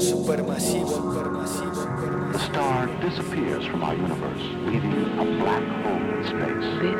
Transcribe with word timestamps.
Supermasivo, 0.00 0.88
supermasivo, 0.88 1.72
supermasivo. 1.72 2.32
The 2.32 2.38
star 2.38 2.88
disappears 3.00 3.64
from 3.66 3.84
our 3.84 3.94
universe, 3.94 4.42
leaving 4.66 4.92
a 5.18 5.24
black 5.38 5.62
hole 5.84 6.02
in 6.10 6.24
space. 6.24 6.66
This 6.82 6.98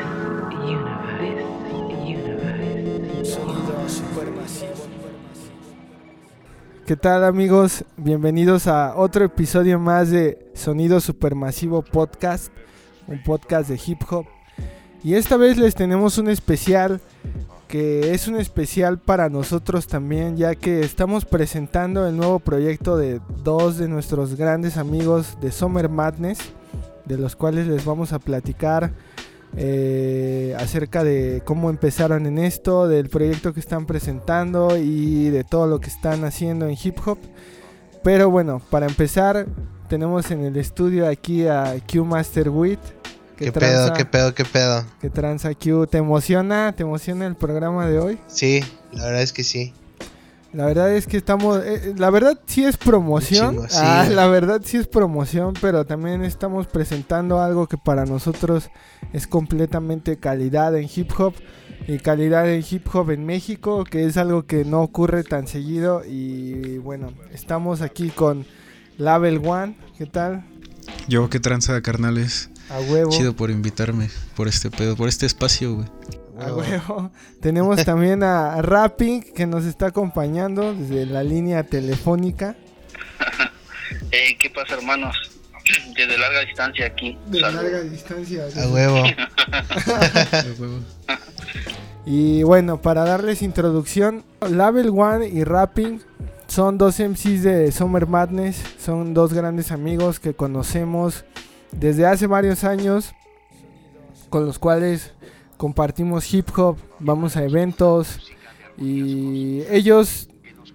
universe, 0.63 1.18
this 1.18 1.99
universe, 2.07 3.34
Sonido 3.34 3.88
supermasivo. 3.88 4.75
¿Qué 6.86 6.96
tal 6.96 7.25
amigos? 7.25 7.84
Bienvenidos 7.96 8.69
a 8.69 8.95
otro 8.97 9.25
episodio 9.25 9.81
más 9.81 10.11
de 10.11 10.51
Sonido 10.55 11.01
Supermasivo 11.01 11.83
Podcast, 11.83 12.53
un 13.09 13.21
podcast 13.25 13.69
de 13.69 13.81
hip 13.85 14.03
hop. 14.09 14.27
Y 15.03 15.15
esta 15.15 15.37
vez 15.37 15.57
les 15.57 15.75
tenemos 15.75 16.17
un 16.19 16.29
especial 16.29 17.01
que 17.69 18.12
es 18.15 18.29
un 18.29 18.37
especial 18.37 18.99
para 18.99 19.29
nosotros 19.29 19.87
también, 19.87 20.37
ya 20.37 20.55
que 20.55 20.80
estamos 20.80 21.25
presentando 21.25 22.07
el 22.07 22.17
nuevo 22.17 22.39
proyecto 22.39 22.97
de 22.97 23.21
dos 23.43 23.79
de 23.79 23.89
nuestros 23.89 24.37
grandes 24.37 24.77
amigos 24.77 25.38
de 25.41 25.51
Summer 25.51 25.88
Madness, 25.88 26.38
de 27.05 27.19
los 27.19 27.37
cuales 27.37 27.66
les 27.66 27.85
vamos 27.85 28.12
a 28.12 28.19
platicar 28.19 28.93
eh, 29.57 30.57
acerca 30.59 31.05
de 31.05 31.43
cómo 31.45 31.71
empezaron 31.71 32.27
en 32.27 32.38
esto, 32.38 32.88
del 32.88 33.09
proyecto 33.09 33.55
que 33.55 33.61
están 33.61 33.87
presentando 33.87 34.77
y 34.77 35.30
de 35.30 35.45
todo 35.45 35.66
lo 35.66 35.80
que 35.80 35.91
están 35.91 36.24
haciendo 36.24 36.66
en 36.66 36.77
hip 36.83 36.99
hop. 37.07 37.19
Pero 38.02 38.30
bueno, 38.30 38.60
para 38.71 38.87
empezar, 38.87 39.46
tenemos 39.88 40.30
en 40.30 40.45
el 40.45 40.57
estudio 40.57 41.09
aquí 41.09 41.46
a 41.46 41.77
Q 41.91 42.05
Master 42.05 42.51
Wit. 42.51 42.80
¿Qué 43.37 43.51
pedo, 43.52 43.93
qué 43.95 44.05
pedo, 44.05 44.34
qué 44.34 44.45
pedo? 44.45 44.84
¿Qué 45.01 45.11
tranza 45.11 45.52
Q? 45.55 45.87
¿Te 45.88 45.98
emociona? 45.98 46.73
¿Te 46.77 46.83
emociona 46.84 47.27
el 47.27 47.34
programa 47.34 47.87
de 47.87 47.98
hoy? 47.98 48.19
Sí, 48.29 48.62
la 48.93 49.07
verdad 49.07 49.23
es 49.23 49.33
que 49.33 49.43
sí. 49.43 49.73
La 50.52 50.66
verdad 50.66 50.95
es 50.95 51.09
que 51.09 51.16
estamos. 51.16 51.60
eh, 51.65 51.95
la 51.97 52.10
verdad 52.10 52.38
sí 52.47 52.65
es 52.65 52.77
promoción. 52.77 53.47
Un 53.47 53.55
chingo, 53.55 53.69
sí, 53.69 53.77
ah, 53.80 54.07
la 54.09 54.29
verdad 54.29 54.60
sí 54.65 54.77
es 54.77 54.87
promoción, 54.87 55.55
pero 55.60 55.84
también 55.84 56.23
estamos 56.24 56.68
presentando 56.68 57.40
algo 57.40 57.66
que 57.66 57.77
para 57.77 58.07
nosotros 58.07 58.71
es 59.12 59.27
completamente 59.27 60.16
calidad 60.16 60.77
en 60.77 60.88
hip 60.95 61.10
hop. 61.18 61.35
Y 61.88 61.99
calidad 61.99 62.49
en 62.49 62.65
hip 62.68 62.87
hop 62.95 63.10
en 63.10 63.27
México, 63.27 63.85
que 63.85 64.06
es 64.06 64.16
algo 64.16 64.46
que 64.46 64.64
no 64.64 64.80
ocurre 64.80 65.24
tan 65.24 65.48
seguido. 65.48 66.02
Y 66.08 66.78
bueno, 66.78 67.12
estamos 67.32 67.82
aquí 67.82 68.10
con 68.10 68.46
Label 68.96 69.42
One. 69.44 69.77
¿Qué 69.98 70.06
tal? 70.06 70.46
Yo, 71.08 71.28
qué 71.28 71.40
tranza, 71.40 71.80
carnales. 71.82 72.48
A 72.75 72.80
huevo. 72.80 73.11
Chido 73.12 73.36
por 73.36 73.53
invitarme, 73.53 74.11
por 74.34 74.48
este 74.48 74.69
pedo, 74.69 74.97
por 74.97 75.08
este 75.08 75.27
espacio, 75.27 75.77
güey. 75.77 75.86
A 76.41 76.53
huevo. 76.53 77.12
Tenemos 77.41 77.84
también 77.84 78.25
a 78.25 78.61
Rapping 78.62 79.22
que 79.33 79.47
nos 79.47 79.64
está 79.64 79.86
acompañando 79.86 80.75
desde 80.75 81.06
la 81.06 81.22
línea 81.22 81.62
telefónica. 81.62 82.56
Eh, 84.11 84.36
¿Qué 84.41 84.48
pasa, 84.50 84.75
hermanos? 84.75 85.17
Desde 85.97 86.19
larga 86.19 86.41
distancia 86.41 86.86
aquí. 86.86 87.19
De 87.27 87.41
Salud. 87.41 87.62
larga 87.62 87.80
distancia. 87.83 88.45
A 88.45 88.69
huevo. 88.69 89.02
De 89.05 90.52
huevo. 90.58 90.80
Y 92.06 92.42
bueno, 92.42 92.80
para 92.80 93.05
darles 93.05 93.42
introducción, 93.42 94.25
Label 94.41 94.91
One 94.91 95.28
y 95.28 95.42
Rapping 95.45 96.00
son 96.48 96.78
dos 96.78 97.00
MCs 97.00 97.42
de 97.42 97.72
Summer 97.72 98.06
Madness, 98.06 98.62
son 98.78 99.14
dos 99.14 99.33
grandes 99.33 99.72
amigos 99.72 100.20
que 100.20 100.34
conocemos 100.34 101.25
desde 101.78 102.06
hace 102.06 102.27
varios 102.27 102.64
años, 102.64 103.14
con 104.30 104.47
los 104.47 104.58
cuales 104.58 105.12
compartimos 105.56 106.33
hip 106.33 106.48
hop, 106.56 106.77
vamos 106.98 107.36
a 107.36 107.44
eventos 107.44 108.33
y 108.77 109.62
ellos 109.70 110.28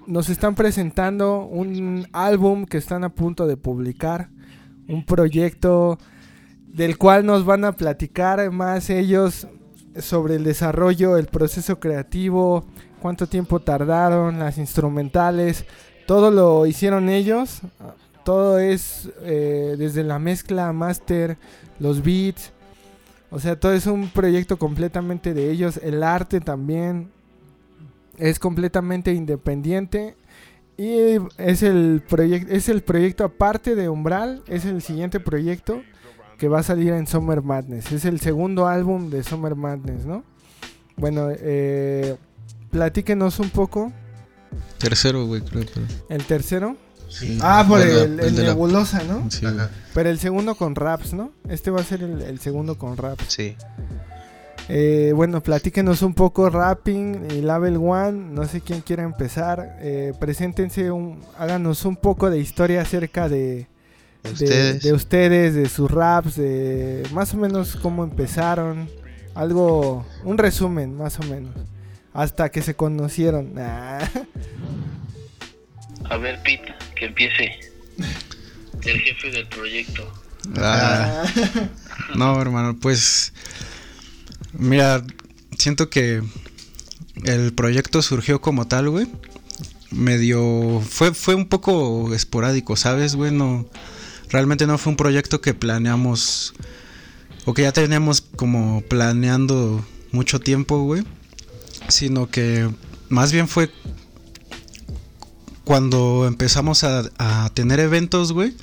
nos 0.08 0.30
están 0.30 0.56
presentando 0.56 1.46
un 1.46 2.08
álbum 2.14 2.66
que 2.66 2.78
están 2.78 3.04
a 3.04 3.10
punto 3.10 3.48
de 3.48 3.58
publicar, 3.58 4.30
un 4.88 5.06
proyecto 5.06 6.00
del 6.66 6.98
cual 6.98 7.26
nos 7.26 7.46
van 7.46 7.66
a 7.66 7.74
platicar 7.74 8.50
más 8.52 8.90
ellos 8.90 9.48
sobre 10.00 10.36
el 10.36 10.44
desarrollo, 10.44 11.18
el 11.18 11.28
proceso 11.28 11.80
creativo, 11.80 12.66
cuánto 13.02 13.28
tiempo 13.28 13.60
tardaron, 13.60 14.40
las 14.40 14.58
instrumentales, 14.58 15.66
todo 16.08 16.32
lo 16.32 16.66
hicieron 16.66 17.10
ellos, 17.10 17.62
todo 18.24 18.60
es 18.60 19.10
eh, 19.22 19.76
desde 19.78 20.04
la 20.04 20.20
mezcla, 20.20 20.72
master, 20.74 21.38
los 21.80 22.04
beats, 22.04 22.52
o 23.32 23.40
sea, 23.40 23.60
todo 23.60 23.74
es 23.74 23.86
un 23.86 24.10
proyecto 24.10 24.58
completamente 24.58 25.34
de 25.34 25.52
ellos, 25.52 25.80
el 25.84 26.04
arte 26.04 26.42
también 26.42 27.12
es 28.18 28.40
completamente 28.40 29.14
independiente 29.14 30.16
y 30.78 31.20
es 31.38 31.64
el 31.64 32.02
proyecto 32.08 32.54
es 32.54 32.70
el 32.70 32.82
proyecto 32.82 33.24
aparte 33.24 33.76
de 33.76 33.90
Umbral, 33.90 34.44
es 34.48 34.66
el 34.66 34.82
siguiente 34.82 35.20
proyecto 35.20 35.82
que 36.40 36.48
va 36.48 36.60
a 36.60 36.64
salir 36.64 36.94
en 36.94 37.06
Summer 37.06 37.44
Madness. 37.44 37.92
Es 37.92 38.06
el 38.06 38.20
segundo 38.22 38.66
álbum 38.66 39.10
de 39.10 39.24
Summer 39.24 39.56
Madness, 39.56 40.06
¿no? 40.06 40.24
Bueno, 40.96 41.28
eh, 41.32 42.16
platíquenos 42.72 43.40
un 43.40 43.50
poco. 43.50 43.92
Tercero, 44.78 45.26
güey, 45.26 45.42
creo. 45.42 45.66
Pero, 45.74 45.86
El 46.08 46.24
tercero. 46.24 46.78
Sí. 47.10 47.38
Ah, 47.42 47.66
por 47.68 47.80
Bueno, 47.80 48.00
el, 48.02 48.20
el 48.20 48.36
de 48.36 48.42
la- 48.44 48.50
Nebulosa, 48.50 49.04
¿no? 49.04 49.30
Sí, 49.30 49.42
güey. 49.46 49.56
Pero 49.94 50.10
el 50.10 50.20
segundo 50.20 50.56
con 50.56 50.76
raps, 50.76 51.14
¿no? 51.14 51.32
Este 51.50 51.72
va 51.72 51.82
a 51.82 51.84
ser 51.84 52.04
el, 52.04 52.22
el 52.22 52.40
segundo 52.40 52.78
con 52.78 52.96
raps. 52.98 53.26
Sí. 53.28 53.56
Eh, 54.72 55.14
bueno, 55.16 55.42
platíquenos 55.42 56.04
un 56.04 56.14
poco 56.14 56.50
Rapping 56.50 57.32
y 57.32 57.42
Label 57.42 57.78
One. 57.78 58.12
No 58.34 58.46
sé 58.46 58.62
quién 58.62 58.82
quiera 58.82 59.02
empezar. 59.04 59.78
Eh, 59.82 60.14
preséntense, 60.20 60.92
un, 60.92 61.20
háganos 61.40 61.86
un 61.86 61.96
poco 61.96 62.30
de 62.30 62.38
historia 62.40 62.82
acerca 62.84 63.28
de, 63.30 63.68
¿De 64.22 64.30
de- 64.30 64.32
ustedes? 64.34 64.84
de 64.84 64.94
ustedes, 64.94 65.56
de 65.56 65.68
sus 65.70 65.90
raps, 65.90 66.36
de 66.36 67.04
más 67.14 67.34
o 67.34 67.38
menos 67.38 67.78
cómo 67.78 68.04
empezaron. 68.04 68.88
Algo, 69.34 70.06
un 70.24 70.38
resumen 70.38 70.96
más 70.96 71.20
o 71.20 71.24
menos. 71.24 71.54
Hasta 72.14 72.50
que 72.50 72.62
se 72.62 72.76
conocieron. 72.76 73.54
Ah. 73.58 74.00
A 76.10 76.18
ver, 76.18 76.42
Pete, 76.44 76.74
que 76.96 77.06
empiece. 77.06 77.60
El 78.84 79.00
jefe 79.00 79.32
del 79.32 79.48
proyecto. 79.48 80.12
Ah, 80.58 81.24
no, 82.16 82.42
hermano, 82.42 82.78
pues. 82.80 83.34
Mira, 84.54 85.04
siento 85.58 85.90
que 85.90 86.24
el 87.26 87.54
proyecto 87.54 88.02
surgió 88.02 88.42
como 88.42 88.68
tal, 88.68 88.90
güey. 88.90 89.08
Medio. 89.92 90.82
Fue, 90.82 91.14
fue 91.14 91.36
un 91.36 91.48
poco 91.48 92.14
esporádico, 92.14 92.76
¿sabes, 92.76 93.16
güey? 93.16 93.32
No. 93.32 93.68
Realmente 94.30 94.68
no 94.68 94.78
fue 94.78 94.92
un 94.92 94.98
proyecto 94.98 95.42
que 95.42 95.54
planeamos. 95.54 96.54
O 97.46 97.54
que 97.54 97.64
ya 97.64 97.72
teníamos 97.72 98.22
como 98.22 98.82
planeando 98.82 99.86
mucho 100.12 100.40
tiempo, 100.40 100.84
güey. 100.84 101.04
Sino 101.88 102.30
que 102.30 102.70
más 103.10 103.32
bien 103.32 103.48
fue 103.48 103.72
cuando 105.70 106.26
empezamos 106.26 106.84
a, 106.84 107.52
tener 107.54 107.80
eventos, 107.80 108.32
güey. 108.32 108.56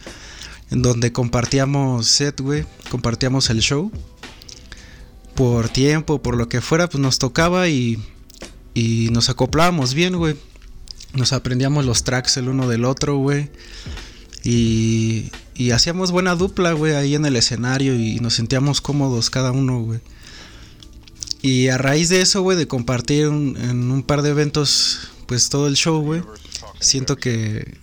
En 0.72 0.82
donde 0.82 1.12
compartíamos 1.12 2.08
set, 2.08 2.40
güey. 2.40 2.66
Compartíamos 2.90 3.48
el 3.48 3.60
show. 3.60 3.92
Por 5.36 5.68
tiempo, 5.68 6.20
por 6.20 6.36
lo 6.36 6.48
que 6.48 6.60
fuera, 6.60 6.88
pues 6.88 7.00
nos 7.00 7.20
tocaba 7.20 7.68
y, 7.68 8.02
y 8.74 9.10
nos 9.12 9.28
acoplábamos 9.28 9.94
bien, 9.94 10.16
güey. 10.16 10.34
Nos 11.12 11.32
aprendíamos 11.32 11.86
los 11.86 12.02
tracks 12.02 12.38
el 12.38 12.48
uno 12.48 12.66
del 12.66 12.84
otro, 12.84 13.18
güey. 13.18 13.50
Y, 14.42 15.30
y 15.54 15.70
hacíamos 15.70 16.10
buena 16.10 16.34
dupla, 16.34 16.72
güey, 16.72 16.96
ahí 16.96 17.14
en 17.14 17.24
el 17.24 17.36
escenario 17.36 17.94
y 17.94 18.18
nos 18.18 18.34
sentíamos 18.34 18.80
cómodos 18.80 19.30
cada 19.30 19.52
uno, 19.52 19.78
güey. 19.80 20.00
Y 21.40 21.68
a 21.68 21.78
raíz 21.78 22.08
de 22.08 22.20
eso, 22.20 22.42
güey, 22.42 22.58
de 22.58 22.66
compartir 22.66 23.26
en 23.26 23.92
un 23.92 24.02
par 24.02 24.22
de 24.22 24.30
eventos, 24.30 25.08
pues 25.26 25.50
todo 25.50 25.68
el 25.68 25.76
show, 25.76 26.02
güey, 26.02 26.22
siento 26.80 27.16
que, 27.16 27.76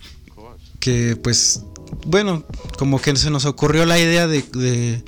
que 0.80 1.16
pues, 1.16 1.62
bueno, 2.06 2.44
como 2.78 3.00
que 3.00 3.14
se 3.16 3.30
nos 3.30 3.44
ocurrió 3.44 3.84
la 3.86 3.98
idea 3.98 4.26
de, 4.26 4.42
de 4.42 5.02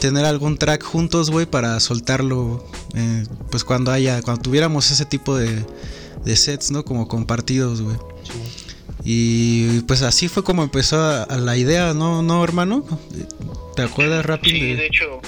tener 0.00 0.24
algún 0.24 0.58
track 0.58 0.82
juntos, 0.82 1.30
güey, 1.30 1.46
para 1.46 1.78
soltarlo, 1.80 2.66
eh, 2.94 3.24
pues 3.50 3.64
cuando 3.64 3.90
haya, 3.92 4.20
cuando 4.22 4.42
tuviéramos 4.42 4.90
ese 4.90 5.04
tipo 5.06 5.36
de, 5.36 5.64
de 6.24 6.36
sets, 6.36 6.70
¿no? 6.70 6.84
Como 6.84 7.08
compartidos, 7.08 7.82
güey. 7.82 7.96
Y 9.04 9.80
pues 9.82 10.02
así 10.02 10.28
fue 10.28 10.44
como 10.44 10.62
empezó 10.62 11.00
a- 11.00 11.24
a 11.24 11.36
la 11.38 11.56
idea, 11.56 11.92
¿no, 11.94 12.22
no 12.22 12.42
hermano? 12.44 12.84
¿Te 13.74 13.82
acuerdas 13.82 14.24
rápido? 14.24 14.56
Sí, 14.56 14.74
de 14.74 14.86
hecho. 14.86 15.20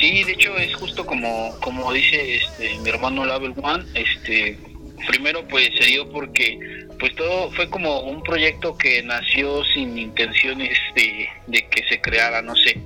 Sí, 0.00 0.24
de 0.24 0.32
hecho 0.32 0.56
es 0.56 0.74
justo 0.74 1.04
como, 1.06 1.54
como 1.62 1.92
dice 1.92 2.36
este 2.36 2.78
mi 2.80 2.88
hermano 2.90 3.24
Label 3.24 3.54
One, 3.62 3.84
este 3.94 4.58
primero 5.06 5.46
pues 5.48 5.70
se 5.78 5.86
dio 5.86 6.08
porque 6.10 6.58
pues 6.98 7.14
todo 7.16 7.50
fue 7.52 7.68
como 7.68 8.00
un 8.00 8.22
proyecto 8.22 8.76
que 8.76 9.02
nació 9.02 9.64
sin 9.74 9.98
intenciones 9.98 10.78
de, 10.94 11.28
de 11.46 11.68
que 11.68 11.86
se 11.88 12.00
creara, 12.00 12.42
no 12.42 12.54
sé. 12.56 12.78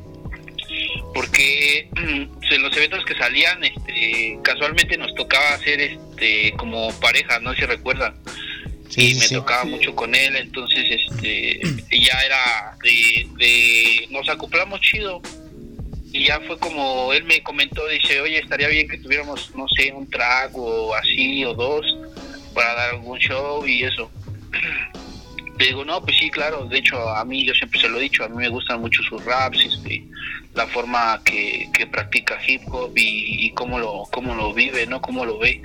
Porque 1.15 1.89
en 1.97 2.63
los 2.63 2.77
eventos 2.77 3.05
que 3.05 3.15
salían, 3.15 3.63
este, 3.65 4.39
casualmente 4.43 4.97
nos 4.97 5.15
tocaba 5.15 5.55
hacer 5.55 5.81
este 5.81 6.53
como 6.57 6.93
pareja, 7.01 7.39
no 7.41 7.53
sé 7.55 7.61
si 7.61 7.67
recuerdan. 7.67 8.15
y 8.97 9.15
me 9.15 9.29
tocaba 9.29 9.65
mucho 9.65 9.95
con 9.95 10.15
él, 10.15 10.37
entonces 10.37 10.87
este 10.91 11.61
ya 11.91 12.21
era 12.21 12.77
de, 12.83 13.27
de 13.37 14.07
nos 14.11 14.29
acoplamos 14.29 14.81
chido 14.81 15.21
y 16.13 16.27
ya 16.27 16.41
fue 16.41 16.59
como 16.59 17.13
él 17.13 17.25
me 17.25 17.43
comentó, 17.43 17.87
dice, 17.87 18.21
oye, 18.21 18.39
estaría 18.39 18.69
bien 18.69 18.89
que 18.89 18.99
tuviéramos, 18.99 19.55
no 19.55 19.67
sé, 19.69 19.93
un 19.93 20.09
track 20.09 20.57
o 20.57 20.95
así 20.95 21.45
o 21.45 21.55
dos 21.55 21.85
para 22.55 22.75
dar 22.75 22.91
algún 22.91 23.19
show 23.19 23.67
y 23.67 23.85
eso. 23.85 24.11
Le 25.59 25.67
digo, 25.67 25.85
no, 25.85 26.01
pues 26.01 26.17
sí, 26.17 26.31
claro, 26.31 26.67
de 26.67 26.79
hecho 26.79 27.09
a 27.09 27.25
mí 27.25 27.45
yo 27.45 27.53
siempre 27.53 27.81
se 27.81 27.89
lo 27.89 27.99
he 27.99 28.03
dicho, 28.03 28.25
a 28.25 28.29
mí 28.29 28.37
me 28.37 28.49
gustan 28.49 28.81
mucho 28.81 29.03
sus 29.03 29.25
raps, 29.25 29.59
este, 29.65 30.05
la 30.55 30.69
forma 30.69 31.21
que, 31.25 31.69
que 31.75 31.85
practica 31.87 32.39
hip 32.47 32.63
hop 32.71 32.97
y, 32.97 33.47
y 33.47 33.51
cómo 33.55 33.79
lo 33.81 34.05
cómo 34.13 34.37
lo 34.37 34.55
vive, 34.55 34.87
¿no? 34.87 35.01
Cómo 35.01 35.25
lo 35.25 35.39
ve. 35.39 35.61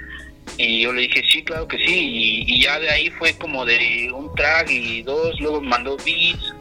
Y 0.57 0.81
yo 0.81 0.93
le 0.93 1.01
dije, 1.03 1.23
sí, 1.29 1.43
claro 1.43 1.67
que 1.67 1.77
sí. 1.77 2.43
Y, 2.47 2.61
ya 2.61 2.79
de 2.79 2.89
ahí 2.89 3.09
fue 3.11 3.33
como 3.37 3.65
de 3.65 4.11
un 4.13 4.33
track 4.35 4.69
y 4.69 5.01
dos, 5.01 5.39
luego 5.39 5.61
mandó 5.61 5.97
beats 5.97 6.53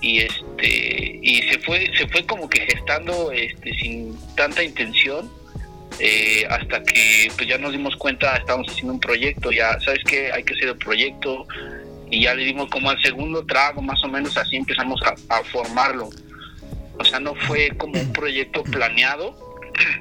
y 0.00 0.18
este 0.18 1.20
y 1.22 1.42
se 1.42 1.58
fue 1.60 1.88
se 1.96 2.08
fue 2.08 2.26
como 2.26 2.48
que 2.48 2.60
gestando 2.62 3.30
este 3.30 3.72
sin 3.74 4.16
tanta 4.34 4.64
intención 4.64 5.30
eh, 5.98 6.46
hasta 6.48 6.82
que 6.82 7.30
pues 7.36 7.48
ya 7.48 7.58
nos 7.58 7.72
dimos 7.72 7.96
cuenta 7.96 8.36
estábamos 8.36 8.68
haciendo 8.68 8.94
un 8.94 9.00
proyecto 9.00 9.50
ya 9.50 9.78
sabes 9.80 10.02
que 10.04 10.32
hay 10.32 10.42
que 10.44 10.54
hacer 10.54 10.68
el 10.68 10.76
proyecto. 10.76 11.46
Y 12.10 12.24
ya 12.24 12.34
le 12.34 12.44
dimos 12.44 12.68
como 12.68 12.90
al 12.90 13.00
segundo 13.00 13.44
trago 13.46 13.80
más 13.80 14.02
o 14.04 14.08
menos 14.08 14.36
así 14.36 14.56
empezamos 14.56 15.00
a, 15.02 15.42
formarlo. 15.44 16.10
O 16.98 17.04
sea 17.04 17.18
no 17.20 17.34
fue 17.34 17.70
como 17.78 17.98
un 17.98 18.12
proyecto 18.12 18.62
planeado 18.64 19.34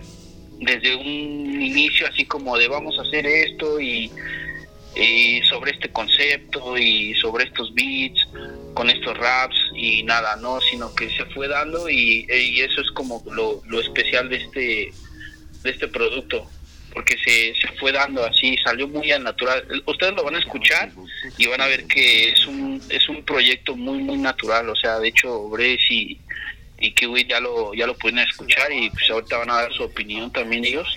desde 0.59 0.95
un 0.95 1.61
inicio 1.61 2.07
así 2.07 2.25
como 2.25 2.57
de 2.57 2.67
vamos 2.67 2.99
a 2.99 3.03
hacer 3.03 3.25
esto 3.25 3.79
y, 3.79 4.11
sobre 5.47 5.71
este 5.71 5.89
concepto 5.89 6.77
y 6.77 7.13
sobre 7.15 7.45
estos 7.45 7.73
beats 7.73 8.27
con 8.73 8.89
estos 8.89 9.17
raps 9.17 9.55
y 9.73 10.03
nada, 10.03 10.35
no, 10.35 10.59
sino 10.59 10.93
que 10.93 11.09
se 11.09 11.25
fue 11.27 11.47
dando 11.47 11.89
y, 11.89 12.27
eso 12.29 12.81
es 12.81 12.91
como 12.91 13.23
lo, 13.31 13.61
lo, 13.67 13.79
especial 13.79 14.27
de 14.27 14.35
este 14.35 14.93
de 15.63 15.71
este 15.71 15.87
producto 15.87 16.47
porque 16.93 17.15
se, 17.23 17.53
se 17.55 17.67
fue 17.79 17.93
dando 17.93 18.25
así, 18.25 18.57
salió 18.63 18.85
muy 18.85 19.11
al 19.11 19.23
natural. 19.23 19.65
Ustedes 19.85 20.13
lo 20.13 20.23
van 20.23 20.35
a 20.35 20.39
escuchar 20.39 20.91
y 21.37 21.47
van 21.47 21.61
a 21.61 21.67
ver 21.67 21.85
que 21.85 22.29
es 22.29 22.45
un 22.45 22.81
es 22.89 23.07
un 23.07 23.23
proyecto 23.23 23.75
muy 23.75 23.99
muy 23.99 24.17
natural, 24.17 24.69
o 24.69 24.75
sea, 24.75 24.99
de 24.99 25.07
hecho 25.07 25.47
Bres 25.49 25.79
y 25.89 26.19
y 26.81 26.91
Kiwi 26.93 27.25
ya 27.25 27.39
lo 27.39 27.73
ya 27.73 27.85
lo 27.85 27.95
pueden 27.95 28.19
escuchar 28.19 28.71
y 28.73 28.89
pues 28.89 29.09
ahorita 29.09 29.37
van 29.37 29.51
a 29.51 29.61
dar 29.61 29.73
su 29.73 29.83
opinión 29.83 30.31
también 30.31 30.65
ellos 30.65 30.87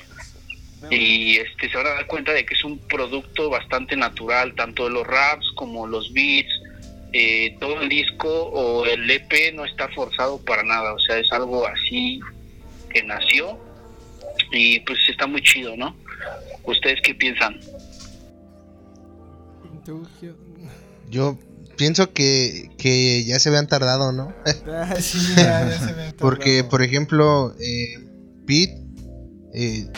y 0.90 1.36
este 1.36 1.70
se 1.70 1.76
van 1.76 1.86
a 1.86 1.90
dar 1.90 2.06
cuenta 2.06 2.32
de 2.32 2.44
que 2.44 2.54
es 2.54 2.64
un 2.64 2.78
producto 2.88 3.50
bastante 3.50 3.94
natural 3.94 4.54
tanto 4.54 4.88
los 4.88 5.06
raps 5.06 5.46
como 5.54 5.86
los 5.86 6.12
beats 6.12 6.50
eh, 7.12 7.56
todo 7.60 7.82
el 7.82 7.88
disco 7.88 8.28
o 8.28 8.86
el 8.86 9.10
EP 9.10 9.54
no 9.54 9.64
está 9.64 9.88
forzado 9.88 10.42
para 10.42 10.62
nada 10.62 10.94
o 10.94 10.98
sea 10.98 11.18
es 11.18 11.30
algo 11.32 11.66
así 11.66 12.20
que 12.90 13.02
nació 13.02 13.58
y 14.52 14.80
pues 14.80 14.98
está 15.08 15.26
muy 15.26 15.42
chido 15.42 15.76
no 15.76 15.96
ustedes 16.64 17.00
qué 17.02 17.14
piensan 17.14 17.58
yo 21.10 21.38
pienso 21.76 22.12
que, 22.12 22.70
que 22.78 23.24
ya 23.24 23.38
se 23.38 23.48
habían 23.48 23.66
tardado, 23.66 24.12
¿no? 24.12 24.32
Ah, 24.66 24.96
sí, 25.00 25.18
ya, 25.36 25.78
se 25.78 25.90
habían 25.90 25.96
tardado. 25.96 26.16
Porque, 26.18 26.64
por 26.64 26.82
ejemplo, 26.82 27.54
eh, 27.60 27.98
Pete, 28.46 28.82
eh, 29.52 29.88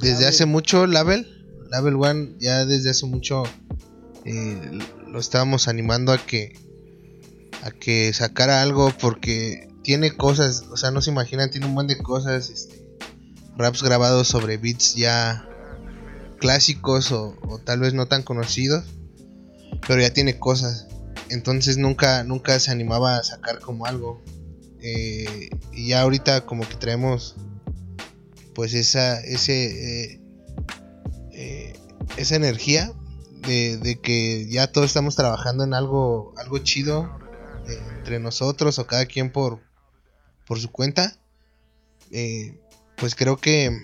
desde 0.00 0.26
hace 0.26 0.46
mucho, 0.46 0.86
Label, 0.86 1.26
Label 1.70 1.94
One, 1.96 2.34
ya 2.38 2.64
desde 2.66 2.90
hace 2.90 3.06
mucho 3.06 3.44
eh, 4.24 4.78
lo 5.08 5.18
estábamos 5.18 5.68
animando 5.68 6.12
a 6.12 6.18
que, 6.18 6.58
a 7.62 7.70
que 7.70 8.12
sacara 8.12 8.62
algo 8.62 8.92
porque 9.00 9.68
tiene 9.82 10.12
cosas, 10.12 10.64
o 10.70 10.76
sea, 10.76 10.90
no 10.90 11.00
se 11.00 11.10
imaginan, 11.10 11.50
tiene 11.50 11.66
un 11.66 11.74
buen 11.74 11.86
de 11.86 11.98
cosas, 11.98 12.50
este, 12.50 12.73
raps 13.56 13.82
grabados 13.82 14.28
sobre 14.28 14.56
beats 14.56 14.94
ya 14.94 15.48
clásicos 16.38 17.12
o, 17.12 17.36
tal 17.64 17.80
vez 17.80 17.94
no 17.94 18.06
tan 18.06 18.22
conocidos, 18.22 18.84
pero 19.86 20.00
ya 20.00 20.10
tiene 20.10 20.38
cosas 20.38 20.88
entonces 21.30 21.78
nunca, 21.78 22.24
nunca 22.24 22.58
se 22.60 22.70
animaba 22.70 23.16
a 23.16 23.24
sacar 23.24 23.60
como 23.60 23.86
algo. 23.86 24.22
Eh, 24.80 25.48
y 25.72 25.88
ya 25.88 26.02
ahorita 26.02 26.44
como 26.44 26.68
que 26.68 26.76
traemos 26.76 27.36
pues 28.54 28.74
esa, 28.74 29.18
ese, 29.20 30.12
eh, 30.14 30.20
eh, 31.32 31.72
esa 32.16 32.36
energía 32.36 32.92
de, 33.46 33.98
que 34.02 34.46
ya 34.48 34.70
todos 34.70 34.86
estamos 34.86 35.16
trabajando 35.16 35.64
en 35.64 35.74
algo, 35.74 36.34
algo 36.36 36.58
chido 36.58 37.10
entre 37.98 38.20
nosotros 38.20 38.78
o 38.78 38.86
cada 38.86 39.06
quien 39.06 39.32
por, 39.32 39.60
por 40.46 40.60
su 40.60 40.70
cuenta. 40.70 41.16
Pues 42.96 43.14
creo 43.14 43.36
que 43.36 43.76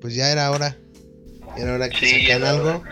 pues 0.00 0.14
ya 0.14 0.30
era 0.30 0.50
hora. 0.50 0.78
Era 1.56 1.74
hora 1.74 1.88
que 1.88 2.20
sacan 2.22 2.44
algo. 2.44 2.82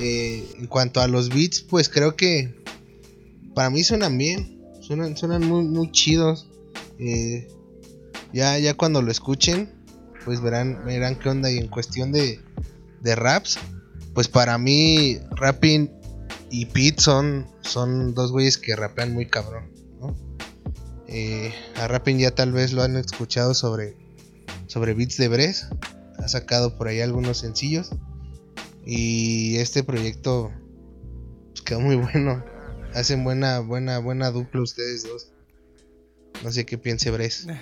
en 0.00 0.66
cuanto 0.66 1.00
a 1.00 1.08
los 1.08 1.28
beats, 1.28 1.60
pues 1.62 1.88
creo 1.88 2.16
que 2.16 2.54
para 3.54 3.70
mí 3.70 3.84
suenan 3.84 4.18
bien, 4.18 4.60
suenan, 4.80 5.16
suenan 5.16 5.46
muy, 5.46 5.64
muy 5.64 5.90
chidos. 5.92 6.48
Eh, 6.98 7.48
ya, 8.32 8.58
ya 8.58 8.74
cuando 8.74 9.02
lo 9.02 9.10
escuchen, 9.10 9.70
pues 10.24 10.40
verán, 10.40 10.84
verán 10.84 11.16
qué 11.18 11.28
onda. 11.28 11.50
Y 11.50 11.58
en 11.58 11.68
cuestión 11.68 12.12
de, 12.12 12.40
de 13.00 13.14
raps, 13.14 13.58
pues 14.14 14.28
para 14.28 14.58
mí, 14.58 15.18
Rapping 15.32 15.90
y 16.50 16.66
Pete 16.66 17.00
son, 17.00 17.46
son 17.62 18.14
dos 18.14 18.32
güeyes 18.32 18.58
que 18.58 18.76
rapean 18.76 19.12
muy 19.12 19.26
cabrón. 19.26 19.72
Eh, 21.06 21.52
a 21.76 21.86
Rapping 21.86 22.18
ya 22.18 22.32
tal 22.32 22.52
vez 22.52 22.72
lo 22.72 22.82
han 22.82 22.96
escuchado 22.96 23.54
sobre, 23.54 23.96
sobre 24.74 24.92
beats 24.92 25.16
de 25.18 25.28
Bres. 25.28 25.68
Ha 26.18 26.26
sacado 26.26 26.76
por 26.76 26.88
ahí 26.88 27.00
algunos 27.00 27.38
sencillos. 27.38 27.90
Y 28.84 29.56
este 29.58 29.84
proyecto 29.84 30.50
pues, 31.52 31.62
quedó 31.62 31.80
muy 31.80 31.94
bueno. 32.12 32.44
Hacen 32.92 33.22
buena, 33.22 33.60
buena, 33.60 33.98
buena 34.00 34.32
dupla 34.32 34.62
ustedes 34.62 35.04
dos. 35.04 35.30
No 36.42 36.50
sé 36.50 36.66
qué 36.66 36.76
piense 36.76 37.10
Bres. 37.10 37.46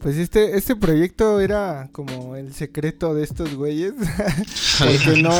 Pues 0.00 0.16
este, 0.16 0.56
este 0.56 0.76
proyecto 0.76 1.42
era 1.42 1.90
como 1.92 2.34
el 2.34 2.54
secreto 2.54 3.12
de 3.12 3.22
estos 3.22 3.54
güeyes. 3.54 3.92
Porque 4.78 5.22
no, 5.22 5.30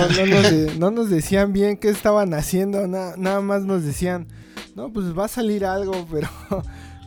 no, 0.78 0.90
nos 0.90 1.08
decían 1.08 1.55
bien 1.55 1.78
qué 1.78 1.88
estaban 1.88 2.34
haciendo. 2.34 2.87
nada 2.87 3.40
más 3.40 3.62
nos 3.62 3.84
decían, 3.84 4.28
no, 4.76 4.93
pues 4.93 5.19
va 5.19 5.25
a 5.25 5.28
salir 5.28 5.64
algo, 5.64 6.06
pero 6.10 6.29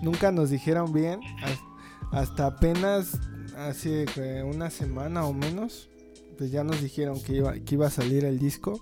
nunca 0.02 0.32
nos 0.32 0.50
dijeron 0.50 0.92
bien. 0.94 1.20
Hasta 2.12 2.48
apenas 2.48 3.20
hace 3.58 4.06
una 4.44 4.70
semana 4.70 5.26
o 5.26 5.34
menos, 5.34 5.90
pues 6.38 6.52
ya 6.52 6.64
nos 6.64 6.82
dijeron 6.82 7.22
que 7.22 7.38
iba, 7.38 7.54
que 7.54 7.76
iba 7.76 7.88
a 7.88 7.92
salir 7.92 8.26
el 8.26 8.40
disco. 8.40 8.82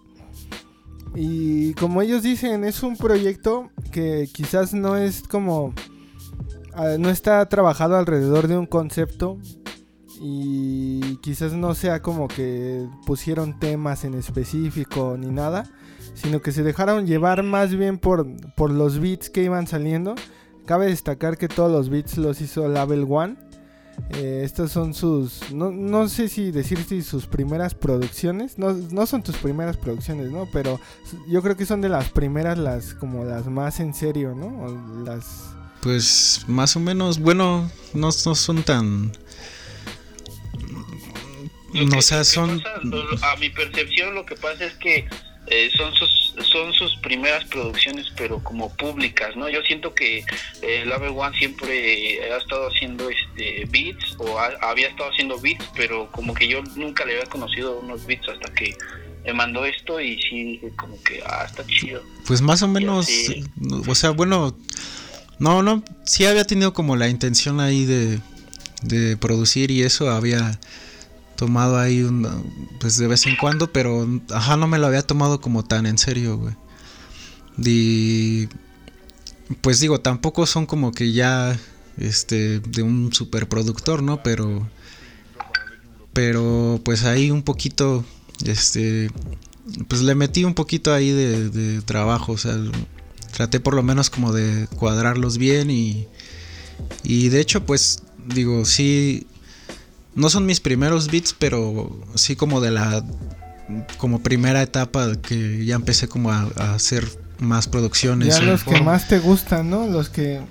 Y 1.16 1.74
como 1.74 2.02
ellos 2.02 2.24
dicen, 2.24 2.64
es 2.64 2.84
un 2.84 2.96
proyecto 2.96 3.70
que 3.92 4.30
quizás 4.32 4.74
no 4.74 4.98
es 4.98 5.24
como... 5.24 5.74
Ah, 6.74 6.96
no 6.98 7.10
está 7.10 7.46
trabajado 7.50 7.98
alrededor 7.98 8.48
de 8.48 8.58
un 8.58 8.66
concepto 8.66 9.38
y 10.22 11.18
quizás 11.18 11.52
no 11.52 11.76
sea 11.76 12.02
como 12.02 12.30
que 12.30 12.88
pusieron 13.06 13.60
temas 13.60 14.06
en 14.06 14.14
específico 14.14 15.18
ni 15.20 15.28
nada, 15.28 15.70
sino 16.14 16.42
que 16.42 16.54
se 16.54 16.64
dejaron 16.64 17.08
llevar 17.08 17.44
más 17.44 17.76
bien 17.76 17.98
por, 17.98 18.26
por 18.56 18.72
los 18.72 19.00
beats 19.00 19.30
que 19.30 19.44
iban 19.44 19.68
saliendo. 19.68 20.16
Cabe 20.66 20.86
destacar 20.86 21.38
que 21.38 21.50
todos 21.50 21.72
los 21.72 21.90
beats 21.90 22.18
los 22.18 22.40
hizo 22.40 22.70
Label 22.70 23.06
One 23.10 23.51
eh, 24.14 24.42
estas 24.44 24.72
son 24.72 24.94
sus, 24.94 25.52
no, 25.54 25.72
no, 25.72 26.10
sé 26.10 26.28
si 26.28 26.52
decir 26.52 26.84
si 26.84 27.02
sus 27.02 27.28
primeras 27.28 27.76
producciones, 27.76 28.58
no, 28.58 28.74
no, 28.74 29.06
son 29.06 29.24
tus 29.24 29.38
primeras 29.38 29.78
producciones, 29.78 30.30
¿no? 30.32 30.50
Pero 30.52 30.82
yo 31.30 31.42
creo 31.42 31.56
que 31.56 31.66
son 31.66 31.82
de 31.82 31.90
las 31.90 32.10
primeras, 32.10 32.58
las 32.58 32.94
como 32.94 33.24
las 33.24 33.48
más 33.48 33.80
en 33.80 33.94
serio, 33.94 34.36
¿no? 34.36 35.04
las... 35.06 35.56
Pues 35.82 36.44
más 36.48 36.76
o 36.76 36.80
menos, 36.80 37.20
bueno, 37.20 37.72
no, 37.94 38.08
no 38.08 38.12
son 38.12 38.64
tan... 38.64 39.12
No, 41.74 41.98
o 41.98 42.02
sea, 42.02 42.26
son... 42.26 42.62
a 43.22 43.40
mi 43.40 43.50
percepción 43.50 44.14
lo 44.14 44.26
que 44.26 44.36
pasa 44.36 44.66
es 44.66 44.74
que 44.74 45.08
eh, 45.48 45.72
son 45.76 45.94
sus 45.96 46.36
son 46.46 46.72
sus 46.74 46.96
primeras 46.98 47.44
producciones 47.46 48.08
pero 48.16 48.42
como 48.44 48.74
públicas 48.76 49.36
no 49.36 49.50
yo 49.50 49.62
siento 49.64 49.94
que 49.94 50.24
eh, 50.62 50.86
Love 50.86 51.18
One 51.18 51.38
siempre 51.38 52.20
ha 52.32 52.38
estado 52.38 52.68
haciendo 52.68 53.10
este 53.10 53.66
beats 53.70 54.16
o 54.18 54.40
había 54.40 54.88
estado 54.88 55.10
haciendo 55.10 55.40
beats 55.40 55.66
pero 55.76 56.10
como 56.12 56.34
que 56.34 56.48
yo 56.48 56.62
nunca 56.76 57.06
le 57.06 57.14
había 57.14 57.26
conocido 57.26 57.80
unos 57.80 58.06
beats 58.06 58.30
hasta 58.30 58.54
que 58.54 58.76
me 59.26 59.34
mandó 59.34 59.66
esto 59.66 60.00
y 60.00 60.22
sí 60.22 60.62
como 60.78 61.02
que 61.04 61.22
ah 61.26 61.46
está 61.48 61.66
chido. 61.66 62.02
Pues 62.26 62.42
más 62.42 62.62
o 62.64 62.68
menos 62.68 63.08
o 63.88 63.96
sea 63.96 64.12
bueno 64.12 64.56
no 65.40 65.64
no 65.64 65.84
sí 66.06 66.26
había 66.26 66.46
tenido 66.46 66.74
como 66.74 66.96
la 66.96 67.10
intención 67.10 67.60
ahí 67.60 67.86
de 67.86 68.20
de 68.84 69.18
producir 69.18 69.72
y 69.72 69.84
eso 69.84 70.10
había 70.10 70.60
tomado 71.42 71.80
ahí 71.80 72.04
un, 72.04 72.28
pues 72.80 72.98
de 72.98 73.08
vez 73.08 73.26
en 73.26 73.36
cuando, 73.36 73.74
pero 73.74 74.08
ajá, 74.30 74.58
no 74.58 74.68
me 74.68 74.78
lo 74.78 74.86
había 74.86 75.02
tomado 75.02 75.42
como 75.42 75.66
tan 75.66 75.88
en 75.88 75.98
serio, 75.98 76.38
güey. 76.38 76.54
Y 77.58 78.48
pues 79.62 79.80
digo, 79.80 80.00
tampoco 80.00 80.46
son 80.46 80.68
como 80.68 80.92
que 80.92 81.14
ya 81.14 81.60
este 81.98 82.60
de 82.60 82.84
un 82.84 83.12
superproductor, 83.12 84.04
¿no? 84.04 84.22
Pero 84.22 84.70
pero 86.14 86.80
pues 86.86 87.06
ahí 87.06 87.32
un 87.32 87.42
poquito 87.42 88.06
este 88.46 89.10
pues 89.88 90.04
le 90.04 90.14
metí 90.14 90.44
un 90.44 90.54
poquito 90.54 90.94
ahí 90.94 91.10
de, 91.10 91.50
de 91.50 91.82
trabajo, 91.82 92.34
o 92.34 92.38
sea, 92.38 92.56
traté 93.34 93.60
por 93.60 93.74
lo 93.74 93.82
menos 93.82 94.12
como 94.12 94.32
de 94.32 94.68
cuadrarlos 94.78 95.40
bien 95.40 95.72
y 95.72 96.06
y 97.02 97.30
de 97.30 97.42
hecho 97.42 97.66
pues 97.66 98.04
digo, 98.28 98.64
sí 98.64 99.26
no 100.16 100.30
son 100.30 100.46
mis 100.46 100.60
primeros 100.60 101.10
beats, 101.10 101.36
pero 101.38 102.00
sí 102.16 102.36
como 102.36 102.62
de 102.62 102.72
la 102.72 103.04
como 103.98 104.22
primera 104.22 104.62
etapa 104.62 105.16
que 105.16 105.66
ya 105.66 105.76
empecé 105.76 106.08
como 106.08 106.32
a, 106.32 106.50
a 106.58 106.74
hacer 106.74 107.08
más 107.40 107.68
producciones. 107.68 108.40
Ya 108.40 108.42
los 108.42 108.64
que 108.64 108.82
más 108.82 109.08
te 109.08 109.20
gustan, 109.20 109.70
¿no? 109.70 109.88
Los 109.88 110.10
que 110.10 110.42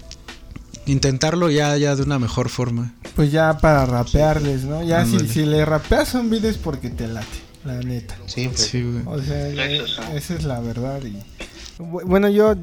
intentarlo 0.86 1.50
ya, 1.50 1.76
ya 1.76 1.96
de 1.96 2.02
una 2.02 2.18
mejor 2.18 2.48
forma. 2.48 2.94
Pues 3.16 3.32
ya 3.32 3.58
para 3.58 3.86
rapearles, 3.86 4.64
¿no? 4.64 4.82
Ya 4.82 5.04
si, 5.04 5.18
si, 5.28 5.44
le 5.44 5.64
rapeas 5.64 6.14
un 6.14 6.30
beat 6.30 6.44
es 6.44 6.58
porque 6.58 6.90
te 6.90 7.08
late, 7.08 7.26
la 7.64 7.80
neta. 7.80 8.16
Sí, 8.26 8.48
pues. 8.48 8.60
Sí, 8.60 8.82
güey. 8.82 9.02
O 9.06 9.22
sea, 9.22 9.48
esa 10.14 10.34
es 10.34 10.44
la 10.44 10.60
verdad. 10.60 11.00
Y, 11.04 11.18
bueno, 11.78 12.28
yo 12.28 12.54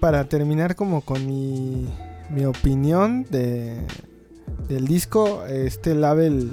para 0.00 0.28
terminar 0.28 0.76
como 0.76 1.02
con 1.02 1.26
mi, 1.26 1.86
mi 2.30 2.44
opinión 2.44 3.26
de, 3.30 3.80
del 4.68 4.86
disco, 4.86 5.44
este 5.46 5.94
label 5.94 6.50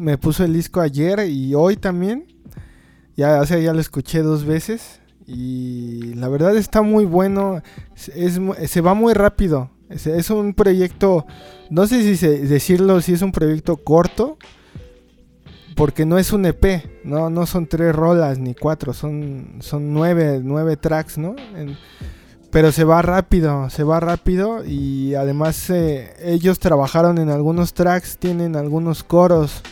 me 0.00 0.16
puso 0.18 0.44
el 0.44 0.52
disco 0.52 0.80
ayer 0.80 1.28
y 1.28 1.54
hoy 1.54 1.76
también. 1.76 2.26
Ya, 3.16 3.40
o 3.40 3.46
sea, 3.46 3.58
ya 3.58 3.72
lo 3.72 3.80
escuché 3.80 4.22
dos 4.22 4.44
veces. 4.44 5.00
Y 5.26 6.14
la 6.14 6.28
verdad 6.28 6.56
está 6.56 6.82
muy 6.82 7.04
bueno. 7.04 7.62
Es, 8.14 8.40
se 8.70 8.80
va 8.80 8.94
muy 8.94 9.14
rápido. 9.14 9.70
Es, 9.88 10.30
un 10.30 10.54
proyecto. 10.54 11.26
No 11.70 11.86
sé 11.86 12.16
si 12.16 12.26
decirlo 12.26 13.00
si 13.00 13.12
es 13.12 13.22
un 13.22 13.32
proyecto 13.32 13.76
corto. 13.76 14.38
Porque 15.74 16.06
no 16.06 16.18
es 16.18 16.32
un 16.32 16.46
EP. 16.46 17.04
No, 17.04 17.28
no 17.28 17.44
son 17.44 17.66
tres 17.66 17.94
rolas 17.94 18.38
ni 18.38 18.54
cuatro. 18.54 18.94
Son, 18.94 19.58
son 19.60 19.92
nueve, 19.92 20.40
nueve 20.42 20.76
tracks, 20.76 21.18
¿no? 21.18 21.36
Pero 22.50 22.72
se 22.72 22.84
va 22.84 23.02
rápido, 23.02 23.68
se 23.70 23.82
va 23.84 24.00
rápido 24.00 24.64
y 24.64 25.14
además 25.14 25.68
eh, 25.70 26.14
ellos 26.22 26.58
trabajaron 26.58 27.18
en 27.18 27.30
algunos 27.30 27.74
tracks, 27.74 28.18
tienen 28.18 28.56
algunos 28.56 29.02
coros, 29.02 29.62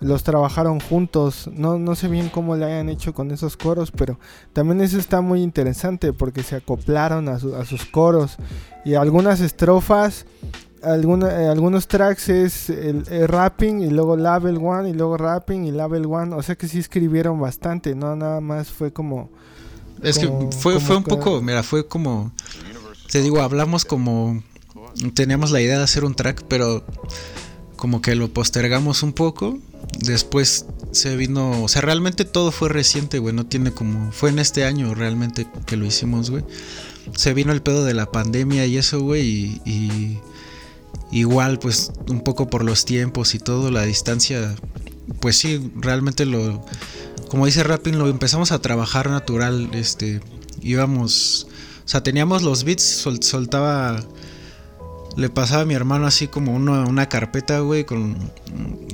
los 0.00 0.22
trabajaron 0.22 0.80
juntos, 0.80 1.48
no, 1.52 1.78
no 1.78 1.94
sé 1.94 2.08
bien 2.08 2.28
cómo 2.28 2.56
le 2.56 2.66
hayan 2.66 2.88
hecho 2.88 3.14
con 3.14 3.30
esos 3.30 3.56
coros, 3.56 3.90
pero 3.90 4.18
también 4.52 4.80
eso 4.80 4.98
está 4.98 5.20
muy 5.20 5.42
interesante 5.42 6.12
porque 6.12 6.42
se 6.42 6.56
acoplaron 6.56 7.28
a, 7.28 7.38
su, 7.38 7.54
a 7.54 7.64
sus 7.64 7.84
coros. 7.86 8.36
Y 8.84 8.94
algunas 8.94 9.40
estrofas, 9.40 10.26
eh, 10.82 11.48
algunos 11.48 11.88
tracks 11.88 12.28
es 12.28 12.68
el, 12.68 13.04
el, 13.10 13.28
rapping 13.28 13.80
y 13.80 13.88
luego 13.88 14.16
level 14.16 14.58
one 14.58 14.90
y 14.90 14.92
luego 14.92 15.16
rapping 15.16 15.64
y 15.64 15.70
level 15.70 16.06
one, 16.06 16.34
o 16.34 16.42
sea 16.42 16.56
que 16.56 16.68
sí 16.68 16.78
escribieron 16.78 17.40
bastante, 17.40 17.94
no 17.94 18.14
nada 18.14 18.40
más 18.40 18.68
fue 18.68 18.92
como 18.92 19.30
es 20.02 20.18
como, 20.18 20.50
que 20.50 20.56
fue, 20.56 20.80
fue 20.80 20.96
un 20.96 21.04
poco, 21.04 21.40
mira, 21.42 21.62
fue 21.62 21.86
como, 21.86 22.32
te 23.10 23.22
digo, 23.22 23.40
hablamos 23.40 23.84
como, 23.84 24.42
teníamos 25.14 25.50
la 25.50 25.60
idea 25.60 25.78
de 25.78 25.84
hacer 25.84 26.04
un 26.04 26.14
track, 26.14 26.44
pero 26.48 26.84
como 27.76 28.00
que 28.00 28.14
lo 28.14 28.32
postergamos 28.32 29.02
un 29.02 29.12
poco. 29.12 29.58
Después 29.98 30.66
se 30.92 31.16
vino, 31.16 31.62
o 31.62 31.68
sea, 31.68 31.82
realmente 31.82 32.24
todo 32.24 32.50
fue 32.50 32.68
reciente, 32.68 33.18
güey, 33.18 33.34
no 33.34 33.46
tiene 33.46 33.72
como, 33.72 34.10
fue 34.12 34.30
en 34.30 34.38
este 34.38 34.64
año 34.64 34.94
realmente 34.94 35.46
que 35.66 35.76
lo 35.76 35.84
hicimos, 35.84 36.30
güey. 36.30 36.44
Se 37.16 37.34
vino 37.34 37.52
el 37.52 37.62
pedo 37.62 37.84
de 37.84 37.94
la 37.94 38.10
pandemia 38.10 38.66
y 38.66 38.78
eso, 38.78 39.00
güey, 39.00 39.22
y, 39.22 39.60
y 39.64 40.18
igual, 41.12 41.58
pues, 41.58 41.92
un 42.08 42.22
poco 42.22 42.48
por 42.48 42.64
los 42.64 42.84
tiempos 42.84 43.34
y 43.34 43.38
todo, 43.38 43.70
la 43.70 43.82
distancia, 43.82 44.54
pues 45.20 45.36
sí, 45.36 45.70
realmente 45.76 46.24
lo 46.24 46.64
como 47.34 47.46
dice 47.46 47.64
Rapping, 47.64 47.98
lo 47.98 48.08
empezamos 48.08 48.52
a 48.52 48.60
trabajar 48.60 49.10
natural. 49.10 49.70
Este, 49.72 50.20
íbamos, 50.62 51.48
o 51.84 51.88
sea, 51.88 52.00
teníamos 52.00 52.44
los 52.44 52.62
beats, 52.62 52.84
sol, 52.84 53.20
soltaba, 53.24 54.04
le 55.16 55.30
pasaba 55.30 55.62
a 55.62 55.64
mi 55.64 55.74
hermano 55.74 56.06
así 56.06 56.28
como 56.28 56.54
una, 56.54 56.84
una 56.84 57.08
carpeta, 57.08 57.58
güey, 57.58 57.82
con 57.82 58.16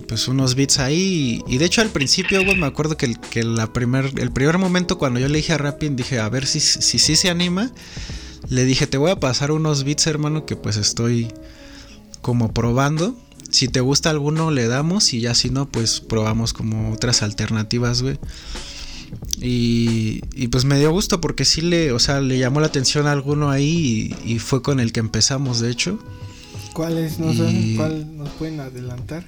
pues 0.09 0.26
unos 0.26 0.54
beats 0.54 0.78
ahí. 0.78 1.42
Y, 1.47 1.59
de 1.59 1.66
hecho 1.66 1.82
al 1.82 1.90
principio, 1.90 2.42
güey, 2.42 2.56
me 2.56 2.64
acuerdo 2.64 2.97
que, 2.97 3.04
el, 3.04 3.20
que 3.20 3.42
la 3.42 3.75
primer, 3.75 4.11
el 4.16 4.30
primer 4.30 4.56
momento 4.56 4.97
cuando 4.97 5.20
yo 5.20 5.28
le 5.28 5.37
dije 5.37 5.52
a 5.52 5.59
Rapping, 5.59 5.94
dije, 5.94 6.18
a 6.18 6.30
ver 6.30 6.47
si 6.47 6.61
si, 6.61 6.99
si 6.99 7.16
se 7.16 7.28
anima. 7.28 7.70
Le 8.49 8.64
dije, 8.64 8.87
te 8.87 8.97
voy 8.97 9.11
a 9.11 9.20
pasar 9.20 9.50
unos 9.50 9.85
beats, 9.85 10.06
hermano, 10.06 10.47
que 10.47 10.56
pues 10.56 10.78
estoy 10.78 11.30
como 12.23 12.54
probando 12.54 13.14
si 13.50 13.69
te 13.69 13.80
gusta 13.80 14.11
alguno 14.11 14.50
le 14.50 14.66
damos 14.66 15.12
y 15.12 15.21
ya 15.21 15.35
si 15.35 15.50
no 15.50 15.69
pues 15.69 16.00
probamos 16.00 16.52
como 16.52 16.92
otras 16.92 17.23
alternativas, 17.23 18.02
güey. 18.02 18.19
Y, 19.40 20.21
y, 20.35 20.49
pues 20.49 20.64
me 20.64 20.78
dio 20.78 20.92
gusto 20.92 21.21
porque 21.21 21.45
sí 21.45 21.62
le, 21.62 21.92
o 21.92 21.99
sea, 21.99 22.21
le 22.21 22.38
llamó 22.38 22.61
la 22.61 22.69
atención 22.69 23.07
a 23.09 23.12
alguno 23.12 23.50
ahí 23.50 24.14
y, 24.25 24.35
y 24.35 24.38
fue 24.38 24.62
con 24.62 24.78
el 24.78 24.92
que 24.92 25.00
empezamos, 25.00 25.61
de 25.61 25.71
hecho. 25.71 25.99
¿Cuál 26.73 26.99
es? 26.99 27.19
No 27.19 27.33
y... 27.33 27.37
sé, 27.37 27.76
¿cuál 27.76 28.16
nos 28.16 28.28
pueden 28.30 28.61
adelantar? 28.61 29.25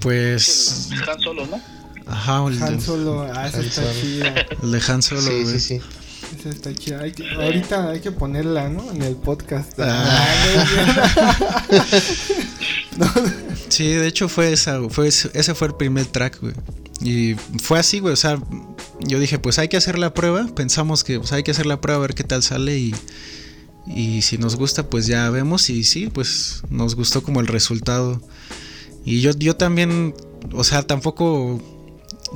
Pues... 0.00 0.90
Han 1.08 1.20
Solo, 1.20 1.46
¿no? 1.46 1.60
Ajá, 2.06 2.46
el 2.46 2.62
Han 2.62 2.80
Solo, 2.80 3.22
ah, 3.22 3.48
esa 3.48 3.60
está 3.60 3.82
chida. 4.00 4.34
El 4.62 4.72
de 4.72 4.82
Han 4.86 5.02
Solo, 5.02 5.22
sí, 5.22 5.28
güey. 5.30 5.46
sí, 5.46 5.60
sí. 5.60 5.80
Esa 6.38 6.50
está 6.50 6.74
chida. 6.74 7.00
Hay 7.00 7.12
que, 7.12 7.28
ahorita 7.30 7.90
hay 7.90 8.00
que 8.00 8.12
ponerla, 8.12 8.68
¿no? 8.68 8.90
En 8.92 9.02
el 9.02 9.16
podcast. 9.16 9.72
Ah. 9.78 10.26
sí, 13.68 13.88
de 13.88 14.06
hecho 14.06 14.28
fue 14.28 14.52
esa, 14.52 14.80
fue 14.88 15.08
ese 15.08 15.54
fue 15.54 15.68
el 15.68 15.74
primer 15.74 16.06
track, 16.06 16.40
güey. 16.40 16.54
Y 17.02 17.34
fue 17.62 17.78
así, 17.78 18.00
güey, 18.00 18.12
o 18.12 18.16
sea, 18.16 18.38
yo 19.00 19.18
dije, 19.18 19.38
pues 19.38 19.58
hay 19.58 19.68
que 19.68 19.76
hacer 19.76 19.98
la 19.98 20.12
prueba, 20.12 20.46
pensamos 20.54 21.02
que 21.02 21.18
pues 21.18 21.32
hay 21.32 21.42
que 21.42 21.50
hacer 21.50 21.66
la 21.66 21.80
prueba 21.80 21.98
a 21.98 22.02
ver 22.02 22.14
qué 22.14 22.24
tal 22.24 22.42
sale 22.42 22.78
y 22.78 22.94
y 23.86 24.22
si 24.22 24.38
nos 24.38 24.56
gusta, 24.56 24.88
pues 24.88 25.06
ya 25.06 25.28
vemos 25.30 25.70
y 25.70 25.84
sí, 25.84 26.08
pues 26.08 26.62
nos 26.68 26.94
gustó 26.94 27.22
como 27.22 27.40
el 27.40 27.46
resultado. 27.46 28.22
Y 29.04 29.20
yo 29.20 29.32
yo 29.32 29.56
también, 29.56 30.14
o 30.52 30.64
sea, 30.64 30.82
tampoco 30.82 31.60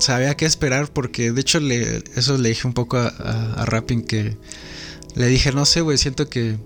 sabía 0.01 0.37
qué 0.37 0.47
esperar 0.47 0.93
porque 0.93 1.33
de 1.33 1.41
hecho 1.41 1.61
le, 1.61 2.03
eso 2.17 2.39
le 2.39 2.49
dije 2.49 2.67
un 2.67 2.75
poco 2.75 2.97
a, 2.97 3.09
a, 3.09 3.63
a 3.63 3.67
Rapping 3.67 4.03
que 4.03 4.37
le 5.15 5.27
dije, 5.29 5.53
no 5.53 5.65
sé, 5.65 5.81
güey, 5.81 5.99
siento 5.99 6.29
que 6.29 6.57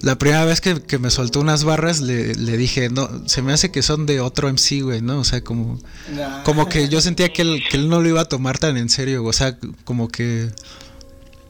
la 0.00 0.16
primera 0.16 0.44
vez 0.44 0.60
que, 0.60 0.80
que 0.80 0.98
me 0.98 1.10
soltó 1.10 1.40
unas 1.40 1.64
barras 1.64 2.00
le, 2.00 2.34
le, 2.34 2.56
dije, 2.56 2.88
no, 2.88 3.08
se 3.26 3.42
me 3.42 3.52
hace 3.52 3.70
que 3.70 3.82
son 3.82 4.06
de 4.06 4.20
otro 4.20 4.48
MC, 4.48 4.82
güey, 4.82 5.02
¿no? 5.02 5.18
O 5.18 5.24
sea, 5.24 5.42
como, 5.42 5.78
nah. 6.14 6.42
como 6.44 6.68
que 6.68 6.88
yo 6.88 7.00
sentía 7.00 7.32
que 7.32 7.42
él, 7.42 7.62
que 7.68 7.76
él 7.76 7.88
no 7.88 8.00
lo 8.00 8.08
iba 8.08 8.20
a 8.20 8.26
tomar 8.26 8.58
tan 8.58 8.76
en 8.76 8.88
serio, 8.88 9.24
o 9.24 9.32
sea, 9.32 9.58
como 9.84 10.08
que 10.08 10.50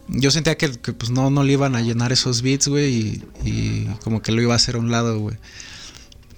yo 0.09 0.31
sentía 0.31 0.57
que, 0.57 0.73
que 0.73 0.93
pues 0.93 1.11
no, 1.11 1.31
no 1.31 1.43
le 1.45 1.52
iban 1.52 1.76
a 1.76 1.83
llenar 1.83 2.12
esos 2.12 2.40
beats, 2.40 2.69
güey, 2.69 2.95
y, 2.95 3.25
y 3.45 3.85
como 4.02 4.23
que 4.23 4.33
lo 4.33 4.40
iba 4.40 4.55
a 4.55 4.57
hacer 4.57 4.76
a 4.76 4.78
un 4.78 4.90
lado, 4.90 5.19
güey. 5.19 5.37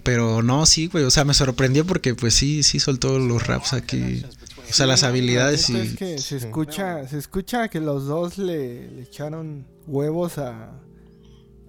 Pero 0.02 0.42
no, 0.42 0.66
sí, 0.66 0.86
güey, 0.88 1.04
o 1.04 1.10
sea, 1.10 1.24
me 1.24 1.34
sorprendió 1.34 1.86
porque 1.86 2.14
pues 2.14 2.34
sí, 2.34 2.62
sí 2.64 2.80
soltó 2.80 3.18
los 3.18 3.46
raps 3.46 3.72
aquí. 3.72 4.24
O 4.68 4.72
sea, 4.72 4.86
las 4.86 5.02
habilidades 5.02 5.68
y... 5.68 5.76
Es 5.76 5.96
que 5.96 6.18
se 6.18 6.36
escucha, 6.36 7.06
se 7.06 7.18
escucha 7.18 7.68
que 7.68 7.80
los 7.80 8.06
dos 8.06 8.38
le, 8.38 8.90
le 8.90 9.02
echaron 9.02 9.66
huevos 9.86 10.38
a, 10.38 10.70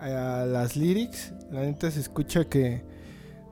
a, 0.01 0.45
las 0.45 0.75
lyrics. 0.75 1.33
La 1.51 1.61
neta 1.61 1.91
se 1.91 1.99
escucha 1.99 2.45
que 2.45 2.83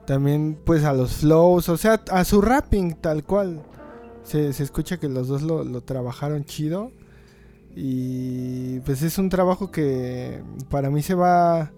también 0.05 0.57
pues 0.65 0.83
a 0.83 0.93
los 0.93 1.17
flows, 1.17 1.69
o 1.69 1.77
sea, 1.77 2.01
a 2.11 2.23
su 2.25 2.41
rapping 2.41 2.95
tal 2.95 3.23
cual. 3.23 3.61
Se, 4.23 4.53
se 4.53 4.63
escucha 4.63 4.97
que 4.97 5.09
los 5.09 5.27
dos 5.27 5.41
lo, 5.41 5.63
lo 5.63 5.81
trabajaron 5.81 6.43
chido. 6.45 6.91
Y 7.75 8.79
pues 8.81 9.01
es 9.03 9.17
un 9.17 9.29
trabajo 9.29 9.71
que 9.71 10.43
para 10.69 10.89
mí 10.89 11.01
se 11.01 11.15
va 11.15 11.71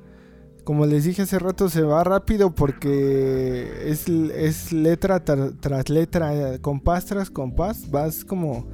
como 0.64 0.86
les 0.86 1.06
dije 1.06 1.24
hace 1.24 1.40
rato, 1.40 1.70
se 1.70 1.82
va 1.82 2.04
rápido 2.04 2.54
porque 2.54 3.90
es, 3.90 4.08
es 4.08 4.72
letra 4.72 5.24
tra, 5.24 5.52
tras 5.60 5.90
letra, 5.90 6.60
compás 6.60 7.06
tras 7.06 7.30
compás, 7.30 7.90
vas 7.90 8.24
como 8.24 8.68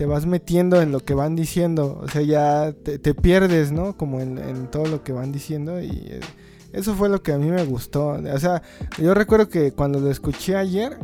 te 0.00 0.06
vas 0.06 0.24
metiendo 0.24 0.80
en 0.80 0.92
lo 0.92 1.00
que 1.00 1.12
van 1.12 1.36
diciendo, 1.36 2.00
o 2.02 2.08
sea, 2.08 2.22
ya 2.22 2.72
te, 2.72 2.98
te 2.98 3.12
pierdes, 3.12 3.70
¿no? 3.70 3.98
Como 3.98 4.22
en, 4.22 4.38
en, 4.38 4.70
todo 4.70 4.86
lo 4.86 5.04
que 5.04 5.12
van 5.12 5.30
diciendo 5.30 5.78
y 5.78 5.90
eh, 5.90 6.20
eso 6.72 6.94
fue 6.94 7.10
lo 7.10 7.22
que 7.22 7.34
a 7.34 7.36
mí 7.36 7.50
me 7.50 7.62
gustó, 7.66 8.12
o 8.12 8.38
sea, 8.38 8.62
yo 8.96 9.12
recuerdo 9.12 9.50
que 9.50 9.72
cuando 9.72 10.00
lo 10.00 10.10
escuché 10.10 10.56
ayer, 10.56 10.96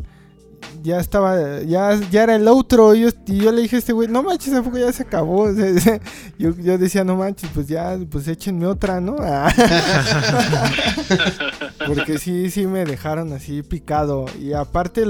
ya 0.82 0.98
estaba, 0.98 1.60
ya, 1.60 1.94
ya 2.10 2.22
era 2.22 2.36
el 2.36 2.48
otro. 2.48 2.94
Y 2.94 3.02
yo, 3.02 3.10
y 3.26 3.36
yo 3.36 3.52
le 3.52 3.60
dije 3.60 3.76
a 3.76 3.80
este 3.80 3.92
güey, 3.92 4.08
no 4.08 4.22
manches, 4.22 4.54
¿a 4.54 4.62
poco 4.62 4.78
ya 4.78 4.90
se 4.90 5.02
acabó? 5.02 5.50
yo, 6.38 6.56
yo 6.56 6.78
decía, 6.78 7.04
no 7.04 7.16
manches, 7.16 7.50
pues 7.52 7.68
ya, 7.68 7.98
pues 8.10 8.26
échenme 8.28 8.66
otra, 8.66 8.98
¿no? 9.00 9.16
Porque 11.86 12.18
sí, 12.18 12.50
sí 12.50 12.66
me 12.66 12.86
dejaron 12.86 13.34
así 13.34 13.62
picado. 13.62 14.24
Y 14.40 14.54
aparte 14.54 15.04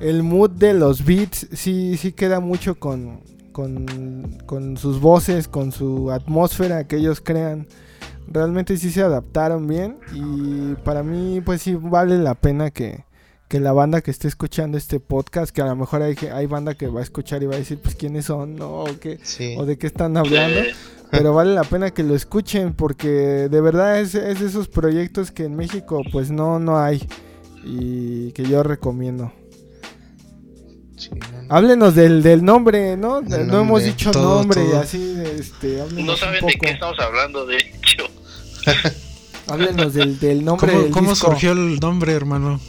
el, 0.00 0.22
mood 0.22 0.50
de 0.50 0.74
los 0.74 1.04
beats, 1.04 1.48
sí, 1.52 1.96
sí 1.96 2.12
queda 2.12 2.40
mucho 2.40 2.74
con, 2.76 3.20
con, 3.52 4.38
con 4.46 4.76
sus 4.76 5.00
voces, 5.00 5.48
con 5.48 5.72
su 5.72 6.10
atmósfera 6.10 6.86
que 6.86 6.96
ellos 6.96 7.20
crean. 7.20 7.66
Realmente 8.26 8.76
sí 8.76 8.90
se 8.90 9.02
adaptaron 9.02 9.66
bien 9.66 9.98
y 10.14 10.74
para 10.82 11.02
mí 11.02 11.40
pues 11.42 11.62
sí 11.62 11.74
vale 11.74 12.16
la 12.18 12.34
pena 12.34 12.70
que, 12.70 13.04
que 13.48 13.60
la 13.60 13.72
banda 13.72 14.00
que 14.00 14.10
esté 14.10 14.28
escuchando 14.28 14.78
este 14.78 14.98
podcast, 14.98 15.54
que 15.54 15.60
a 15.60 15.66
lo 15.66 15.76
mejor 15.76 16.02
hay, 16.02 16.16
hay 16.32 16.46
banda 16.46 16.74
que 16.74 16.88
va 16.88 17.00
a 17.00 17.02
escuchar 17.02 17.42
y 17.42 17.46
va 17.46 17.54
a 17.54 17.58
decir 17.58 17.78
pues 17.82 17.94
quiénes 17.94 18.24
son 18.24 18.56
¿no? 18.56 18.80
o, 18.80 18.86
qué, 18.98 19.18
Sí. 19.22 19.54
o 19.58 19.66
de 19.66 19.76
qué 19.76 19.86
están 19.86 20.16
hablando. 20.16 20.60
Pero 21.10 21.34
vale 21.34 21.54
la 21.54 21.64
pena 21.64 21.90
que 21.92 22.02
lo 22.02 22.14
escuchen 22.14 22.72
porque 22.72 23.08
de 23.48 23.60
verdad 23.60 24.00
es, 24.00 24.14
es 24.14 24.40
de 24.40 24.46
esos 24.46 24.68
proyectos 24.68 25.30
que 25.30 25.44
en 25.44 25.54
México 25.54 26.02
pues 26.10 26.30
no, 26.30 26.58
no 26.58 26.78
hay 26.78 27.06
y 27.62 28.32
que 28.32 28.44
yo 28.44 28.62
recomiendo. 28.62 29.32
Sí, 31.04 31.10
no, 31.32 31.42
no. 31.42 31.54
Háblenos 31.54 31.94
del, 31.94 32.22
del 32.22 32.44
nombre, 32.44 32.96
¿no? 32.96 33.20
Del 33.20 33.46
no 33.46 33.60
hemos 33.60 33.82
dicho 33.84 34.10
Todo, 34.10 34.36
nombre 34.38 34.62
y 34.62 34.66
todo. 34.70 34.80
así, 34.80 35.14
este, 35.38 35.82
No 35.92 36.12
un 36.12 36.18
saben 36.18 36.46
de 36.46 36.54
qué 36.54 36.70
estamos 36.70 36.98
hablando, 37.00 37.44
de 37.46 37.58
hecho. 37.58 38.08
Háblenos 39.48 39.92
del, 39.94 40.18
del 40.18 40.44
nombre 40.44 40.70
¿Cómo, 40.72 40.82
del 40.84 40.90
cómo 40.92 41.10
disco. 41.10 41.26
surgió 41.30 41.52
el 41.52 41.78
nombre, 41.80 42.12
hermano? 42.12 42.60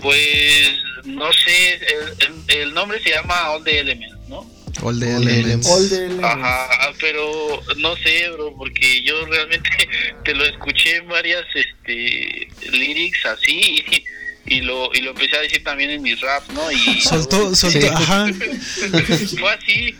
Pues 0.00 0.72
no 1.04 1.30
sé, 1.32 1.74
el, 1.74 2.54
el- 2.56 2.60
el 2.62 2.74
nombre 2.74 3.02
se 3.02 3.10
llama 3.10 3.50
All 3.50 3.64
the 3.64 3.78
Elements, 3.80 4.28
¿no? 4.28 4.38
All 4.82 4.98
the 5.00 5.14
All 5.16 5.24
the 5.24 5.40
Elements. 5.40 5.66
All 5.68 5.88
the 5.88 5.96
Elements. 5.96 6.24
Ajá, 6.24 6.92
pero 7.00 7.60
no 7.78 7.96
sé, 7.96 8.28
bro, 8.30 8.54
porque 8.56 9.02
yo 9.02 9.26
realmente 9.26 9.68
te 10.24 10.34
lo 10.34 10.44
escuché 10.44 10.96
en 10.96 11.08
varias 11.08 11.44
este 11.54 12.48
lyrics 12.70 13.26
así 13.26 13.84
y, 13.90 14.04
y 14.48 14.60
lo 14.62 14.90
y 14.94 15.00
lo 15.02 15.10
empecé 15.10 15.36
a 15.36 15.40
decir 15.40 15.62
también 15.64 15.90
en 15.90 16.02
mis 16.02 16.20
raps, 16.20 16.48
¿no? 16.52 16.70
Y 16.72 17.00
Soltó, 17.00 17.54
soltó, 17.54 17.80
Sí. 17.80 17.86
ajá. 17.86 18.26
fue 19.38 19.52
así. 19.52 19.94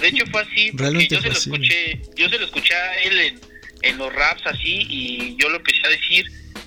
De 0.00 0.08
hecho 0.08 0.24
fue 0.30 0.42
así, 0.42 0.70
porque 0.72 0.82
Realmente 0.82 1.14
yo 1.14 1.20
se 1.22 1.26
lo 1.28 1.32
así. 1.32 1.50
escuché, 1.50 2.02
yo 2.16 2.28
se 2.28 2.38
lo 2.38 2.44
escuché 2.46 2.74
a 2.74 2.94
él 3.02 3.18
en, 3.20 3.40
en 3.82 3.98
los 3.98 4.12
raps 4.12 4.42
así 4.46 4.86
y 4.88 5.36
yo 5.40 5.48
lo 5.48 5.56
empecé 5.56 5.78
a 5.86 5.90
decir 5.90 6.26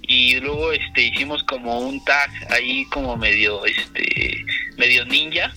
y 0.10 0.36
luego 0.40 0.72
este 0.72 1.02
hicimos 1.08 1.44
como 1.44 1.80
un 1.82 2.04
tag 2.06 2.30
ahí 2.50 2.86
como 2.86 3.18
medio 3.18 3.66
este 3.66 4.46
medio 4.78 5.04
ninja 5.06 5.54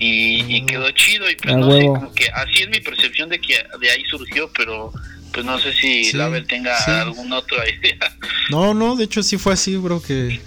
y, 0.00 0.40
y 0.56 0.66
quedó 0.66 0.90
chido 0.90 1.30
y 1.30 1.36
pues 1.36 1.54
A 1.54 1.58
no 1.58 1.68
huevo. 1.68 1.80
sé 1.80 1.86
como 2.00 2.14
que 2.14 2.28
así 2.30 2.62
es 2.62 2.68
mi 2.70 2.80
percepción 2.80 3.28
de 3.28 3.40
que 3.40 3.62
de 3.80 3.90
ahí 3.90 4.02
surgió 4.10 4.50
pero 4.56 4.92
pues 5.32 5.46
no 5.46 5.56
sé 5.60 5.72
si 5.74 6.04
Sí, 6.06 6.16
Label 6.16 6.44
tenga 6.48 6.76
sí. 6.78 6.90
alguna 6.90 7.38
otra 7.38 7.62
idea 7.70 8.16
No, 8.50 8.74
no, 8.74 8.96
de 8.96 9.04
hecho 9.04 9.22
sí 9.22 9.38
fue 9.38 9.52
así, 9.52 9.76
bro, 9.76 10.02
que 10.02 10.40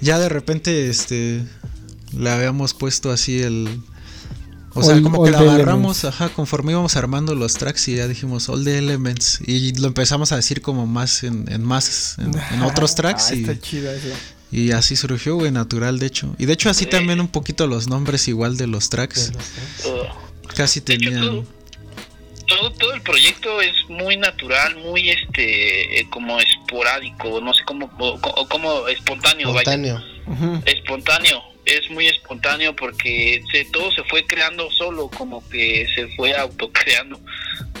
ya 0.00 0.18
de 0.18 0.28
repente 0.28 0.88
este 0.88 1.42
le 2.16 2.30
habíamos 2.30 2.74
puesto 2.74 3.10
así 3.10 3.40
el 3.42 3.80
o 4.74 4.82
sea, 4.82 4.94
All- 4.94 5.02
como 5.02 5.18
all 5.20 5.26
que 5.26 5.30
la 5.32 5.38
agarramos, 5.38 5.98
elements. 5.98 6.04
ajá, 6.04 6.28
conforme 6.34 6.72
íbamos 6.72 6.96
armando 6.96 7.34
los 7.34 7.54
tracks 7.54 7.88
y 7.88 7.96
ya 7.96 8.06
dijimos 8.08 8.48
All 8.50 8.62
the 8.64 8.76
Elements 8.78 9.40
y 9.46 9.72
lo 9.74 9.86
empezamos 9.88 10.32
a 10.32 10.36
decir 10.36 10.60
como 10.60 10.86
más 10.86 11.22
en, 11.24 11.50
en 11.50 11.62
más 11.64 12.16
en, 12.18 12.32
en 12.52 12.62
otros 12.62 12.94
tracks 12.94 13.28
Ah, 13.30 13.34
y, 13.34 13.40
está 13.40 13.58
chido 13.58 13.90
eso. 13.90 14.08
y 14.52 14.72
así 14.72 14.94
surgió, 14.96 15.36
güey, 15.36 15.50
natural 15.50 15.98
de 15.98 16.06
hecho. 16.06 16.34
Y 16.38 16.44
de 16.44 16.52
hecho 16.52 16.68
así 16.68 16.84
Sí. 16.84 16.90
también 16.90 17.20
un 17.20 17.28
poquito 17.28 17.66
los 17.66 17.88
nombres 17.88 18.28
igual 18.28 18.58
de 18.58 18.66
los 18.66 18.90
tracks, 18.90 19.32
Todo. 19.82 20.08
casi 20.54 20.80
De 20.80 20.86
tenían 20.98 21.46
todo, 22.46 22.70
todo 22.72 22.94
el 22.94 23.02
proyecto 23.02 23.60
es 23.60 23.74
muy 23.88 24.16
natural, 24.16 24.76
muy 24.76 25.10
este, 25.10 26.00
eh, 26.00 26.06
como 26.10 26.38
esporádico, 26.40 27.40
no 27.40 27.52
sé 27.54 27.62
cómo, 27.64 27.90
o- 27.98 28.48
como 28.48 28.88
espontáneo, 28.88 29.52
vaya. 29.52 29.72
Espontáneo. 29.72 30.02
Espontáneo, 30.64 31.42
es 31.64 31.90
muy 31.90 32.06
espontáneo 32.06 32.74
porque 32.74 33.42
se, 33.52 33.64
todo 33.66 33.90
se 33.92 34.02
fue 34.04 34.24
creando 34.26 34.70
solo, 34.70 35.08
como 35.08 35.46
que 35.48 35.86
se 35.94 36.08
fue 36.16 36.34
autocreando. 36.36 37.20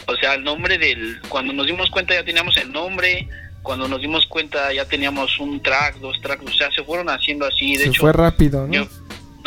O 0.06 0.16
sea, 0.16 0.34
el 0.34 0.44
nombre 0.44 0.78
del, 0.78 1.20
cuando 1.28 1.52
nos 1.52 1.66
dimos 1.66 1.90
cuenta 1.90 2.14
ya 2.14 2.24
teníamos 2.24 2.56
el 2.56 2.70
nombre, 2.72 3.28
cuando 3.62 3.88
nos 3.88 4.00
dimos 4.00 4.26
cuenta 4.26 4.72
ya 4.72 4.84
teníamos 4.84 5.38
un 5.40 5.60
track, 5.62 5.96
dos 5.96 6.20
tracks, 6.20 6.44
o 6.44 6.52
sea, 6.56 6.70
se 6.70 6.82
fueron 6.84 7.08
haciendo 7.08 7.46
así. 7.46 7.76
De 7.76 7.84
Se 7.84 7.88
hecho, 7.90 8.00
fue 8.02 8.12
rápido, 8.12 8.66
¿no? 8.66 8.72
yo- 8.72 8.88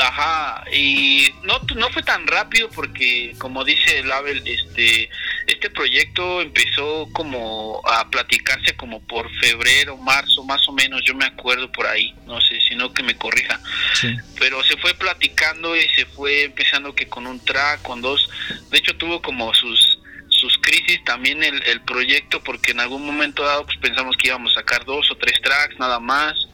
Ajá, 0.02 0.64
y 0.72 1.28
no, 1.44 1.60
no 1.76 1.90
fue 1.90 2.02
tan 2.04 2.26
rápido 2.26 2.70
porque, 2.70 3.36
como 3.38 3.66
dice 3.66 4.02
Label, 4.04 4.42
este, 4.48 5.10
este 5.46 5.70
proyecto 5.70 6.42
empezó 6.42 7.08
como 7.12 7.82
a 7.86 8.10
platicarse 8.10 8.76
como 8.78 9.02
por 9.02 9.30
febrero, 9.40 9.98
marzo, 9.98 10.44
más 10.44 10.68
o 10.70 10.72
menos, 10.72 11.04
yo 11.04 11.16
me 11.16 11.26
acuerdo 11.26 11.70
por 11.72 11.86
ahí, 11.86 12.16
no 12.26 12.40
sé, 12.40 12.62
si 12.62 12.76
no 12.76 12.94
que 12.94 13.04
me 13.04 13.18
corrija, 13.18 13.60
sí. 13.94 14.16
pero 14.40 14.64
se 14.64 14.78
fue 14.78 14.94
platicando 14.94 15.76
y 15.76 15.88
se 15.90 16.06
fue 16.06 16.44
empezando 16.44 16.96
que 16.96 17.08
con 17.08 17.28
un 17.28 17.44
track, 17.44 17.82
con 17.82 18.02
dos, 18.02 18.30
de 18.72 18.78
hecho 18.78 18.96
tuvo 18.96 19.22
como 19.22 19.54
sus 19.54 19.98
sus 20.30 20.58
crisis 20.60 21.04
también 21.04 21.44
el, 21.44 21.62
el 21.64 21.82
proyecto 21.82 22.42
porque 22.42 22.72
en 22.72 22.80
algún 22.80 23.06
momento 23.06 23.44
dado 23.44 23.66
pues 23.66 23.78
pensamos 23.80 24.16
que 24.16 24.28
íbamos 24.30 24.54
a 24.54 24.62
sacar 24.62 24.86
dos 24.86 25.12
o 25.12 25.18
tres 25.18 25.42
tracks 25.42 25.78
nada 25.78 26.00
más 26.00 26.48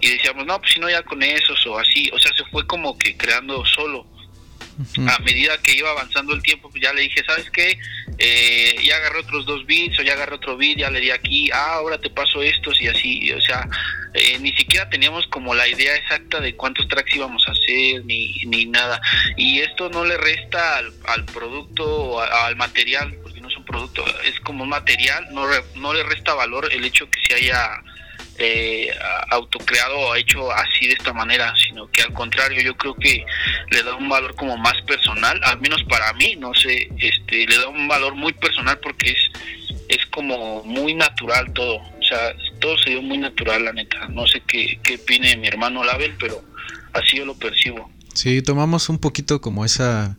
y 0.00 0.10
decíamos 0.10 0.46
no 0.46 0.58
pues 0.60 0.72
si 0.72 0.80
no 0.80 0.88
ya 0.90 1.02
con 1.02 1.22
esos 1.22 1.64
o 1.66 1.78
así 1.78 2.10
o 2.12 2.18
sea 2.18 2.32
se 2.36 2.44
fue 2.46 2.66
como 2.66 2.96
que 2.98 3.16
creando 3.16 3.64
solo 3.64 4.06
a 5.08 5.18
medida 5.20 5.56
que 5.62 5.74
iba 5.74 5.90
avanzando 5.90 6.34
el 6.34 6.42
tiempo, 6.42 6.68
pues 6.68 6.82
ya 6.82 6.92
le 6.92 7.00
dije, 7.00 7.24
¿sabes 7.26 7.50
qué? 7.50 7.78
Eh, 8.18 8.76
ya 8.84 8.96
agarré 8.96 9.20
otros 9.20 9.46
dos 9.46 9.64
beats 9.64 9.98
o 9.98 10.02
ya 10.02 10.12
agarré 10.12 10.34
otro 10.34 10.54
beat, 10.58 10.76
ya 10.76 10.90
le 10.90 11.00
di 11.00 11.10
aquí, 11.10 11.50
ah, 11.50 11.76
ahora 11.76 11.96
te 11.98 12.10
paso 12.10 12.42
estos 12.42 12.78
y 12.82 12.86
así, 12.88 13.32
o 13.32 13.40
sea, 13.40 13.66
eh, 14.12 14.38
ni 14.38 14.52
siquiera 14.54 14.86
teníamos 14.90 15.26
como 15.28 15.54
la 15.54 15.66
idea 15.66 15.96
exacta 15.96 16.40
de 16.40 16.54
cuántos 16.56 16.86
tracks 16.88 17.14
íbamos 17.16 17.48
a 17.48 17.52
hacer 17.52 18.04
ni, 18.04 18.34
ni 18.44 18.66
nada. 18.66 19.00
Y 19.38 19.60
esto 19.60 19.88
no 19.88 20.04
le 20.04 20.18
resta 20.18 20.76
al, 20.76 20.92
al 21.06 21.24
producto 21.24 21.84
o 21.86 22.20
a- 22.20 22.46
al 22.46 22.56
material, 22.56 23.14
porque 23.22 23.40
no 23.40 23.48
es 23.48 23.56
un 23.56 23.64
producto, 23.64 24.04
es 24.24 24.38
como 24.40 24.64
un 24.64 24.68
material, 24.68 25.26
no, 25.32 25.46
re- 25.46 25.64
no 25.76 25.94
le 25.94 26.02
resta 26.02 26.34
valor 26.34 26.68
el 26.70 26.84
hecho 26.84 27.08
que 27.08 27.18
se 27.26 27.34
haya 27.34 27.82
eh, 28.38 28.88
autocreado 29.30 29.98
o 29.98 30.14
hecho 30.14 30.50
así 30.52 30.86
de 30.86 30.94
esta 30.94 31.12
manera, 31.12 31.52
sino 31.56 31.90
que 31.90 32.02
al 32.02 32.12
contrario 32.12 32.62
yo 32.62 32.76
creo 32.76 32.94
que 32.94 33.24
le 33.70 33.82
da 33.82 33.94
un 33.94 34.08
valor 34.08 34.34
como 34.34 34.56
más 34.56 34.80
personal, 34.82 35.40
al 35.44 35.60
menos 35.60 35.82
para 35.84 36.12
mí, 36.14 36.36
no 36.36 36.54
sé, 36.54 36.88
este, 36.98 37.46
le 37.46 37.58
da 37.58 37.68
un 37.68 37.88
valor 37.88 38.14
muy 38.14 38.32
personal 38.32 38.78
porque 38.80 39.10
es, 39.10 39.30
es 39.88 40.06
como 40.06 40.62
muy 40.64 40.94
natural 40.94 41.52
todo, 41.52 41.76
o 41.76 42.02
sea, 42.02 42.34
todo 42.60 42.76
se 42.78 42.90
dio 42.90 43.02
muy 43.02 43.18
natural, 43.18 43.64
la 43.64 43.72
neta, 43.72 44.08
no 44.08 44.26
sé 44.26 44.42
qué, 44.46 44.78
qué 44.82 44.96
opine 44.96 45.36
mi 45.36 45.48
hermano 45.48 45.84
Label, 45.84 46.14
pero 46.18 46.42
así 46.92 47.16
yo 47.16 47.24
lo 47.24 47.34
percibo. 47.34 47.90
Sí, 48.16 48.40
tomamos 48.40 48.88
un 48.88 48.98
poquito 48.98 49.42
como 49.42 49.66
esa. 49.66 50.16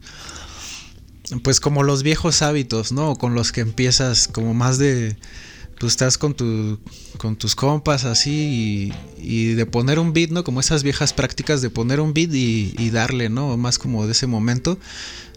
Pues 1.43 1.59
como 1.59 1.81
los 1.81 2.03
viejos 2.03 2.43
hábitos, 2.43 2.91
¿no? 2.91 3.15
Con 3.15 3.33
los 3.33 3.51
que 3.51 3.61
empiezas 3.61 4.27
como 4.27 4.53
más 4.53 4.77
de. 4.77 5.17
Pues 5.79 5.93
estás 5.93 6.17
con, 6.17 6.33
tu, 6.33 6.79
con 7.17 7.35
tus 7.35 7.55
compas 7.55 8.03
así 8.03 8.91
y, 9.17 9.23
y 9.23 9.53
de 9.53 9.65
poner 9.65 9.99
un 9.99 10.11
beat, 10.11 10.31
¿no? 10.31 10.43
Como 10.43 10.59
esas 10.59 10.81
viejas 10.83 11.13
prácticas 11.13 11.61
de 11.61 11.69
poner 11.69 11.99
un 11.99 12.13
beat 12.13 12.33
y, 12.33 12.73
y 12.77 12.89
darle, 12.89 13.29
¿no? 13.29 13.55
Más 13.57 13.77
como 13.77 14.05
de 14.05 14.13
ese 14.13 14.25
momento. 14.25 14.79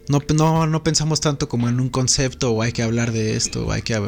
No, 0.09 0.21
no, 0.35 0.67
no 0.67 0.83
pensamos 0.83 1.21
tanto 1.21 1.49
como 1.49 1.69
en 1.69 1.79
un 1.79 1.89
concepto 1.89 2.53
o 2.53 2.63
hay 2.63 2.73
que 2.73 2.83
hablar 2.83 3.13
de 3.13 3.37
esto 3.37 3.67
o 3.67 3.73
hay 3.73 3.83
que, 3.83 4.01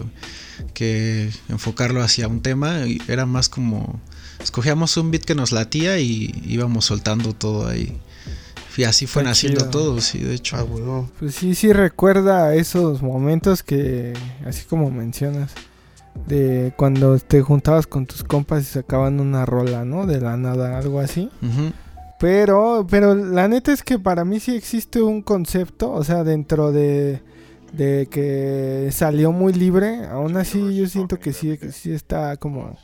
que 0.74 1.30
enfocarlo 1.48 2.02
hacia 2.02 2.28
un 2.28 2.40
tema. 2.40 2.80
Era 3.08 3.26
más 3.26 3.48
como 3.48 4.00
escogíamos 4.42 4.96
un 4.96 5.10
beat 5.10 5.24
que 5.24 5.34
nos 5.34 5.52
latía 5.52 5.98
y 5.98 6.42
íbamos 6.46 6.86
soltando 6.86 7.34
todo 7.34 7.68
ahí. 7.68 8.00
Y 8.76 8.84
así 8.84 9.06
fue 9.06 9.22
naciendo 9.22 9.68
todo, 9.68 10.00
sí, 10.00 10.18
de 10.18 10.34
hecho. 10.34 10.56
Ah, 10.56 10.64
huevo. 10.64 11.10
Pues 11.18 11.34
sí, 11.34 11.54
sí 11.54 11.72
recuerda 11.72 12.54
esos 12.54 13.02
momentos 13.02 13.62
que, 13.62 14.14
así 14.46 14.64
como 14.64 14.90
mencionas, 14.90 15.52
de 16.26 16.72
cuando 16.76 17.18
te 17.18 17.42
juntabas 17.42 17.86
con 17.86 18.06
tus 18.06 18.22
compas 18.22 18.62
y 18.62 18.66
sacaban 18.66 19.20
una 19.20 19.46
rola, 19.46 19.84
¿no? 19.84 20.06
De 20.06 20.20
la 20.20 20.36
nada, 20.36 20.78
algo 20.78 21.00
así. 21.00 21.30
Pero, 22.18 22.86
pero 22.88 23.14
la 23.14 23.48
neta 23.48 23.72
es 23.72 23.82
que 23.82 23.98
para 23.98 24.24
mí 24.24 24.38
sí 24.38 24.54
existe 24.54 25.02
un 25.02 25.22
concepto, 25.22 25.90
o 25.90 26.04
sea, 26.04 26.22
dentro 26.22 26.70
de, 26.70 27.20
de 27.72 28.06
que 28.10 28.90
salió 28.92 29.32
muy 29.32 29.52
libre, 29.52 30.06
aún 30.06 30.36
así 30.36 30.76
yo 30.76 30.86
siento 30.86 31.18
que 31.18 31.32
sí, 31.32 31.58
que 31.58 31.72
sí 31.72 31.90
está 31.92 32.36
como, 32.36 32.76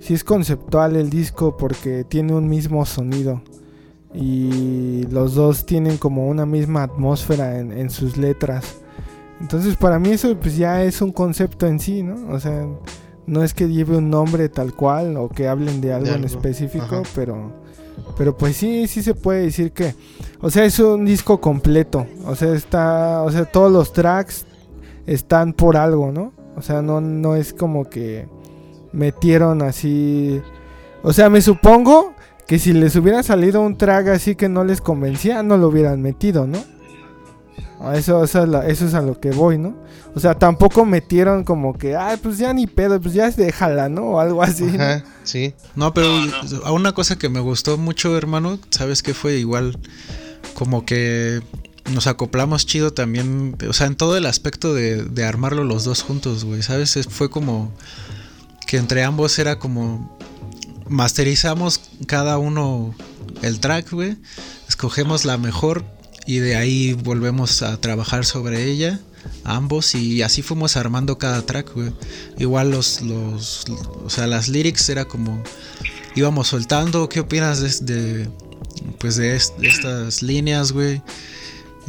sí 0.00 0.14
es 0.14 0.24
conceptual 0.24 0.96
el 0.96 1.10
disco 1.10 1.56
porque 1.56 2.02
tiene 2.02 2.34
un 2.34 2.48
mismo 2.48 2.84
sonido 2.84 3.42
y 4.14 5.06
los 5.10 5.34
dos 5.34 5.64
tienen 5.64 5.96
como 5.96 6.28
una 6.28 6.44
misma 6.44 6.82
atmósfera 6.82 7.60
en, 7.60 7.72
en 7.72 7.88
sus 7.88 8.16
letras. 8.16 8.81
Entonces 9.42 9.76
para 9.76 9.98
mí 9.98 10.10
eso 10.10 10.34
pues 10.40 10.56
ya 10.56 10.84
es 10.84 11.02
un 11.02 11.12
concepto 11.12 11.66
en 11.66 11.80
sí, 11.80 12.02
¿no? 12.02 12.32
O 12.32 12.38
sea, 12.38 12.64
no 13.26 13.42
es 13.42 13.52
que 13.52 13.68
lleve 13.68 13.96
un 13.96 14.08
nombre 14.08 14.48
tal 14.48 14.72
cual 14.72 15.16
o 15.16 15.28
que 15.28 15.48
hablen 15.48 15.80
de 15.80 15.92
algo, 15.92 16.06
en 16.06 16.14
algo, 16.14 16.26
específico, 16.26 16.84
ajá. 16.84 17.02
pero 17.14 17.52
pero 18.16 18.36
pues 18.36 18.56
sí, 18.56 18.86
sí 18.86 19.02
se 19.02 19.14
puede 19.14 19.42
decir 19.42 19.72
que 19.72 19.94
o 20.40 20.48
sea, 20.48 20.64
es 20.64 20.78
un 20.78 21.04
disco 21.04 21.40
completo, 21.40 22.06
o 22.24 22.34
sea, 22.34 22.54
está, 22.54 23.22
o 23.22 23.30
sea, 23.30 23.44
todos 23.44 23.70
los 23.70 23.92
tracks 23.92 24.46
están 25.06 25.52
por 25.52 25.76
algo, 25.76 26.12
¿no? 26.12 26.32
O 26.56 26.62
sea, 26.62 26.80
no 26.80 27.00
no 27.00 27.34
es 27.34 27.52
como 27.52 27.84
que 27.90 28.28
metieron 28.92 29.60
así 29.62 30.40
o 31.02 31.12
sea, 31.12 31.28
me 31.28 31.42
supongo 31.42 32.14
que 32.46 32.60
si 32.60 32.72
les 32.72 32.94
hubiera 32.94 33.24
salido 33.24 33.60
un 33.60 33.76
track 33.76 34.08
así 34.08 34.36
que 34.36 34.48
no 34.48 34.62
les 34.62 34.80
convencía, 34.80 35.42
no 35.42 35.56
lo 35.56 35.68
hubieran 35.68 36.00
metido, 36.00 36.46
¿no? 36.46 36.58
A 37.80 37.96
Eso, 37.96 38.22
eso, 38.22 38.42
es 38.44 38.48
la- 38.48 38.66
eso 38.66 38.86
es 38.86 38.94
a 38.94 39.02
lo 39.02 39.18
que 39.20 39.30
voy, 39.32 39.58
¿no? 39.58 39.74
O 40.14 40.20
sea, 40.20 40.34
tampoco 40.38 40.84
metieron 40.84 41.42
como 41.42 41.76
que, 41.76 41.96
ay, 41.96 42.16
pues 42.22 42.38
ya 42.38 42.52
ni 42.52 42.66
pedo, 42.66 43.00
pues 43.00 43.14
ya 43.14 43.30
déjala, 43.30 43.88
¿no? 43.88 44.02
O 44.12 44.20
algo 44.20 44.42
así. 44.42 44.64
¿no? 44.64 45.02
Sí. 45.24 45.54
No, 45.74 45.92
pero 45.94 46.08
No, 46.08 46.26
no. 46.42 46.64
a 46.64 46.72
una 46.72 46.92
cosa 46.92 47.16
que 47.16 47.28
me 47.28 47.40
gustó 47.40 47.78
mucho, 47.78 48.16
hermano, 48.16 48.58
¿sabes 48.70 49.02
qué 49.02 49.14
fue? 49.14 49.36
Igual, 49.38 49.78
como 50.54 50.84
que 50.84 51.40
nos 51.92 52.06
acoplamos 52.06 52.66
chido 52.66 52.92
también, 52.92 53.56
o 53.68 53.72
sea, 53.72 53.86
en 53.88 53.96
todo 53.96 54.16
el 54.16 54.26
aspecto 54.26 54.72
de, 54.74 55.02
de 55.02 55.24
armarlo 55.24 55.64
los 55.64 55.84
dos 55.84 56.02
juntos, 56.02 56.44
güey, 56.44 56.62
¿sabes? 56.62 56.96
Es- 56.96 57.08
Fue 57.08 57.30
como 57.30 57.72
que 58.68 58.76
entre 58.76 59.02
ambos 59.02 59.38
era 59.38 59.58
como 59.58 60.16
masterizamos 60.88 61.80
cada 62.06 62.38
uno 62.38 62.94
el 63.42 63.60
track, 63.60 63.90
güey, 63.92 64.16
escogemos 64.68 65.24
la 65.24 65.38
mejor 65.38 65.84
y 66.26 66.38
de 66.38 66.56
ahí 66.56 66.92
volvemos 66.92 67.62
a 67.62 67.76
trabajar 67.80 68.24
sobre 68.24 68.64
ella 68.70 69.00
ambos 69.44 69.94
y 69.94 70.22
así 70.22 70.42
fuimos 70.42 70.76
armando 70.76 71.16
cada 71.18 71.44
track, 71.46 71.74
güey. 71.74 71.92
Igual 72.38 72.70
los, 72.70 73.00
los, 73.02 73.64
o 74.04 74.10
sea, 74.10 74.26
las 74.26 74.48
lyrics 74.48 74.88
era 74.88 75.04
como 75.04 75.42
íbamos 76.16 76.48
soltando, 76.48 77.08
¿qué 77.08 77.20
opinas 77.20 77.60
de, 77.60 77.94
de, 77.94 78.28
pues 78.98 79.16
de, 79.16 79.36
est- 79.36 79.56
de 79.58 79.68
estas 79.68 80.22
líneas, 80.22 80.72
güey? 80.72 81.02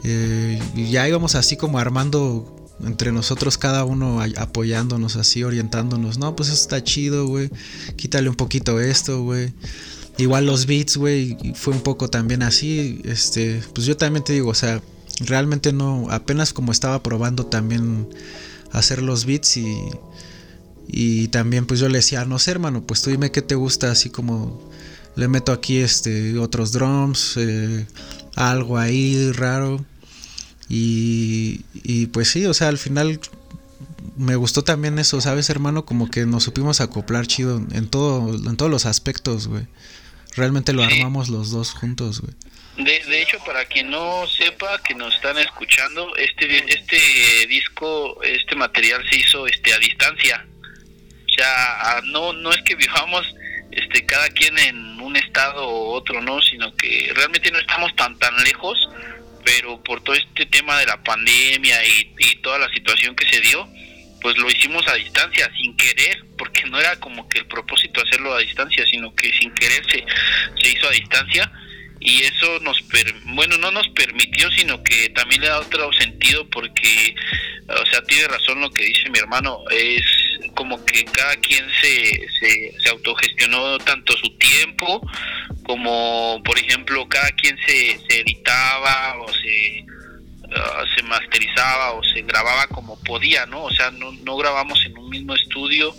Eh, 0.04 0.62
y 0.76 0.89
ya 0.91 1.08
íbamos 1.08 1.36
así 1.36 1.58
como 1.58 1.80
armando 1.80 2.50
entre 2.84 3.12
nosotros 3.12 3.58
cada 3.58 3.86
uno 3.86 4.19
apoyándonos 4.38 5.15
así, 5.15 5.43
orientándonos. 5.43 6.17
No, 6.17 6.36
pues 6.36 6.50
eso 6.50 6.62
está 6.62 6.84
chido, 6.84 7.28
güey. 7.28 7.50
Quítale 7.96 8.30
un 8.30 8.36
poquito 8.36 8.80
esto, 8.80 9.24
güey. 9.24 9.54
Igual 10.17 10.45
los 10.45 10.67
beats, 10.67 10.97
güey, 10.97 11.38
fue 11.56 11.73
un 11.73 11.82
poco 11.82 12.10
también 12.10 12.43
así. 12.43 13.02
Este, 13.04 13.62
pues 13.73 13.88
yo 13.88 13.97
también 13.97 14.23
te 14.23 14.34
digo, 14.34 14.49
o 14.49 14.56
sea, 14.56 14.82
realmente 15.19 15.73
no, 15.73 16.08
apenas 16.10 16.54
como 16.54 16.71
estaba 16.71 17.02
probando 17.02 17.45
también 17.45 18.08
hacer 18.71 19.02
los 19.02 19.26
beats 19.26 19.58
y, 19.58 19.76
y 20.88 21.28
también 21.30 21.65
pues 21.65 21.80
yo 21.80 21.89
le 21.89 21.99
decía, 21.99 22.26
no 22.26 22.39
sé 22.39 22.52
hermano, 22.52 22.84
pues 22.84 23.02
tú 23.02 23.10
dime 23.10 23.32
qué 23.32 23.41
te 23.41 23.56
gusta, 23.56 23.91
así 23.91 24.10
como 24.10 24.71
le 25.15 25.28
meto 25.28 25.52
aquí 25.52 25.78
este 25.78 26.38
otros 26.38 26.71
drums, 26.71 27.34
eh, 27.38 27.86
algo 28.36 28.78
ahí 28.78 29.32
raro. 29.32 29.86
Y, 30.69 31.62
y 31.73 32.08
pues 32.08 32.30
sí, 32.30 32.45
o 32.45 32.54
sea, 32.54 32.69
al 32.69 32.78
final 32.78 33.19
me 34.17 34.36
gustó 34.36 34.63
también 34.63 34.97
eso, 34.99 35.21
¿sabes, 35.21 35.49
hermano? 35.49 35.86
Como 35.86 36.10
que 36.10 36.26
nos 36.26 36.43
supimos 36.43 36.82
acoplar 36.82 37.28
chido 37.28 37.62
en 37.71 37.88
todo, 37.88 38.34
en 38.34 38.56
todos 38.58 38.71
los 38.71 38.86
aspectos, 38.86 39.47
güey. 39.47 39.67
Realmente 40.36 40.74
lo 40.74 40.88
Sí. 40.88 40.98
armamos 40.98 41.30
los 41.30 41.52
dos 41.52 41.72
juntos, 41.74 42.22
güey. 42.22 42.34
De, 42.78 43.04
de 43.06 43.22
hecho, 43.22 43.38
para 43.46 43.65
quien 43.65 43.91
no 43.91 44.26
sepa, 44.28 44.82
que 44.82 44.96
nos 44.96 45.13
están 45.15 45.38
escuchando, 45.38 46.15
este 46.15 46.74
este 46.74 47.46
disco, 47.48 48.22
este 48.24 48.56
material 48.56 49.08
se 49.10 49.17
hizo 49.19 49.46
este 49.48 49.74
a 49.74 49.78
distancia. 49.80 50.46
O 51.28 51.34
sea, 51.36 52.02
no 52.06 52.34
no 52.34 52.52
es 52.52 52.62
que 52.63 52.76
vivamos 52.76 53.26
este 53.72 54.06
cada 54.06 54.28
quien 54.30 54.58
en 54.58 55.00
un 55.00 55.15
estado 55.15 55.69
u 55.69 55.86
otro, 55.93 56.22
no, 56.22 56.41
sino 56.41 56.76
que 56.76 57.12
realmente 57.15 57.52
no 57.52 57.60
estamos 57.60 57.96
tan 57.96 58.17
tan 58.17 58.36
lejos, 58.43 58.89
pero 59.46 59.82
por 59.84 60.02
todo 60.04 60.15
este 60.15 60.46
tema 60.48 60.80
de 60.80 60.86
la 60.88 61.04
pandemia 61.04 61.86
y, 61.86 62.13
y 62.17 62.36
toda 62.38 62.58
la 62.58 62.69
situación 62.69 63.15
que 63.15 63.28
se 63.30 63.39
dio, 63.41 63.67
pues 64.23 64.36
lo 64.38 64.49
hicimos 64.49 64.88
a 64.88 64.95
distancia, 64.95 65.51
sin 65.62 65.77
querer, 65.77 66.23
porque 66.38 66.63
no 66.65 66.79
era 66.79 66.99
como 66.99 67.29
que 67.29 67.39
el 67.39 67.45
propósito 67.45 68.01
hacerlo 68.01 68.33
a 68.33 68.39
distancia, 68.39 68.83
sino 68.89 69.13
que 69.13 69.31
sin 69.33 69.53
querer 69.53 69.83
se, 69.91 70.03
se 70.62 70.69
hizo 70.73 70.88
a 70.88 70.91
distancia. 70.91 71.51
Y 71.99 72.23
eso 72.23 72.59
nos 72.62 72.81
per- 72.81 73.13
bueno 73.27 73.57
no 73.59 73.71
nos 73.71 73.88
permitió 73.89 74.51
sino 74.51 74.83
que 74.83 75.07
también 75.12 75.39
le 75.39 75.47
da 75.47 75.59
otro 75.62 75.93
sentido 75.93 76.49
porque 76.49 77.15
o 77.69 77.86
sea 77.86 78.01
tiene 78.03 78.27
razón 78.27 78.59
lo 78.59 78.69
que 78.71 78.83
dice 78.83 79.09
mi 79.09 79.19
hermano 79.19 79.59
es 79.71 80.03
como 80.53 80.83
que 80.83 81.05
cada 81.05 81.33
quien 81.38 81.65
se, 81.81 82.27
se, 82.41 82.73
se 82.83 82.89
autogestionó 82.89 83.77
tanto 83.77 84.17
su 84.17 84.38
tiempo 84.38 85.01
como 85.63 86.41
por 86.43 86.59
ejemplo 86.59 87.07
cada 87.07 87.29
quien 87.31 87.57
se, 87.65 87.97
se 88.09 88.19
editaba 88.19 89.15
o 89.21 89.31
se 89.31 89.86
ah, 90.56 90.84
se 90.96 91.04
masterizaba 91.04 91.92
o 91.94 92.04
se 92.04 92.22
grababa 92.24 92.68
como 92.68 93.00
podía 93.00 93.46
no 93.46 93.63
o 93.63 93.72
sea 93.72 93.92
no, 93.92 94.12
no 94.24 94.36
grabamos 94.38 94.84
en 94.86 94.98
un 94.98 95.10
mismo 95.10 95.34
estudio 95.36 95.94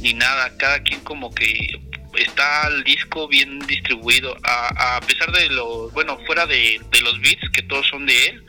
ni 0.00 0.14
nada. 0.14 0.56
Cada 0.58 0.82
quien 0.82 1.00
como 1.00 1.32
que 1.32 1.80
está 2.18 2.66
el 2.68 2.82
disco 2.84 3.28
bien 3.28 3.58
distribuido. 3.60 4.36
A, 4.42 4.96
a 4.96 5.00
pesar 5.00 5.30
de 5.32 5.48
lo 5.50 5.90
bueno 5.90 6.18
fuera 6.26 6.44
de, 6.46 6.80
de 6.90 7.00
los 7.02 7.20
beats 7.20 7.48
que 7.52 7.62
todos 7.62 7.86
son 7.88 8.06
de 8.06 8.26
él 8.26 8.42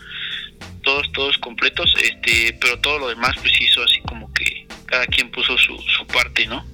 todos 0.83 1.09
todos 1.13 1.37
completos 1.37 1.93
este 2.03 2.57
pero 2.59 2.77
todo 2.79 2.99
lo 2.99 3.07
demás 3.07 3.35
pues 3.41 3.53
hizo 3.61 3.81
así 3.83 3.99
como 4.07 4.31
que 4.33 4.67
cada 4.85 5.05
quien 5.07 5.31
puso 5.31 5.57
su, 5.57 5.77
su 5.77 6.05
parte 6.07 6.45
no 6.47 6.65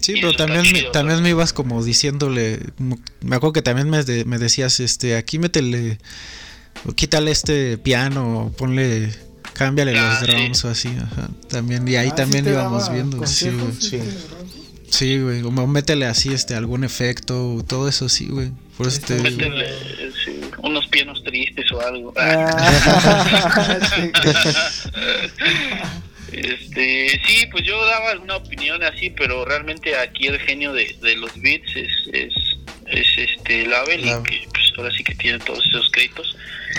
Sí, 0.00 0.12
Y 0.12 0.20
pero 0.20 0.34
también, 0.34 0.70
me, 0.72 0.82
también 0.92 1.22
me 1.22 1.30
ibas 1.30 1.54
como 1.54 1.82
diciéndole, 1.82 2.58
me 3.22 3.34
acuerdo 3.36 3.54
que 3.54 3.62
también 3.62 3.88
me, 3.88 4.04
de- 4.04 4.26
me 4.26 4.36
decías, 4.36 4.78
este, 4.78 5.16
aquí 5.16 5.38
métele, 5.38 5.96
o 6.86 6.92
quítale 6.92 7.30
este 7.30 7.78
piano, 7.78 8.52
ponle, 8.58 9.10
cámbiale 9.54 9.98
Ah, 9.98 10.18
los 10.20 10.28
sí. 10.28 10.34
drums 10.36 10.64
o 10.64 10.68
así, 10.70 10.88
ajá, 10.88 11.28
también, 11.48 11.86
y 11.88 11.96
ahí 11.96 12.08
Ah, 12.08 12.10
¿sí 12.10 12.16
también 12.16 12.44
te 12.44 12.50
íbamos 12.50 12.90
viendo, 12.92 13.26
sí, 13.26 13.50
güey, 13.50 13.72
Sí. 13.80 14.00
sí, 14.90 15.18
güey, 15.20 15.42
o 15.42 15.50
métele 15.50 16.06
así, 16.06 16.32
este, 16.32 16.54
algún 16.54 16.84
efecto, 16.84 17.64
todo 17.66 17.88
eso 17.88 18.08
sí, 18.08 18.26
güey, 18.26 18.50
por 18.76 18.86
eso 18.88 19.00
te 19.06 19.16
digo. 19.16 19.24
Métele, 19.30 19.68
sí, 20.24 20.40
unos 20.62 20.86
pianos 20.88 21.22
tristes 21.24 21.70
o 21.72 21.80
algo 21.80 22.12
Ah, 22.16 23.78
sí. 23.96 24.10
Este, 26.32 27.20
sí, 27.26 27.46
pues 27.52 27.64
yo 27.64 27.84
daba 27.86 28.10
alguna 28.10 28.36
opinión 28.36 28.82
así, 28.82 29.10
pero 29.10 29.44
realmente 29.44 29.96
aquí 29.96 30.26
el 30.26 30.38
genio 30.40 30.72
de, 30.72 30.96
de 31.00 31.14
los 31.16 31.30
beats 31.40 31.76
es, 31.76 31.90
es, 32.12 32.34
es 32.86 33.06
este 33.18 33.66
Label 33.66 34.00
y 34.00 34.08
que 34.24 34.48
pues 34.50 34.72
ahora 34.76 34.90
sí 34.96 35.04
que 35.04 35.14
tiene 35.14 35.38
todos 35.40 35.64
esos 35.68 35.88
créditos. 35.92 36.36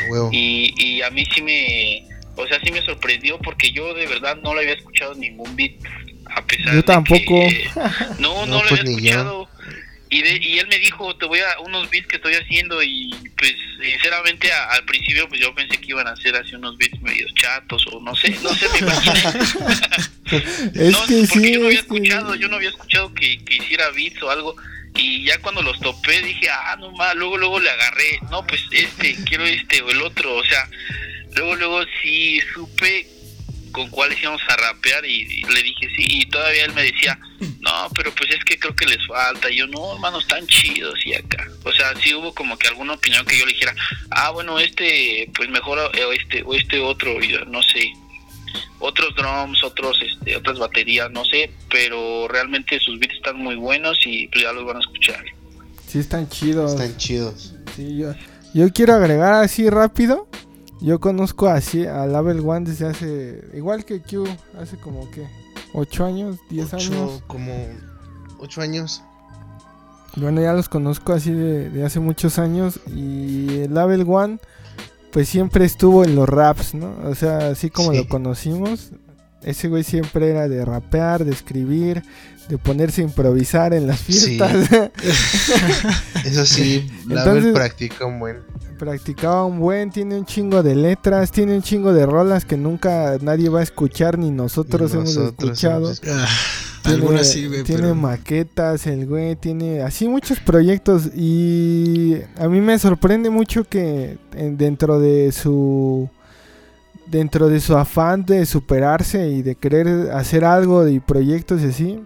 Huevo. 0.10 0.30
Y, 0.32 0.74
y 0.78 1.02
a 1.02 1.10
mí 1.10 1.26
sí 1.34 1.42
me, 1.42 2.04
o 2.36 2.48
sea, 2.48 2.60
sí 2.64 2.72
me 2.72 2.82
sorprendió 2.82 3.38
porque 3.40 3.72
yo 3.72 3.94
de 3.94 4.06
verdad 4.08 4.38
no 4.44 4.54
le 4.54 4.62
había 4.62 4.74
escuchado 4.74 5.14
ningún 5.16 5.56
beat. 5.56 5.74
A 6.36 6.44
pesar 6.46 6.68
Yo 6.72 6.78
de 6.78 6.84
tampoco. 6.84 7.20
que- 7.24 7.70
no, 8.20 8.46
no, 8.46 8.48
No, 8.48 8.64
lo 8.64 8.70
pues, 8.70 8.82
había 8.82 8.92
escuchado. 8.96 9.50
Y, 10.10 10.22
de, 10.22 10.38
y 10.38 10.60
él 10.60 10.68
me 10.68 10.78
dijo, 10.80 11.16
te 11.18 11.26
voy 11.26 11.40
a 11.40 11.60
unos 11.62 11.90
beats 11.90 12.08
que 12.08 12.18
estoy 12.18 12.36
haciendo 12.36 12.82
y 12.84 13.12
pues 13.38 13.54
sinceramente 13.82 14.52
a- 14.52 14.72
al 14.72 14.86
principio 14.86 15.28
pues 15.28 15.42
yo 15.42 15.54
pensé 15.56 15.78
que 15.78 15.88
iban 15.90 16.08
a 16.08 16.12
hacer 16.12 16.36
así 16.36 16.56
unos 16.56 16.78
beats 16.78 17.02
medio 17.02 17.26
chatos 17.36 17.86
o 17.92 18.00
no 18.00 18.16
sé, 18.16 18.30
no 18.44 18.54
sé, 18.54 18.68
me 18.70 18.80
imaginé. 18.80 19.20
Es 20.76 20.92
no, 20.92 21.06
que 21.06 21.26
porque 21.28 21.28
sí, 21.28 21.54
yo 21.54 21.60
no 21.60 21.66
había 21.66 21.70
que- 21.70 21.76
escuchado, 21.82 22.36
yo 22.36 22.48
no 22.48 22.56
había 22.58 22.70
escuchado 22.70 23.14
que, 23.14 23.44
que 23.44 23.56
hiciera 23.58 23.90
beats 23.92 24.22
o 24.24 24.30
algo 24.30 24.56
y 24.96 25.26
ya 25.26 25.38
cuando 25.40 25.62
los 25.62 25.80
topé 25.80 26.22
dije, 26.22 26.50
ah, 26.50 26.76
no 26.80 26.92
más, 26.92 27.16
luego 27.16 27.38
luego 27.38 27.60
le 27.60 27.70
agarré, 27.70 28.20
no, 28.30 28.46
pues 28.46 28.62
este, 28.72 29.16
quiero 29.26 29.46
este 29.46 29.82
o 29.82 29.90
el 29.90 30.02
otro, 30.02 30.36
o 30.36 30.44
sea, 30.44 30.70
luego 31.36 31.56
luego 31.56 31.84
sí 32.02 32.40
supe 32.54 33.08
con 33.72 33.90
cuáles 33.90 34.22
íbamos 34.22 34.42
a 34.48 34.56
rapear 34.56 35.06
y, 35.06 35.44
le 35.44 35.64
dije 35.64 35.90
sí 35.98 36.06
y 36.22 36.26
todavía 36.28 36.64
él 36.64 36.74
me 36.74 36.84
decía, 36.84 37.20
no, 37.60 37.90
pero 37.94 38.14
pues 38.16 38.32
es 38.32 38.44
que 38.46 38.58
creo 38.58 38.74
que 38.76 38.86
les 38.86 39.06
falta, 39.06 39.52
y 39.52 39.58
yo 39.58 39.68
no, 39.68 39.96
hermanos, 39.96 40.24
están 40.24 40.48
chidos 40.48 40.98
y 41.06 41.14
acá, 41.14 41.46
o 41.64 41.72
sea, 41.74 41.94
sí 42.02 42.14
hubo 42.14 42.34
como 42.34 42.58
que 42.58 42.70
alguna 42.70 42.94
opinión 42.94 43.26
que 43.26 43.38
yo 43.38 43.46
le 43.46 43.54
dijera, 43.54 43.76
ah, 44.12 44.30
bueno, 44.30 44.60
este, 44.60 45.30
pues 45.36 45.50
mejor 45.50 45.80
o 45.80 46.12
este 46.14 46.44
o 46.44 46.54
este 46.54 46.80
otro, 46.80 47.22
y 47.22 47.28
yo 47.30 47.44
no 47.46 47.62
sé, 47.62 47.92
otros 48.80 49.16
drums, 49.16 49.64
otros, 49.64 50.00
este, 50.02 50.36
otras 50.36 50.60
baterías, 50.60 51.12
no 51.12 51.24
sé, 51.26 51.52
pero 51.70 52.28
realmente 52.28 52.80
sus 52.80 53.00
beats 53.00 53.16
están 53.16 53.38
muy 53.38 53.56
buenos 53.56 53.98
y 54.06 54.28
pues 54.28 54.44
ya 54.44 54.52
los 54.52 54.66
van 54.66 54.78
a 54.78 54.80
escuchar. 54.80 55.24
Sí, 55.88 56.00
están 56.00 56.28
chidos. 56.30 56.72
Están 56.72 56.98
chidos. 56.98 57.54
Sí, 57.76 57.98
yo, 57.98 58.14
yo 58.54 58.72
quiero 58.74 58.94
agregar 58.94 59.34
así 59.34 59.70
rápido. 59.70 60.28
Yo 60.82 61.00
conozco 61.00 61.48
así 61.48 61.86
a 61.86 62.06
Level 62.06 62.42
One 62.42 62.70
desde 62.70 62.88
hace. 62.88 63.44
Igual 63.54 63.86
que 63.86 64.02
Q, 64.02 64.28
hace 64.60 64.78
como 64.78 65.10
que. 65.12 65.26
8 65.74 66.06
años, 66.06 66.38
10 66.50 66.74
años. 66.74 67.24
Como 67.28 67.68
ocho 68.40 68.62
años. 68.62 69.02
Bueno, 70.16 70.42
ya 70.42 70.54
los 70.54 70.70
conozco 70.70 71.12
así 71.12 71.32
de, 71.32 71.70
de 71.70 71.86
hace 71.86 72.00
muchos 72.00 72.40
años. 72.40 72.80
Y 72.88 73.64
el 73.64 73.74
Level 73.74 74.06
One, 74.08 74.40
pues 75.16 75.30
siempre 75.30 75.64
estuvo 75.64 76.04
en 76.04 76.14
los 76.14 76.28
raps, 76.28 76.74
¿no? 76.74 76.94
O 77.06 77.16
sea, 77.16 77.48
así 77.52 77.70
como 77.70 77.92
Sí. 77.94 78.00
lo 78.00 78.08
conocimos. 78.10 78.90
Ese 79.44 79.70
güey 79.70 79.86
siempre 79.86 80.30
era 80.30 80.50
de 80.50 80.66
rapear, 80.66 81.24
de 81.24 81.32
escribir, 81.32 82.04
de 82.50 82.58
ponerse 82.58 83.00
a 83.00 83.06
improvisar 83.06 83.74
en 83.74 83.88
las 83.88 84.02
Sí. 84.02 84.12
fiestas. 84.12 84.68
Eso 86.26 86.46
sí, 86.46 86.86
Entonces- 87.10 87.54
practica 87.54 88.06
un 88.06 88.20
buen. 88.20 88.40
Practicaba 88.78 89.46
un 89.46 89.60
buen, 89.62 89.90
tiene 89.90 90.18
un 90.18 90.26
chingo 90.26 90.62
de 90.62 90.76
letras, 90.76 91.32
tiene 91.32 91.56
un 91.56 91.62
chingo 91.62 91.94
de 91.94 92.06
rolas 92.06 92.44
que 92.44 92.58
nunca 92.58 93.18
nadie 93.22 93.48
va 93.48 93.62
a 93.62 93.64
escuchar 93.64 94.18
ni 94.20 94.32
nosotros, 94.32 94.94
hemos 94.94 95.16
Nosotros 95.16 95.52
escuchado. 95.52 95.86
hemos- 95.86 96.02
Tiene, 96.86 97.02
algunas 97.02 97.30
sí, 97.30 97.48
güey, 97.48 97.64
tiene 97.64 97.82
pero- 97.84 97.96
maquetas, 97.96 98.88
el 98.88 99.06
güey 99.08 99.36
tiene 99.36 99.82
así 99.82 100.08
muchos 100.08 100.40
proyectos 100.40 101.10
y 101.16 102.16
a 102.38 102.48
mí 102.48 102.62
me 102.62 102.78
sorprende 102.80 103.30
mucho 103.30 103.64
que 103.64 104.18
en- 104.34 104.58
dentro 104.58 105.00
de 105.00 105.32
su 105.32 106.10
dentro 107.08 107.50
de 107.50 107.60
su 107.60 107.78
afán 107.78 108.26
de 108.26 108.46
superarse 108.46 109.30
y 109.30 109.42
de 109.44 109.56
querer 109.56 110.12
hacer 110.12 110.44
algo 110.44 110.88
y 110.88 111.00
proyectos 111.00 111.62
y 111.62 111.66
así, 111.68 112.00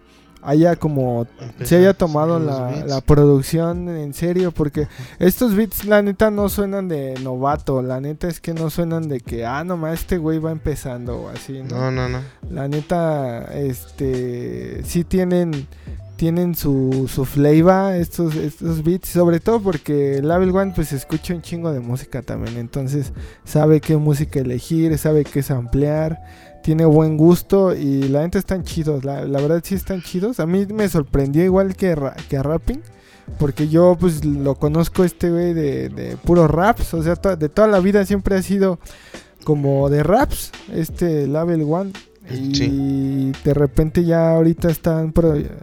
haya 0.50 0.76
como 0.76 1.28
se 1.64 1.76
haya 1.76 1.94
tomado 1.94 2.40
la, 2.40 2.72
la, 2.86 3.02
producción 3.02 3.88
en 3.90 4.14
serio 4.14 4.52
porque 4.52 4.88
estos 5.20 5.56
beats 5.56 5.86
la 5.86 6.02
neta 6.02 6.32
no 6.32 6.50
suenan 6.50 6.88
de 6.88 7.16
novato. 7.24 7.82
La 7.82 8.02
neta 8.02 8.28
es 8.28 8.40
que 8.40 8.54
no 8.54 8.70
suenan 8.70 9.08
de 9.08 9.20
que 9.20 9.46
ah 9.46 9.64
nomás 9.64 10.00
este 10.00 10.18
güey 10.18 10.40
va 10.40 10.52
empezando 10.52 11.18
o 11.18 11.30
así 11.30 11.62
no 11.64 11.92
no 11.92 12.10
no, 12.10 12.20
la 12.50 12.68
neta 12.68 13.44
este 13.54 14.84
sí 14.84 15.04
tienen 15.04 15.68
tienen 16.20 16.54
su, 16.54 17.10
su 17.10 17.24
flavor 17.24 17.94
estos, 17.94 18.36
estos 18.36 18.84
beats, 18.84 19.08
sobre 19.08 19.40
todo 19.40 19.62
porque 19.62 20.20
Label 20.22 20.50
One 20.50 20.74
pues 20.76 20.92
escucha 20.92 21.34
un 21.34 21.42
chingo 21.42 21.72
de 21.72 21.80
música 21.80 22.22
también, 22.22 22.58
entonces 22.58 23.14
sabe 23.46 23.80
qué 23.80 23.96
música 23.96 24.42
elegir, 24.42 24.98
sabe 24.98 25.24
qué 25.24 25.42
samplear, 25.42 26.20
tiene 26.70 26.86
buen 26.86 27.18
gusto 27.18 27.76
y 27.76 28.10
la 28.10 28.22
gente 28.22 28.38
están 28.38 28.64
chidos, 28.64 29.04
la, 29.04 29.26
la, 29.26 29.42
verdad 29.42 29.60
sí 29.66 29.74
están 29.74 30.04
chidos. 30.04 30.40
A 30.40 30.46
mí 30.46 30.68
me 30.68 30.88
sorprendió 30.88 31.44
igual 31.44 31.76
que, 31.76 31.98
que 32.30 32.38
a 32.38 32.44
Rapping, 32.44 32.80
porque 33.40 33.70
yo 33.70 33.98
pues 34.00 34.24
lo 34.24 34.54
conozco 34.54 35.04
este 35.04 35.32
güey 35.32 35.56
de, 35.56 35.90
de 35.90 36.16
puros 36.18 36.48
raps, 36.48 36.94
o 36.94 37.02
sea, 37.02 37.16
de 37.16 37.50
toda 37.50 37.68
la 37.68 37.80
vida 37.80 38.06
siempre 38.06 38.36
ha 38.36 38.44
sido 38.44 38.78
como 39.46 39.90
de 39.90 40.04
raps, 40.04 40.52
este 40.72 41.26
Label 41.26 41.64
One. 41.64 41.92
Y 42.30 43.32
de 43.44 43.54
repente 43.56 44.04
ya 44.06 44.36
ahorita 44.36 44.70
están, 44.70 45.12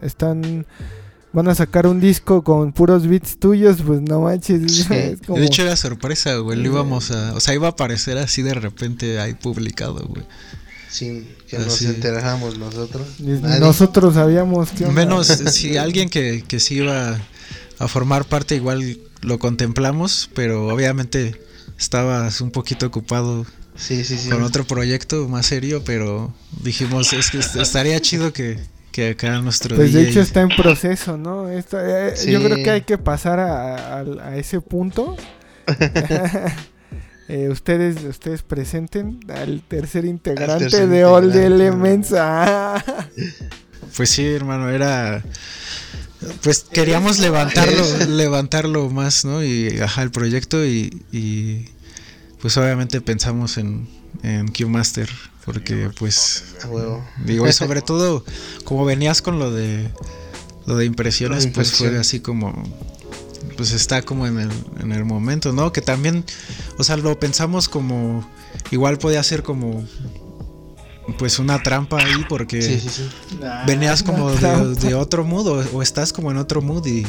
están 0.01 0.65
van 1.31 1.47
a 1.47 1.55
sacar 1.55 1.87
un 1.87 2.01
disco 2.01 2.43
con 2.43 2.73
puros 2.73 3.07
beats 3.07 3.39
tuyos, 3.39 3.77
pues 3.81 4.01
no 4.01 4.19
manches. 4.19 4.89
De 4.89 5.45
hecho 5.45 5.61
era 5.61 5.77
sorpresa, 5.77 6.35
güey. 6.39 6.59
Lo 6.59 6.65
íbamos 6.65 7.11
a, 7.11 7.33
o 7.33 7.39
sea, 7.39 7.53
iba 7.53 7.67
a 7.67 7.71
aparecer 7.71 8.17
así 8.17 8.41
de 8.41 8.55
repente 8.55 9.21
ahí 9.21 9.35
publicado, 9.35 10.05
güey. 10.05 10.25
Sin 10.89 11.27
que 11.47 11.59
nos 11.59 11.81
enteráramos 11.81 12.57
nosotros. 12.57 13.19
Nosotros 13.19 14.13
sabíamos 14.13 14.71
que 14.71 14.85
Menos 14.87 15.27
si 15.27 15.77
alguien 15.77 16.09
que, 16.09 16.43
que 16.47 16.59
sí 16.59 16.75
iba 16.75 17.19
a 17.79 17.87
formar 17.87 18.25
parte 18.25 18.55
igual 18.55 18.99
lo 19.21 19.39
contemplamos, 19.39 20.29
pero 20.33 20.67
obviamente 20.67 21.39
estabas 21.77 22.41
un 22.41 22.51
poquito 22.51 22.87
ocupado 22.87 23.45
Sí, 23.77 24.03
sí, 24.03 24.17
sí. 24.17 24.29
Con 24.29 24.41
otro 24.43 24.65
proyecto 24.65 25.27
más 25.27 25.45
serio, 25.45 25.83
pero 25.85 26.33
dijimos, 26.63 27.13
es 27.13 27.29
que 27.29 27.37
estaría 27.37 27.99
chido 27.99 28.33
que, 28.33 28.59
que 28.91 29.11
acá 29.11 29.39
nuestro 29.39 29.75
Pues 29.75 29.93
de 29.93 30.09
hecho 30.09 30.19
está 30.19 30.41
en 30.41 30.49
proceso, 30.49 31.15
¿no? 31.17 31.47
Eh, 31.49 31.63
yo 32.27 32.43
creo 32.43 32.63
que 32.63 32.71
hay 32.71 32.81
que 32.81 32.97
pasar 32.97 33.39
a, 33.39 33.99
a, 33.99 34.35
ese 34.37 34.59
punto. 34.61 35.15
eh, 37.27 37.49
ustedes, 37.49 38.03
ustedes 38.03 38.41
presenten 38.41 39.19
al 39.29 39.61
tercer 39.67 40.05
integrante 40.05 40.87
de 40.87 41.05
All 41.05 41.31
the 41.31 41.45
Elements. 41.45 42.13
Ah. 42.17 42.83
Pues 43.95 44.09
sí, 44.09 44.25
hermano, 44.25 44.69
era... 44.69 45.23
Pues 46.41 46.63
queríamos 46.63 47.19
levantarlo, 47.19 47.83
levantarlo 48.09 48.89
más, 48.89 49.23
¿no? 49.23 49.43
Y 49.43 49.79
ajá, 49.79 50.01
el 50.01 50.11
proyecto 50.11 50.65
y, 50.65 51.03
y 51.11 51.65
pues 52.41 52.57
obviamente 52.57 53.01
pensamos 53.01 53.57
en, 53.57 53.87
en 54.23 54.47
Q-Master, 54.47 55.09
porque 55.45 55.89
pues 55.97 56.55
digo, 57.23 57.47
y 57.47 57.53
sobre 57.53 57.81
todo 57.83 58.25
como 58.63 58.85
venías 58.85 59.21
con 59.21 59.39
lo 59.39 59.51
de 59.51 59.89
lo 60.65 60.75
de 60.75 60.85
impresiones, 60.85 61.47
pues 61.47 61.73
fue 61.73 61.97
así 61.97 62.19
como 62.19 62.51
pues 63.57 63.73
está 63.73 64.01
como 64.01 64.27
en 64.27 64.39
el, 64.39 64.51
en 64.79 64.93
el 64.93 65.03
momento, 65.03 65.51
¿no? 65.51 65.73
Que 65.73 65.81
también, 65.81 66.23
o 66.77 66.83
sea, 66.83 66.95
lo 66.95 67.19
pensamos 67.19 67.67
como 67.67 68.27
igual 68.71 68.97
podía 68.97 69.21
ser 69.23 69.43
como 69.43 69.85
pues 71.17 71.39
una 71.39 71.63
trampa 71.63 71.99
ahí 71.99 72.25
porque 72.29 72.81
venías 73.65 74.03
como 74.03 74.31
de, 74.31 74.93
otro 74.93 75.23
mood 75.23 75.47
o, 75.73 75.81
estás 75.81 76.13
como 76.13 76.31
en 76.31 76.37
otro 76.37 76.61
mood 76.61 76.85
y, 76.85 77.05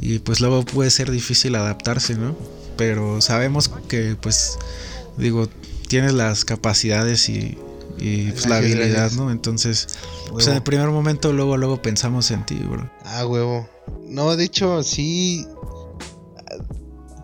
y 0.00 0.18
pues 0.18 0.40
luego 0.40 0.64
puede 0.64 0.90
ser 0.90 1.10
difícil 1.10 1.54
adaptarse, 1.54 2.14
¿no? 2.14 2.36
pero 2.76 3.20
sabemos 3.20 3.70
que 3.88 4.16
pues 4.20 4.58
digo, 5.16 5.48
tienes 5.88 6.12
las 6.14 6.44
capacidades 6.44 7.28
y, 7.28 7.56
pues, 8.32 8.46
la 8.48 8.56
habilidad, 8.56 9.12
¿no? 9.12 9.30
Entonces, 9.30 9.86
pues 10.30 10.46
en 10.48 10.54
el 10.54 10.62
primer 10.62 10.88
momento 10.88 11.32
luego 11.32 11.56
luego 11.56 11.80
pensamos 11.80 12.30
en 12.30 12.44
ti, 12.44 12.56
bro. 12.56 12.90
Ah, 13.04 13.26
huevo. 13.26 13.68
No, 14.08 14.34
de 14.36 14.44
hecho, 14.44 14.82
sí 14.82 15.46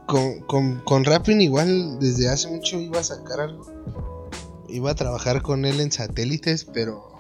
con, 0.09 0.41
con, 0.41 0.81
con 0.81 1.05
Rapping 1.05 1.43
igual 1.43 1.99
desde 2.01 2.31
hace 2.31 2.49
mucho 2.49 2.81
iba 2.81 2.99
a 2.99 3.05
sacar 3.05 3.41
algo. 3.41 4.31
Iba 4.67 4.93
a 4.93 4.95
trabajar 4.95 5.43
con 5.43 5.67
él 5.67 5.81
en 5.81 5.93
satélites, 5.93 6.65
pero 6.65 7.13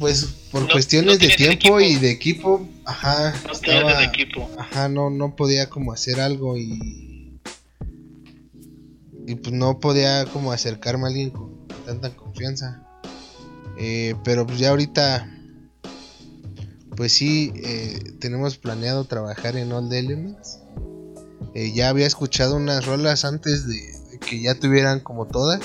pues 0.00 0.24
por 0.50 0.68
cuestiones 0.68 1.20
de 1.20 1.28
tiempo 1.28 1.80
y 1.80 1.94
de 1.94 2.10
equipo, 2.10 2.66
ajá, 2.84 3.32
no 3.46 3.52
estaba, 3.52 3.98
de 3.98 4.04
equipo. 4.06 4.50
Ajá, 4.58 4.88
no, 4.88 5.10
no 5.10 5.36
podía 5.36 5.70
como 5.70 5.92
hacer 5.92 6.20
algo 6.20 6.56
y 6.58 7.38
y 9.28 9.36
pues 9.36 9.54
no 9.54 9.78
podía 9.78 10.26
como 10.26 10.50
acercarme 10.50 11.04
a 11.04 11.06
alguien 11.06 11.30
con 11.30 11.68
tanta 11.86 12.10
confianza. 12.16 12.82
Eh, 13.78 14.16
pero 14.24 14.44
pues 14.44 14.58
ya 14.58 14.70
ahorita, 14.70 15.33
pues 16.96 17.12
sí, 17.12 17.52
eh, 17.56 18.14
tenemos 18.20 18.56
planeado 18.56 19.04
trabajar 19.04 19.56
en 19.56 19.70
the 19.88 19.98
Elements. 19.98 20.60
Eh, 21.54 21.72
ya 21.72 21.88
había 21.88 22.06
escuchado 22.06 22.56
unas 22.56 22.86
rolas 22.86 23.24
antes 23.24 23.66
de, 23.66 24.18
que 24.18 24.40
ya 24.40 24.54
tuvieran 24.54 25.00
como 25.00 25.26
todas. 25.26 25.60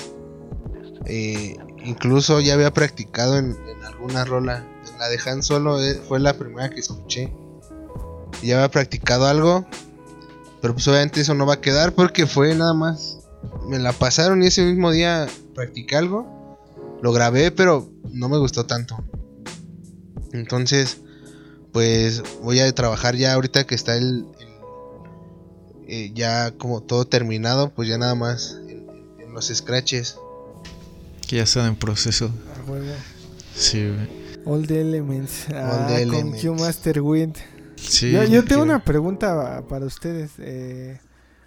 Eh, 1.06 1.56
incluso 1.84 2.40
ya 2.40 2.54
había 2.54 2.72
practicado 2.72 3.38
en, 3.38 3.56
alguna 3.84 4.24
rola. 4.24 4.66
La 4.98 5.08
de 5.08 5.18
Han 5.26 5.42
Solo 5.42 5.78
fue 6.08 6.20
la 6.20 6.34
primera 6.34 6.70
que 6.70 6.80
escuché. 6.80 7.32
Ya 8.42 8.56
había 8.56 8.70
practicado 8.70 9.26
algo. 9.26 9.66
Pero 10.60 10.74
pues 10.74 10.86
obviamente 10.88 11.20
eso 11.20 11.34
no 11.34 11.46
va 11.46 11.54
a 11.54 11.60
quedar 11.60 11.94
porque 11.94 12.26
fue 12.26 12.54
nada 12.54 12.74
más. 12.74 13.18
Me 13.66 13.78
la 13.78 13.92
pasaron 13.92 14.42
y 14.42 14.46
ese 14.46 14.64
mismo 14.64 14.90
día 14.90 15.26
practiqué 15.54 15.96
algo. 15.96 16.58
Lo 17.02 17.12
grabé, 17.12 17.50
pero 17.50 17.90
no 18.12 18.28
me 18.28 18.36
gustó 18.36 18.66
tanto. 18.66 19.02
Entonces, 20.32 21.00
pues 21.72 22.22
voy 22.42 22.60
a 22.60 22.72
trabajar 22.74 23.16
ya 23.16 23.34
ahorita 23.34 23.66
que 23.66 23.74
está 23.74 23.96
el, 23.96 24.26
eh, 25.86 26.12
ya 26.14 26.52
como 26.52 26.80
todo 26.80 27.04
terminado, 27.04 27.70
pues 27.70 27.88
ya 27.88 27.98
nada 27.98 28.14
más 28.14 28.58
en 28.66 29.32
los 29.32 29.48
scratches 29.48 30.16
que 31.28 31.36
ya 31.36 31.42
están 31.44 31.66
en 31.66 31.76
proceso. 31.76 32.30
Sí, 33.54 33.92
All 34.44 34.66
the 34.66 34.80
Elements. 34.80 35.46
ah, 35.54 35.86
con 36.08 36.32
Q 36.32 36.54
Master 36.54 37.00
Wind. 37.00 37.36
Sí, 37.76 38.12
yo, 38.12 38.44
tengo 38.44 38.62
una 38.62 38.84
pregunta 38.84 39.62
para 39.68 39.86
ustedes. 39.86 40.32
Eh, 40.38 40.98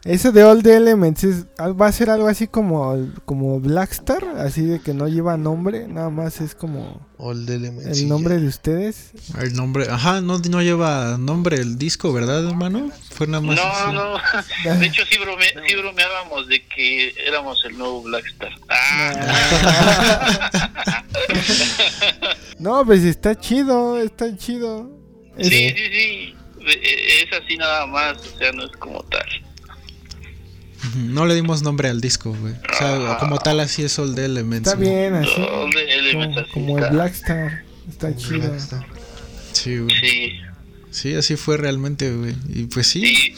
eso 0.06 0.34
de 0.34 0.44
All 0.44 0.62
the 0.62 0.76
Elements 0.76 1.26
va 1.58 1.88
a 1.88 1.92
ser 1.94 2.10
algo 2.10 2.28
así 2.28 2.48
como, 2.48 3.10
como 3.24 3.62
Blackstar, 3.62 4.26
así 4.38 4.64
de 4.64 4.82
que 4.82 4.94
no 4.94 5.08
lleva 5.08 5.38
nombre, 5.38 5.88
nada 5.88 6.10
más 6.10 6.42
es 6.42 6.56
como 6.56 7.08
All 7.18 7.46
the 7.46 7.56
Elements, 7.56 8.00
el 8.02 8.10
nombre 8.10 8.38
de 8.38 8.48
ustedes. 8.48 9.12
El 9.40 9.54
nombre, 9.54 9.88
ajá, 9.90 10.20
no, 10.20 10.40
no 10.40 10.62
lleva 10.62 11.18
nombre 11.18 11.56
el 11.56 11.78
disco, 11.78 12.12
¿verdad, 12.12 12.46
hermano? 12.46 12.92
Fue 13.12 13.28
nada 13.28 13.40
más. 13.40 13.56
No, 13.56 13.94
no, 13.94 14.18
de 14.80 14.86
hecho 14.86 15.06
sí, 15.10 15.18
brome, 15.20 15.46
sí, 15.66 15.76
bromeábamos 15.76 16.50
de 16.50 16.66
que 16.68 17.16
éramos 17.26 17.64
el 17.64 17.78
nuevo 17.78 18.04
Blackstar. 18.04 18.52
Ah. 18.68 20.24
no, 22.60 22.86
pues 22.86 23.06
está 23.06 23.40
chido, 23.40 23.98
está 23.98 24.36
chido. 24.36 24.92
Sí, 25.38 25.50
sí, 25.50 25.76
sí, 25.78 26.36
es 26.66 27.42
así 27.42 27.56
nada 27.56 27.88
más, 27.88 28.18
o 28.18 28.38
sea, 28.38 28.52
no 28.52 28.66
es 28.66 28.72
como 28.74 29.02
tal. 29.04 29.26
No 30.96 31.26
le 31.26 31.36
dimos 31.36 31.62
nombre 31.62 31.90
al 31.90 32.02
disco, 32.02 32.36
güey. 32.40 32.54
O 32.54 32.78
sea, 32.78 33.18
como 33.20 33.40
tal 33.40 33.60
así 33.60 33.84
es 33.84 33.98
All 34.00 34.16
the 34.16 34.26
Elements. 34.26 34.70
Está 34.70 34.80
bien, 34.80 35.14
así. 35.14 35.42
como, 36.54 36.80
el 36.80 36.90
Blackstar. 36.92 37.64
Está 37.90 38.16
chido. 38.16 38.52
Sí, 39.52 39.78
güey. 39.78 39.96
Sí. 39.96 40.34
Sí, 40.92 41.16
así 41.16 41.36
fue 41.36 41.58
realmente, 41.58 42.12
güey. 42.12 42.36
Y 42.50 42.66
pues 42.66 42.88
sí. 42.88 43.34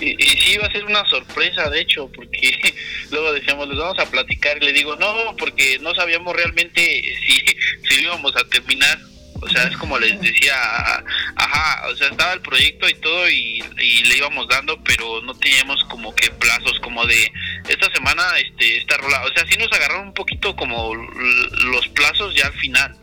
Y, 0.00 0.16
sí 0.16 0.52
iba 0.54 0.66
a 0.66 0.72
ser 0.72 0.84
una 0.84 1.04
sorpresa, 1.06 1.68
de 1.70 1.80
hecho, 1.80 2.10
porque 2.14 2.74
luego 3.10 3.32
decíamos, 3.32 3.68
les 3.68 3.78
vamos 3.78 3.98
a 3.98 4.06
platicar. 4.06 4.58
Y 4.62 4.66
le 4.66 4.72
digo, 4.72 4.96
no, 4.96 5.36
porque 5.38 5.78
no 5.80 5.94
sabíamos 5.94 6.34
realmente 6.36 7.02
si, 7.26 7.42
si 7.88 8.02
íbamos 8.02 8.34
a 8.36 8.44
terminar 8.48 8.98
o 9.42 9.48
sea, 9.48 9.64
es 9.64 9.76
como 9.76 9.98
les 9.98 10.20
decía, 10.20 10.54
ajá, 11.36 11.88
o 11.88 11.96
sea, 11.96 12.08
estaba 12.08 12.32
el 12.34 12.40
proyecto 12.40 12.88
y 12.88 12.94
todo 12.94 13.28
y, 13.28 13.62
le 14.04 14.16
íbamos 14.16 14.48
dando, 14.48 14.82
pero 14.84 15.22
no 15.22 15.34
teníamos 15.34 15.82
como 15.84 16.14
que 16.14 16.30
plazos 16.30 16.78
como 16.80 17.06
de 17.06 17.32
esta 17.68 17.90
semana, 17.92 18.22
este, 18.38 18.78
esta 18.78 18.96
rola, 18.96 19.22
o 19.24 19.32
sea, 19.32 19.46
sí 19.46 19.56
nos 19.58 19.72
agarraron 19.72 20.08
un 20.08 20.14
poquito 20.14 20.54
como 20.56 20.94
los 20.94 21.88
plazos 21.88 22.34
ya 22.34 22.46
al 22.46 22.52
final, 22.54 22.96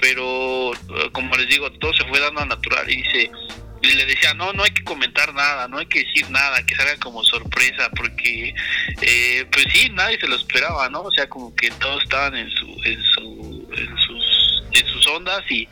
pero 0.00 0.72
eh, 0.74 1.10
como 1.12 1.36
les 1.36 1.48
digo, 1.48 1.70
todo 1.72 1.92
se 1.94 2.04
fue 2.04 2.20
dando 2.20 2.40
a 2.40 2.46
natural 2.46 2.88
y 2.90 3.02
dice, 3.02 3.30
y 3.82 3.92
le 3.92 4.06
decía, 4.06 4.34
no, 4.34 4.52
no 4.52 4.64
hay 4.64 4.70
que 4.70 4.84
comentar 4.84 5.32
nada, 5.34 5.68
no 5.68 5.78
hay 5.78 5.86
que 5.86 6.00
decir 6.00 6.28
nada, 6.30 6.64
que 6.64 6.74
salga 6.74 6.96
como 6.96 7.22
sorpresa, 7.24 7.90
porque, 7.90 8.54
eh, 9.02 9.46
pues 9.52 9.66
sí, 9.72 9.88
nadie 9.90 10.18
se 10.18 10.26
lo 10.26 10.36
esperaba, 10.36 10.88
¿no? 10.88 11.02
O 11.02 11.12
sea, 11.12 11.28
como 11.28 11.54
que 11.54 11.70
todos 11.72 12.02
estaban 12.02 12.36
en, 12.36 12.50
su, 12.50 12.66
en, 12.84 13.02
su, 13.04 13.37
sus, 14.86 15.06
ondas 15.08 15.42
y, 15.50 15.68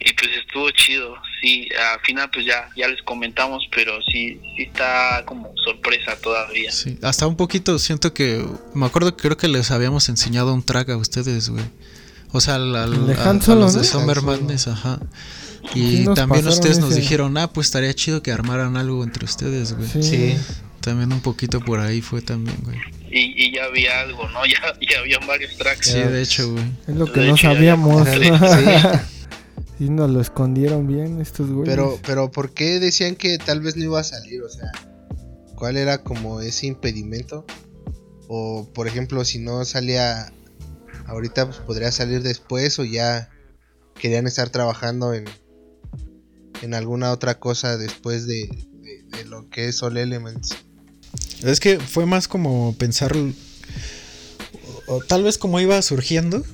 y 0.00 0.12
pues 0.14 0.30
estuvo 0.38 0.70
chido, 0.70 1.14
sí, 1.40 1.68
al 1.92 2.00
final 2.00 2.30
pues 2.32 2.46
ya, 2.46 2.68
ya 2.76 2.88
les 2.88 3.02
comentamos, 3.02 3.62
pero 3.74 4.00
sí, 4.02 4.40
sí 4.56 4.62
está 4.62 5.22
como 5.26 5.52
sorpresa 5.64 6.16
todavía. 6.20 6.70
Sí, 6.72 6.98
hasta 7.02 7.26
un 7.26 7.36
poquito 7.36 7.78
siento 7.78 8.12
que, 8.14 8.44
me 8.74 8.86
acuerdo 8.86 9.16
que 9.16 9.22
creo 9.22 9.36
que 9.36 9.48
les 9.48 9.70
habíamos 9.70 10.08
enseñado 10.08 10.52
un 10.54 10.62
track 10.64 10.90
a 10.90 10.96
ustedes, 10.96 11.48
güey. 11.50 11.64
O 12.32 12.40
sea, 12.40 12.54
al, 12.54 12.74
al- 12.76 12.94
El 12.94 13.06
de 13.06 13.12
a- 13.14 13.54
los 13.54 13.74
de. 13.74 13.84
Summer. 13.84 14.22
Madness, 14.22 14.66
ajá. 14.68 14.98
Y 15.74 16.04
también 16.14 16.48
ustedes 16.48 16.78
nos 16.80 16.90
ese. 16.92 17.00
dijeron, 17.02 17.36
ah, 17.38 17.52
pues 17.52 17.66
estaría 17.68 17.92
chido 17.94 18.22
que 18.22 18.32
armaran 18.32 18.76
algo 18.76 19.04
entre 19.04 19.24
ustedes, 19.26 19.74
güey. 19.74 19.88
Sí. 19.88 20.02
Sí. 20.02 20.36
También 20.82 21.12
un 21.12 21.20
poquito 21.20 21.60
por 21.60 21.80
ahí 21.80 22.02
fue 22.02 22.20
también, 22.22 22.56
güey. 22.64 22.76
Y, 23.10 23.46
y 23.46 23.52
ya 23.54 23.64
había 23.64 24.00
algo, 24.00 24.28
¿no? 24.28 24.40
Ya, 24.46 24.58
ya 24.80 24.98
había 25.00 25.18
varios 25.26 25.56
tracks. 25.56 25.86
Sí, 25.86 25.98
de 26.00 26.22
hecho, 26.22 26.50
güey. 26.52 26.64
Es 26.88 26.96
lo 26.96 27.06
que 27.10 27.20
De 27.20 27.26
no 27.28 27.34
hecho, 27.34 27.48
sabíamos. 27.52 28.06
Sí, 29.78 29.88
nos 29.90 30.10
lo 30.10 30.20
escondieron 30.20 30.86
bien 30.86 31.20
estos 31.20 31.50
güeyes. 31.50 31.68
Pero, 31.74 31.98
pero 32.06 32.30
¿por 32.30 32.52
qué 32.52 32.78
decían 32.78 33.16
que 33.16 33.38
tal 33.38 33.60
vez 33.60 33.76
no 33.76 33.82
iba 33.84 33.98
a 33.98 34.04
salir? 34.04 34.42
O 34.42 34.48
sea, 34.48 34.70
¿cuál 35.56 35.76
era 35.76 35.98
como 35.98 36.40
ese 36.40 36.66
impedimento? 36.66 37.44
O, 38.28 38.68
por 38.74 38.86
ejemplo, 38.86 39.24
si 39.24 39.38
no 39.40 39.64
salía 39.64 40.32
ahorita, 41.06 41.46
pues 41.46 41.58
podría 41.58 41.90
salir 41.90 42.22
después 42.22 42.78
o 42.78 42.84
ya 42.84 43.28
querían 43.98 44.26
estar 44.28 44.50
trabajando 44.50 45.14
en, 45.14 45.24
en 46.62 46.74
alguna 46.74 47.10
otra 47.10 47.40
cosa 47.40 47.76
después 47.76 48.26
de, 48.28 48.48
de- 48.82 49.02
de 49.16 49.24
lo 49.24 49.48
que 49.50 49.66
es 49.68 49.82
All 49.82 49.96
Elements. 49.96 50.56
Es 51.42 51.60
que 51.60 51.78
fue 51.78 52.06
más 52.06 52.28
como 52.28 52.74
pensar, 52.78 53.16
o, 53.16 53.32
o 54.86 55.00
tal 55.00 55.22
vez 55.22 55.38
como 55.38 55.60
iba 55.60 55.80
surgiendo, 55.82 56.44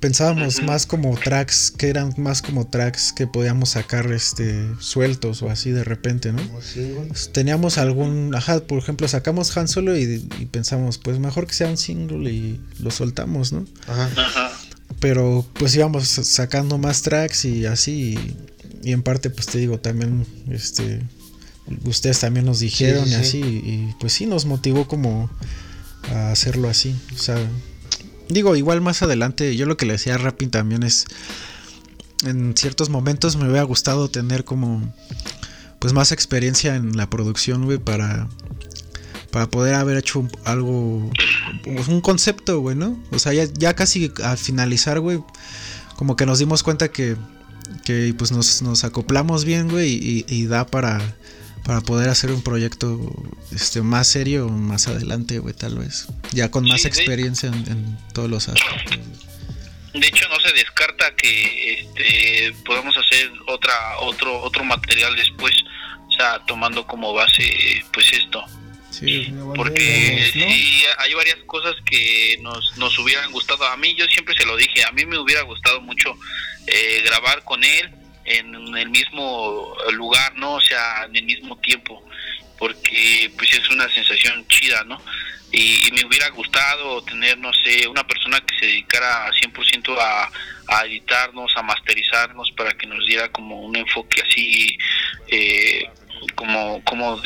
pensábamos 0.00 0.62
más 0.62 0.86
como 0.86 1.14
tracks, 1.16 1.70
que 1.70 1.88
eran 1.88 2.14
más 2.16 2.42
como 2.42 2.66
tracks 2.66 3.12
que 3.12 3.26
podíamos 3.26 3.70
sacar 3.70 4.10
este 4.12 4.66
sueltos 4.80 5.42
o 5.42 5.50
así 5.50 5.70
de 5.70 5.84
repente, 5.84 6.32
¿no? 6.32 6.42
Como 6.46 6.62
single. 6.62 7.08
Pues, 7.08 7.30
teníamos 7.32 7.78
algún, 7.78 8.34
ajá, 8.34 8.60
por 8.60 8.78
ejemplo, 8.78 9.06
sacamos 9.08 9.56
Han 9.56 9.68
Solo 9.68 9.96
y, 9.96 10.26
y 10.38 10.46
pensamos, 10.46 10.98
pues 10.98 11.18
mejor 11.18 11.46
que 11.46 11.54
sea 11.54 11.68
un 11.68 11.76
single 11.76 12.30
y 12.30 12.60
lo 12.78 12.90
soltamos, 12.90 13.52
¿no? 13.52 13.66
Ajá. 13.86 14.10
Ajá. 14.16 14.52
Pero 14.98 15.46
pues 15.54 15.74
íbamos 15.74 16.08
sacando 16.08 16.78
más 16.78 17.02
tracks 17.02 17.44
y 17.44 17.66
así. 17.66 18.18
Y, 18.82 18.88
y 18.88 18.92
en 18.92 19.02
parte, 19.02 19.30
pues 19.30 19.46
te 19.46 19.58
digo, 19.58 19.78
también, 19.78 20.26
este, 20.50 21.02
ustedes 21.84 22.20
también 22.20 22.46
nos 22.46 22.60
dijeron 22.60 23.04
Sí, 23.06 23.10
y 23.10 23.14
sí, 23.14 23.20
así. 23.20 23.38
Y 23.40 23.94
pues 24.00 24.12
sí, 24.12 24.26
nos 24.26 24.46
motivó 24.46 24.86
como 24.88 25.30
a 26.12 26.30
hacerlo 26.30 26.68
así. 26.68 26.94
O 27.14 27.18
sea, 27.18 27.36
digo, 28.28 28.56
igual 28.56 28.80
más 28.80 29.02
adelante, 29.02 29.56
yo 29.56 29.66
lo 29.66 29.76
que 29.76 29.86
le 29.86 29.92
decía 29.94 30.14
a 30.14 30.18
Rapping 30.18 30.50
también 30.50 30.82
es, 30.82 31.06
en 32.24 32.54
ciertos 32.56 32.88
momentos 32.90 33.36
me 33.36 33.44
hubiera 33.44 33.62
gustado 33.62 34.08
tener 34.10 34.44
como, 34.44 34.94
pues 35.78 35.92
más 35.92 36.12
experiencia 36.12 36.76
en 36.76 36.96
la 36.96 37.08
producción, 37.10 37.64
güey, 37.64 37.78
para... 37.78 38.28
Para 39.30 39.48
poder 39.48 39.74
haber 39.76 39.96
hecho 39.96 40.18
un- 40.18 40.30
algo, 40.44 41.08
pues, 41.62 41.86
un 41.86 42.00
concepto, 42.00 42.58
güey, 42.60 42.74
¿no? 42.74 43.00
O 43.12 43.20
sea, 43.20 43.32
ya, 43.32 43.44
ya 43.44 43.74
casi 43.74 44.10
al 44.24 44.36
finalizar, 44.36 44.98
güey, 44.98 45.22
como 45.94 46.16
que 46.16 46.26
nos 46.26 46.40
dimos 46.40 46.64
cuenta 46.64 46.88
que, 46.88 47.16
que 47.84 48.12
pues 48.18 48.32
nos, 48.32 48.60
nos 48.62 48.82
acoplamos 48.82 49.44
bien, 49.44 49.68
güey, 49.68 49.92
y, 49.92 50.24
y 50.26 50.46
da 50.46 50.66
para, 50.66 51.14
para 51.64 51.80
poder 51.80 52.08
hacer 52.08 52.30
un 52.32 52.42
proyecto 52.42 52.98
este 53.54 53.82
más 53.82 54.08
serio 54.08 54.48
más 54.48 54.88
adelante, 54.88 55.38
güey, 55.38 55.54
tal 55.54 55.78
vez. 55.78 56.06
Ya 56.32 56.50
con 56.50 56.66
más 56.66 56.82
Sí, 56.82 56.88
experiencia 56.88 57.48
en, 57.48 57.54
en 57.70 57.98
todos 58.12 58.30
los 58.30 58.48
aspectos. 58.48 58.98
De 59.92 60.06
hecho, 60.06 60.28
no 60.28 60.38
se 60.40 60.52
descarta 60.52 61.14
que 61.16 61.80
este, 61.80 62.54
podamos 62.64 62.96
hacer 62.96 63.30
otra 63.48 63.98
otro 64.00 64.40
otro 64.40 64.64
material 64.64 65.14
después, 65.16 65.52
o 66.08 66.12
sea, 66.12 66.38
tomando 66.46 66.86
como 66.86 67.12
base 67.12 67.82
pues 67.92 68.12
esto. 68.12 68.44
Sí, 68.90 69.32
Porque 69.54 70.30
¿no? 70.34 70.42
sí, 70.42 70.82
hay 70.98 71.14
varias 71.14 71.38
cosas 71.46 71.74
que 71.88 72.38
nos, 72.42 72.76
nos 72.76 72.98
hubieran 72.98 73.30
gustado. 73.30 73.64
A 73.66 73.76
mí, 73.76 73.94
yo 73.96 74.04
siempre 74.06 74.36
se 74.36 74.44
lo 74.44 74.56
dije, 74.56 74.84
a 74.84 74.90
mí 74.92 75.06
me 75.06 75.16
hubiera 75.16 75.42
gustado 75.42 75.80
mucho 75.80 76.16
eh, 76.66 77.02
grabar 77.04 77.44
con 77.44 77.62
él 77.62 77.88
en 78.24 78.54
el 78.76 78.88
mismo 78.90 79.74
lugar, 79.92 80.34
¿no? 80.36 80.54
O 80.54 80.60
sea, 80.60 81.04
en 81.06 81.16
el 81.16 81.24
mismo 81.24 81.56
tiempo, 81.58 82.02
porque 82.58 83.30
pues 83.36 83.52
es 83.54 83.68
una 83.70 83.88
sensación 83.92 84.46
chida, 84.48 84.84
¿no? 84.84 85.00
Y, 85.52 85.88
y 85.88 85.92
me 85.92 86.04
hubiera 86.04 86.28
gustado 86.30 87.02
tener, 87.02 87.36
no 87.38 87.52
sé, 87.52 87.88
una 87.88 88.06
persona 88.06 88.38
que 88.40 88.56
se 88.58 88.66
dedicara 88.66 89.28
100% 89.32 89.98
a, 89.98 90.30
a 90.68 90.86
editarnos, 90.86 91.52
a 91.56 91.62
masterizarnos, 91.62 92.52
para 92.52 92.72
que 92.72 92.86
nos 92.86 93.04
diera 93.06 93.28
como 93.32 93.60
un 93.60 93.74
enfoque 93.74 94.22
así, 94.22 94.78
eh, 95.28 95.88
como, 96.36 96.82
como 96.84 97.20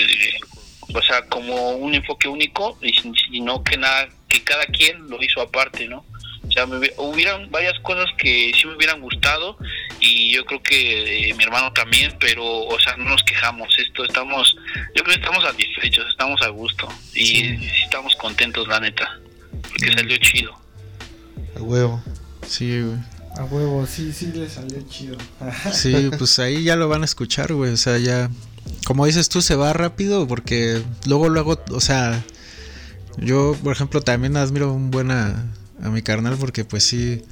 o 0.94 1.02
sea, 1.02 1.26
como 1.28 1.70
un 1.72 1.94
enfoque 1.94 2.28
único 2.28 2.78
y 2.80 2.92
sin- 2.94 3.14
sino 3.14 3.62
que 3.62 3.76
nada, 3.76 4.08
que 4.28 4.42
cada 4.42 4.64
quien 4.66 5.06
lo 5.10 5.22
hizo 5.22 5.40
aparte, 5.42 5.86
¿no? 5.88 6.04
O 6.46 6.50
sea, 6.52 6.64
me 6.66 6.76
hubi- 6.76 6.92
hubieran 6.98 7.50
varias 7.50 7.78
cosas 7.80 8.06
que 8.16 8.52
sí 8.54 8.66
me 8.66 8.76
hubieran 8.76 9.00
gustado 9.00 9.58
y 10.04 10.32
yo 10.32 10.44
creo 10.44 10.62
que 10.62 11.30
eh, 11.30 11.34
mi 11.34 11.44
hermano 11.44 11.72
también, 11.72 12.14
pero, 12.20 12.44
o 12.44 12.78
sea, 12.78 12.96
no 12.96 13.04
nos 13.04 13.22
quejamos, 13.22 13.74
esto 13.78 14.04
estamos, 14.04 14.54
yo 14.94 15.02
creo 15.02 15.16
que 15.16 15.20
estamos 15.22 15.42
satisfechos, 15.42 16.06
estamos 16.10 16.42
a 16.42 16.48
gusto 16.48 16.88
y 17.14 17.24
sí 17.24 17.70
estamos 17.84 18.14
contentos, 18.16 18.68
la 18.68 18.80
neta, 18.80 19.18
porque 19.62 19.92
salió 19.92 20.16
chido. 20.18 20.58
A 21.56 21.62
huevo. 21.62 22.02
sí, 22.46 22.82
güey. 22.82 22.98
A 23.36 23.44
huevo, 23.44 23.86
sí, 23.86 24.12
sí 24.12 24.26
le 24.32 24.48
salió 24.48 24.80
chido. 24.88 25.16
Sí, 25.72 26.10
pues 26.18 26.38
ahí 26.38 26.62
ya 26.62 26.76
lo 26.76 26.88
van 26.88 27.02
a 27.02 27.04
escuchar, 27.04 27.52
güey. 27.52 27.72
O 27.72 27.76
sea, 27.76 27.98
ya. 27.98 28.30
Como 28.86 29.06
dices 29.06 29.28
tú, 29.28 29.42
se 29.42 29.56
va 29.56 29.72
rápido 29.72 30.28
porque 30.28 30.82
luego, 31.06 31.28
luego, 31.28 31.60
o 31.70 31.80
sea. 31.80 32.22
Yo, 33.16 33.56
por 33.62 33.72
ejemplo, 33.72 34.00
también 34.02 34.36
admiro 34.36 34.72
un 34.72 34.90
buen 34.90 35.10
a, 35.10 35.46
a 35.82 35.88
mi 35.88 36.02
carnal 36.02 36.36
porque, 36.38 36.64
pues 36.64 36.84
sí. 36.84 37.22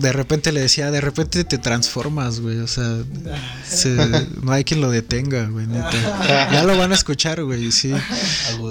De 0.00 0.12
repente 0.12 0.52
le 0.52 0.60
decía, 0.60 0.90
de 0.90 1.00
repente 1.00 1.44
te 1.44 1.58
transformas, 1.58 2.40
güey. 2.40 2.58
O 2.58 2.66
sea, 2.66 2.98
se- 3.68 3.94
no 4.42 4.52
hay 4.52 4.64
quien 4.64 4.80
lo 4.80 4.90
detenga, 4.90 5.46
güey. 5.48 5.66
neta. 5.66 6.48
Ya 6.52 6.64
lo 6.64 6.76
van 6.76 6.92
a 6.92 6.94
escuchar, 6.94 7.42
güey, 7.44 7.70
sí. 7.72 7.92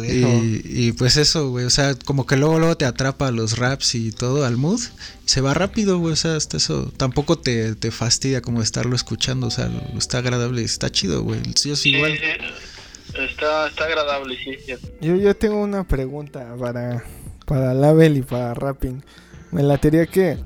Y, 0.07 0.61
y 0.87 0.91
pues 0.93 1.17
eso, 1.17 1.49
güey, 1.49 1.65
o 1.65 1.69
sea, 1.69 1.95
como 2.05 2.25
que 2.25 2.35
luego, 2.37 2.59
luego 2.59 2.75
te 2.77 2.85
atrapa 2.85 3.31
los 3.31 3.57
raps 3.57 3.95
y 3.95 4.11
todo 4.11 4.45
al 4.45 4.57
mood. 4.57 4.79
Y 5.25 5.29
se 5.29 5.41
va 5.41 5.53
rápido, 5.53 5.99
güey, 5.99 6.13
o 6.13 6.17
sea, 6.17 6.35
hasta 6.35 6.57
eso 6.57 6.91
tampoco 6.97 7.37
te, 7.37 7.75
te 7.75 7.91
fastidia 7.91 8.41
como 8.41 8.61
estarlo 8.61 8.95
escuchando, 8.95 9.47
o 9.47 9.51
sea, 9.51 9.67
lo- 9.67 9.97
está 9.97 10.19
agradable, 10.19 10.63
está 10.63 10.91
chido, 10.91 11.23
güey. 11.23 11.39
Yo 11.63 11.75
sí, 11.75 11.91
igual. 11.91 12.13
Sí, 12.13 13.17
está, 13.29 13.67
está 13.67 13.85
agradable, 13.85 14.37
sí. 14.43 14.57
Yo, 15.01 15.15
yo 15.15 15.35
tengo 15.35 15.61
una 15.61 15.87
pregunta 15.87 16.55
para, 16.59 17.03
para 17.45 17.73
Label 17.73 18.17
y 18.17 18.21
para 18.23 18.53
Rapping. 18.53 19.03
Me 19.51 19.61
latería 19.63 20.05
que, 20.07 20.39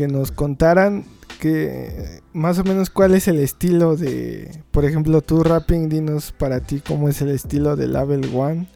que 0.00 0.08
nos 0.08 0.32
contaran 0.32 1.04
que 1.40 2.20
más 2.32 2.58
o 2.58 2.64
menos 2.64 2.88
cuál 2.88 3.14
es 3.14 3.28
el 3.28 3.38
estilo 3.38 3.96
de, 3.96 4.50
por 4.70 4.86
ejemplo, 4.86 5.20
tú 5.20 5.42
Rapping, 5.44 5.90
dinos 5.90 6.32
para 6.32 6.60
ti 6.60 6.80
cómo 6.80 7.10
es 7.10 7.20
el 7.20 7.28
estilo 7.28 7.76
de 7.76 7.86
Label 7.86 8.30
One. 8.34 8.66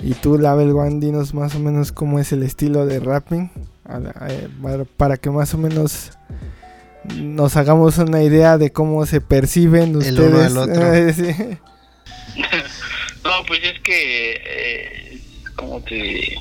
Y 0.00 0.14
tú 0.14 0.38
Label 0.38 0.70
One, 0.70 1.00
dinos 1.00 1.34
más 1.34 1.54
o 1.54 1.58
menos 1.58 1.92
cómo 1.92 2.18
es 2.18 2.32
el 2.32 2.42
estilo 2.44 2.86
de 2.86 2.98
Rapping. 2.98 3.50
eh, 3.90 4.48
para- 4.96 5.18
que 5.18 5.28
más 5.30 5.52
o 5.52 5.58
menos 5.58 6.12
nos 7.14 7.54
hagamos 7.58 7.98
una 7.98 8.22
idea 8.22 8.56
de 8.56 8.70
cómo 8.70 9.04
se 9.04 9.20
perciben 9.20 9.94
ustedes. 9.96 10.16
El 10.18 10.20
uno 10.20 10.40
al 10.40 10.56
otro. 10.56 11.12
Sí. 11.12 11.58
No, 13.22 13.44
pues 13.46 13.60
es 13.64 13.78
que, 13.80 14.32
eh, 14.46 15.20
como 15.56 15.82
te, 15.82 16.36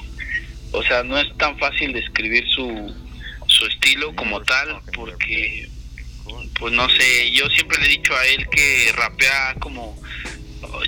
o 0.71 0.81
sea, 0.83 1.03
no 1.03 1.17
es 1.17 1.25
tan 1.37 1.57
fácil 1.57 1.91
describir 1.91 2.45
su, 2.55 2.93
su 3.57 3.65
estilo 3.65 4.13
como 4.15 4.41
tal, 4.41 4.79
porque, 4.93 5.67
pues 6.59 6.73
no 6.73 6.89
sé, 6.89 7.31
yo 7.31 7.47
siempre 7.49 7.79
le 7.79 7.85
he 7.85 7.89
dicho 7.89 8.15
a 8.15 8.25
él 8.25 8.47
que 8.49 8.91
rapea 8.95 9.55
como, 9.59 9.99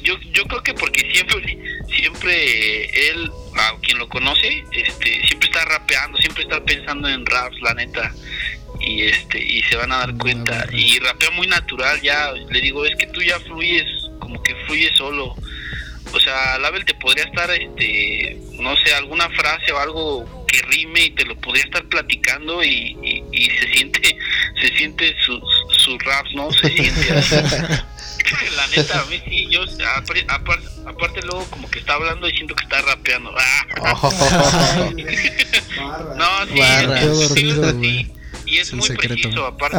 yo, 0.03 0.19
yo 0.31 0.43
creo 0.45 0.63
que 0.63 0.73
porque 0.73 1.09
siempre, 1.11 1.57
siempre 1.95 3.09
él, 3.09 3.31
a 3.55 3.73
quien 3.81 3.97
lo 3.97 4.07
conoce, 4.09 4.63
este, 4.71 5.25
siempre 5.27 5.49
está 5.49 5.65
rapeando, 5.65 6.17
siempre 6.17 6.43
está 6.43 6.63
pensando 6.63 7.07
en 7.07 7.25
raps, 7.25 7.59
la 7.61 7.73
neta. 7.73 8.13
Y 8.81 9.01
este 9.01 9.43
y 9.43 9.61
se 9.63 9.75
van 9.75 9.91
a 9.91 9.97
dar 9.97 10.15
cuenta 10.17 10.65
y 10.71 10.99
rapea 10.99 11.31
muy 11.31 11.47
natural 11.47 11.99
ya 12.01 12.31
le 12.31 12.61
digo 12.61 12.85
es 12.85 12.95
que 12.95 13.07
tú 13.07 13.21
ya 13.21 13.37
fluyes 13.41 13.85
como 14.19 14.41
que 14.41 14.55
fluyes 14.67 14.95
solo 14.95 15.35
o 16.13 16.19
sea, 16.19 16.57
Label 16.59 16.85
te 16.85 16.93
podría 16.95 17.25
estar, 17.25 17.49
este, 17.51 18.39
no 18.53 18.75
sé, 18.77 18.93
alguna 18.93 19.29
frase 19.29 19.71
o 19.71 19.77
algo 19.77 20.38
que 20.51 20.61
rime 20.63 21.05
y 21.05 21.09
te 21.11 21.25
lo 21.25 21.35
podría 21.39 21.63
estar 21.63 21.83
platicando 21.85 22.63
y, 22.63 22.97
y, 23.03 23.23
y 23.31 23.45
se 23.51 23.73
siente 23.73 24.17
se 24.61 24.67
siente 24.77 25.15
sus 25.25 25.41
sus 25.77 25.97
raps, 26.03 26.29
¿no? 26.35 26.51
Se 26.51 26.69
siente 26.69 27.13
así. 27.17 27.35
La 28.55 28.67
neta, 28.67 29.01
a 29.01 29.05
mí 29.05 29.19
sí, 29.27 29.47
yo 29.49 29.63
apar- 29.63 30.25
apar- 30.27 30.61
aparte 30.87 31.21
luego 31.23 31.45
como 31.49 31.69
que 31.71 31.79
está 31.79 31.93
hablando 31.93 32.27
y 32.29 32.33
siento 32.35 32.53
que 32.55 32.63
está 32.63 32.81
rapeando. 32.81 33.33
Ah. 33.37 33.65
No, 36.17 36.45
sí, 36.47 36.59
Barras. 36.59 37.03
es, 37.03 37.27
sí, 37.33 37.43
dormido, 37.51 37.63
así. 37.67 37.77
güey. 37.77 38.11
Y 38.45 38.57
es 38.57 38.73
muy 38.73 38.87
secreto. 38.87 39.13
preciso, 39.15 39.45
aparte. 39.45 39.77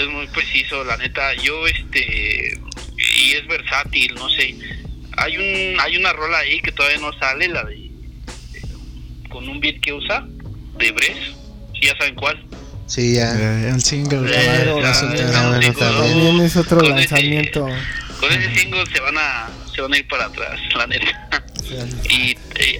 es 0.00 0.08
muy 0.08 0.26
preciso, 0.28 0.82
la 0.84 0.96
neta. 0.96 1.34
Yo, 1.34 1.66
este. 1.66 2.58
Y 3.16 3.32
es 3.32 3.46
versátil, 3.46 4.14
no 4.14 4.28
sé. 4.30 4.54
Hay 5.16 5.36
un 5.36 5.80
hay 5.80 5.96
una 5.96 6.12
rola 6.12 6.38
ahí 6.38 6.60
que 6.60 6.72
todavía 6.72 6.98
no 6.98 7.12
sale, 7.18 7.48
la 7.48 7.64
de. 7.64 7.90
Con 9.34 9.48
un 9.48 9.58
beat 9.58 9.80
que 9.80 9.92
usa, 9.92 10.24
de 10.78 10.92
Bres. 10.92 11.16
Sí, 11.74 11.80
ya 11.82 11.96
saben 11.98 12.14
cuál. 12.14 12.40
Sí, 12.86 13.14
ya. 13.16 13.34
Eh, 13.36 13.68
el 13.74 13.82
single 13.82 14.28
Eh, 14.30 14.80
ya, 14.80 14.92
ya, 14.92 15.72
también. 15.74 16.40
Es 16.40 16.56
otro 16.56 16.78
con 16.78 16.86
ese- 16.86 16.94
lanzamiento. 17.00 17.66
Con 18.20 18.32
ese 18.32 18.54
single 18.54 18.84
se 18.94 19.00
van 19.00 19.18
a 19.18 19.48
se 19.74 19.80
van 19.82 19.92
a 19.92 19.98
ir 19.98 20.06
para 20.06 20.26
atrás, 20.26 20.60
la 20.76 20.86
neta. 20.86 21.44
Y, 22.08 22.14
y, 22.14 22.36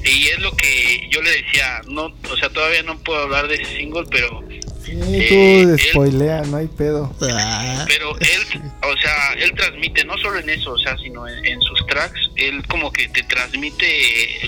y 0.09 0.29
es 0.29 0.39
lo 0.39 0.53
que 0.57 1.09
yo 1.11 1.21
le 1.23 1.31
decía, 1.43 1.81
no, 1.89 2.05
o 2.31 2.37
sea, 2.39 2.49
todavía 2.51 2.85
no 2.85 2.97
puedo 3.03 3.21
hablar 3.25 3.49
de 3.49 3.57
ese 3.57 3.77
single, 3.79 4.05
pero 4.09 4.47
Sí, 4.85 4.93
Eh, 4.93 5.27
tú 5.29 5.71
él- 5.73 5.79
spoilea, 5.79 6.43
no 6.43 6.57
hay 6.59 6.67
pedo. 6.67 7.15
Ah, 7.23 7.85
pero 7.89 8.19
él, 8.21 8.61
o 8.83 8.97
sea, 8.99 9.33
él 9.39 9.53
transmite 9.55 10.05
no 10.05 10.19
solo 10.19 10.39
en 10.39 10.51
eso, 10.51 10.73
o 10.73 10.79
sea, 10.79 10.97
sino 10.99 11.27
en, 11.27 11.45
en 11.47 11.61
sus 11.63 11.87
tracks, 11.87 12.31
él 12.37 12.63
como 12.69 12.93
que 12.93 13.09
te 13.09 13.23
transmite 13.23 13.87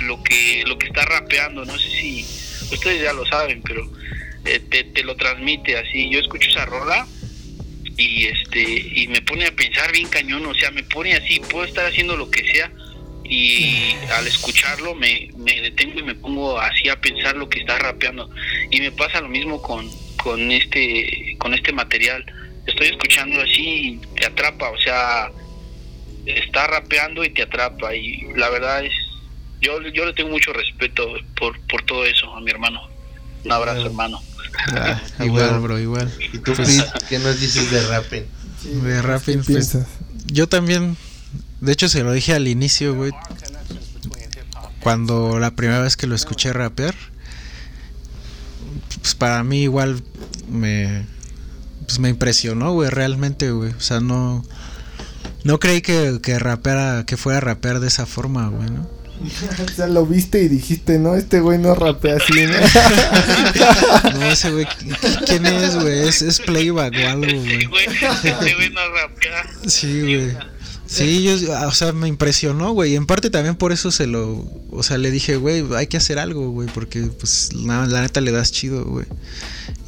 lo 0.02 0.22
que 0.22 0.62
lo 0.66 0.76
que 0.78 0.88
está 0.88 1.04
rapeando, 1.06 1.64
no 1.64 1.78
sé 1.78 1.88
si 1.90 2.26
ustedes 2.72 3.02
ya 3.02 3.12
lo 3.12 3.24
saben, 3.26 3.62
pero 3.62 3.88
eh, 4.44 4.60
te, 4.70 4.84
te 4.84 5.04
lo 5.04 5.16
transmite 5.16 5.76
así. 5.78 6.10
Yo 6.10 6.20
escucho 6.20 6.50
esa 6.50 6.66
rola 6.66 7.06
y 7.96 8.26
este 8.26 8.60
y 8.62 9.08
me 9.08 9.22
pone 9.22 9.46
a 9.46 9.52
pensar 9.52 9.90
bien 9.92 10.08
cañón, 10.08 10.44
o 10.44 10.54
sea, 10.54 10.70
me 10.70 10.82
pone 10.82 11.14
así, 11.14 11.40
puedo 11.50 11.64
estar 11.64 11.86
haciendo 11.86 12.14
lo 12.16 12.30
que 12.30 12.46
sea 12.52 12.70
y 13.24 13.96
al 14.12 14.26
escucharlo 14.26 14.94
me, 14.94 15.30
me 15.36 15.60
detengo 15.60 15.98
y 15.98 16.02
me 16.02 16.14
pongo 16.14 16.60
así 16.60 16.88
a 16.88 17.00
pensar 17.00 17.34
lo 17.36 17.48
que 17.48 17.58
está 17.60 17.76
rapeando 17.78 18.28
y 18.70 18.80
me 18.80 18.92
pasa 18.92 19.20
lo 19.20 19.28
mismo 19.28 19.60
con 19.62 19.90
con 20.26 20.50
este 20.50 21.36
con 21.38 21.54
este 21.54 21.72
material 21.72 22.24
estoy 22.66 22.88
escuchando 22.88 23.40
así 23.40 23.62
y 23.92 24.00
te 24.16 24.26
atrapa 24.26 24.70
o 24.70 24.78
sea 24.78 25.30
está 26.26 26.66
rapeando 26.66 27.22
y 27.22 27.30
te 27.30 27.42
atrapa 27.42 27.94
y 27.94 28.22
la 28.34 28.50
verdad 28.50 28.84
es 28.84 28.92
yo 29.60 29.80
yo 29.82 30.04
le 30.04 30.12
tengo 30.14 30.30
mucho 30.30 30.52
respeto 30.52 31.12
por 31.38 31.60
por 31.68 31.84
todo 31.84 32.04
eso 32.04 32.34
a 32.34 32.40
mi 32.40 32.50
hermano 32.50 32.80
un 33.44 33.52
abrazo 33.52 33.86
hermano 33.86 34.20
ah, 34.72 35.00
igual, 35.22 35.60
bro, 35.60 35.78
igual. 35.78 36.12
¿Y 36.32 36.38
tú, 36.38 36.54
Pues, 36.54 36.82
Pete, 36.82 37.06
qué 37.08 37.18
nos 37.20 37.38
dices 37.40 37.70
de 37.70 37.86
rapping? 37.86 38.24
de 38.82 39.02
rapping, 39.02 39.34
¿Qué 39.42 39.52
pues, 39.52 39.70
piensas? 39.70 39.86
yo 40.26 40.48
también, 40.48 40.96
de 41.60 41.72
hecho 41.72 41.88
se 41.88 42.02
lo 42.02 42.12
dije 42.12 42.32
al 42.32 42.48
inicio, 42.48 42.94
güey, 42.94 43.12
cuando 44.80 45.38
la 45.38 45.52
primera 45.52 45.82
vez 45.82 45.96
que 45.96 46.06
lo 46.06 46.16
escuché 46.16 46.52
rapear, 46.52 46.94
pues 49.00 49.14
para 49.14 49.42
mí 49.44 49.62
igual 49.62 50.02
me, 50.50 51.04
pues 51.86 51.98
me 51.98 52.08
impresionó, 52.08 52.72
güey, 52.72 52.90
realmente, 52.90 53.50
güey, 53.50 53.72
o 53.72 53.80
sea, 53.80 54.00
no, 54.00 54.44
no 55.44 55.58
creí 55.60 55.80
que, 55.82 56.18
que 56.22 56.38
rapeara, 56.38 57.04
que 57.06 57.16
fuera 57.16 57.38
a 57.38 57.40
rapear 57.40 57.80
de 57.80 57.88
esa 57.88 58.06
forma, 58.06 58.48
güey, 58.48 58.70
¿no? 58.70 58.88
O 59.64 59.68
sea, 59.74 59.86
lo 59.86 60.04
viste 60.04 60.42
y 60.42 60.48
dijiste, 60.48 60.98
no, 60.98 61.14
este 61.16 61.40
güey 61.40 61.58
no 61.58 61.74
rapea 61.74 62.16
así, 62.16 62.32
¿no? 62.46 64.12
No, 64.18 64.22
ese 64.26 64.50
güey, 64.50 64.66
¿qui- 64.66 65.24
¿quién 65.26 65.46
es, 65.46 65.74
güey? 65.76 66.00
Es, 66.08 66.20
es 66.22 66.40
playback 66.40 66.94
o 67.02 67.08
algo, 67.08 67.40
güey. 67.40 67.64
güey, 67.66 67.86
este 67.86 68.54
güey 68.54 68.70
no 68.70 68.80
rapea. 68.92 69.46
Sí, 69.66 70.02
güey. 70.02 70.36
Sí, 70.86 71.22
yo, 71.22 71.34
o 71.66 71.72
sea, 71.72 71.92
me 71.92 72.08
impresionó, 72.08 72.72
güey. 72.72 72.92
Y 72.92 72.96
en 72.96 73.06
parte 73.06 73.30
también 73.30 73.56
por 73.56 73.72
eso 73.72 73.90
se 73.90 74.06
lo, 74.06 74.44
o 74.70 74.82
sea, 74.82 74.98
le 74.98 75.10
dije, 75.10 75.36
güey, 75.36 75.64
hay 75.74 75.88
que 75.88 75.96
hacer 75.96 76.18
algo, 76.18 76.50
güey, 76.50 76.68
porque 76.72 77.02
pues 77.02 77.52
la, 77.52 77.86
la 77.86 78.02
neta 78.02 78.20
le 78.20 78.30
das 78.30 78.52
chido, 78.52 78.84
güey. 78.84 79.06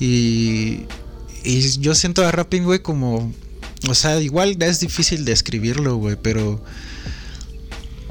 Y, 0.01 0.87
y 1.45 1.79
yo 1.79 1.95
siento 1.95 2.27
a 2.27 2.33
rapping, 2.33 2.65
güey, 2.65 2.81
como, 2.81 3.33
o 3.89 3.95
sea, 3.95 4.21
igual 4.21 4.61
es 4.61 4.81
difícil 4.81 5.25
describirlo, 5.25 5.97
güey, 5.97 6.17
pero 6.21 6.63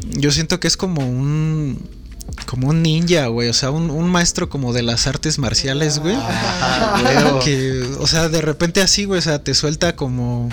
yo 0.05 0.31
siento 0.31 0.59
que 0.59 0.67
es 0.67 0.77
como 0.77 1.07
un, 1.07 1.81
como 2.45 2.69
un 2.69 2.81
ninja, 2.81 3.27
güey, 3.27 3.49
o 3.49 3.53
sea, 3.53 3.71
un, 3.71 3.89
un 3.89 4.09
maestro 4.09 4.49
como 4.49 4.71
de 4.71 4.83
las 4.83 5.07
artes 5.07 5.39
marciales, 5.39 5.99
güey. 5.99 6.15
que, 7.43 7.83
o 7.99 8.07
sea, 8.07 8.29
de 8.29 8.41
repente 8.41 8.81
así, 8.81 9.05
güey, 9.05 9.19
o 9.19 9.21
sea, 9.21 9.43
te 9.43 9.53
suelta 9.53 9.95
como 9.95 10.49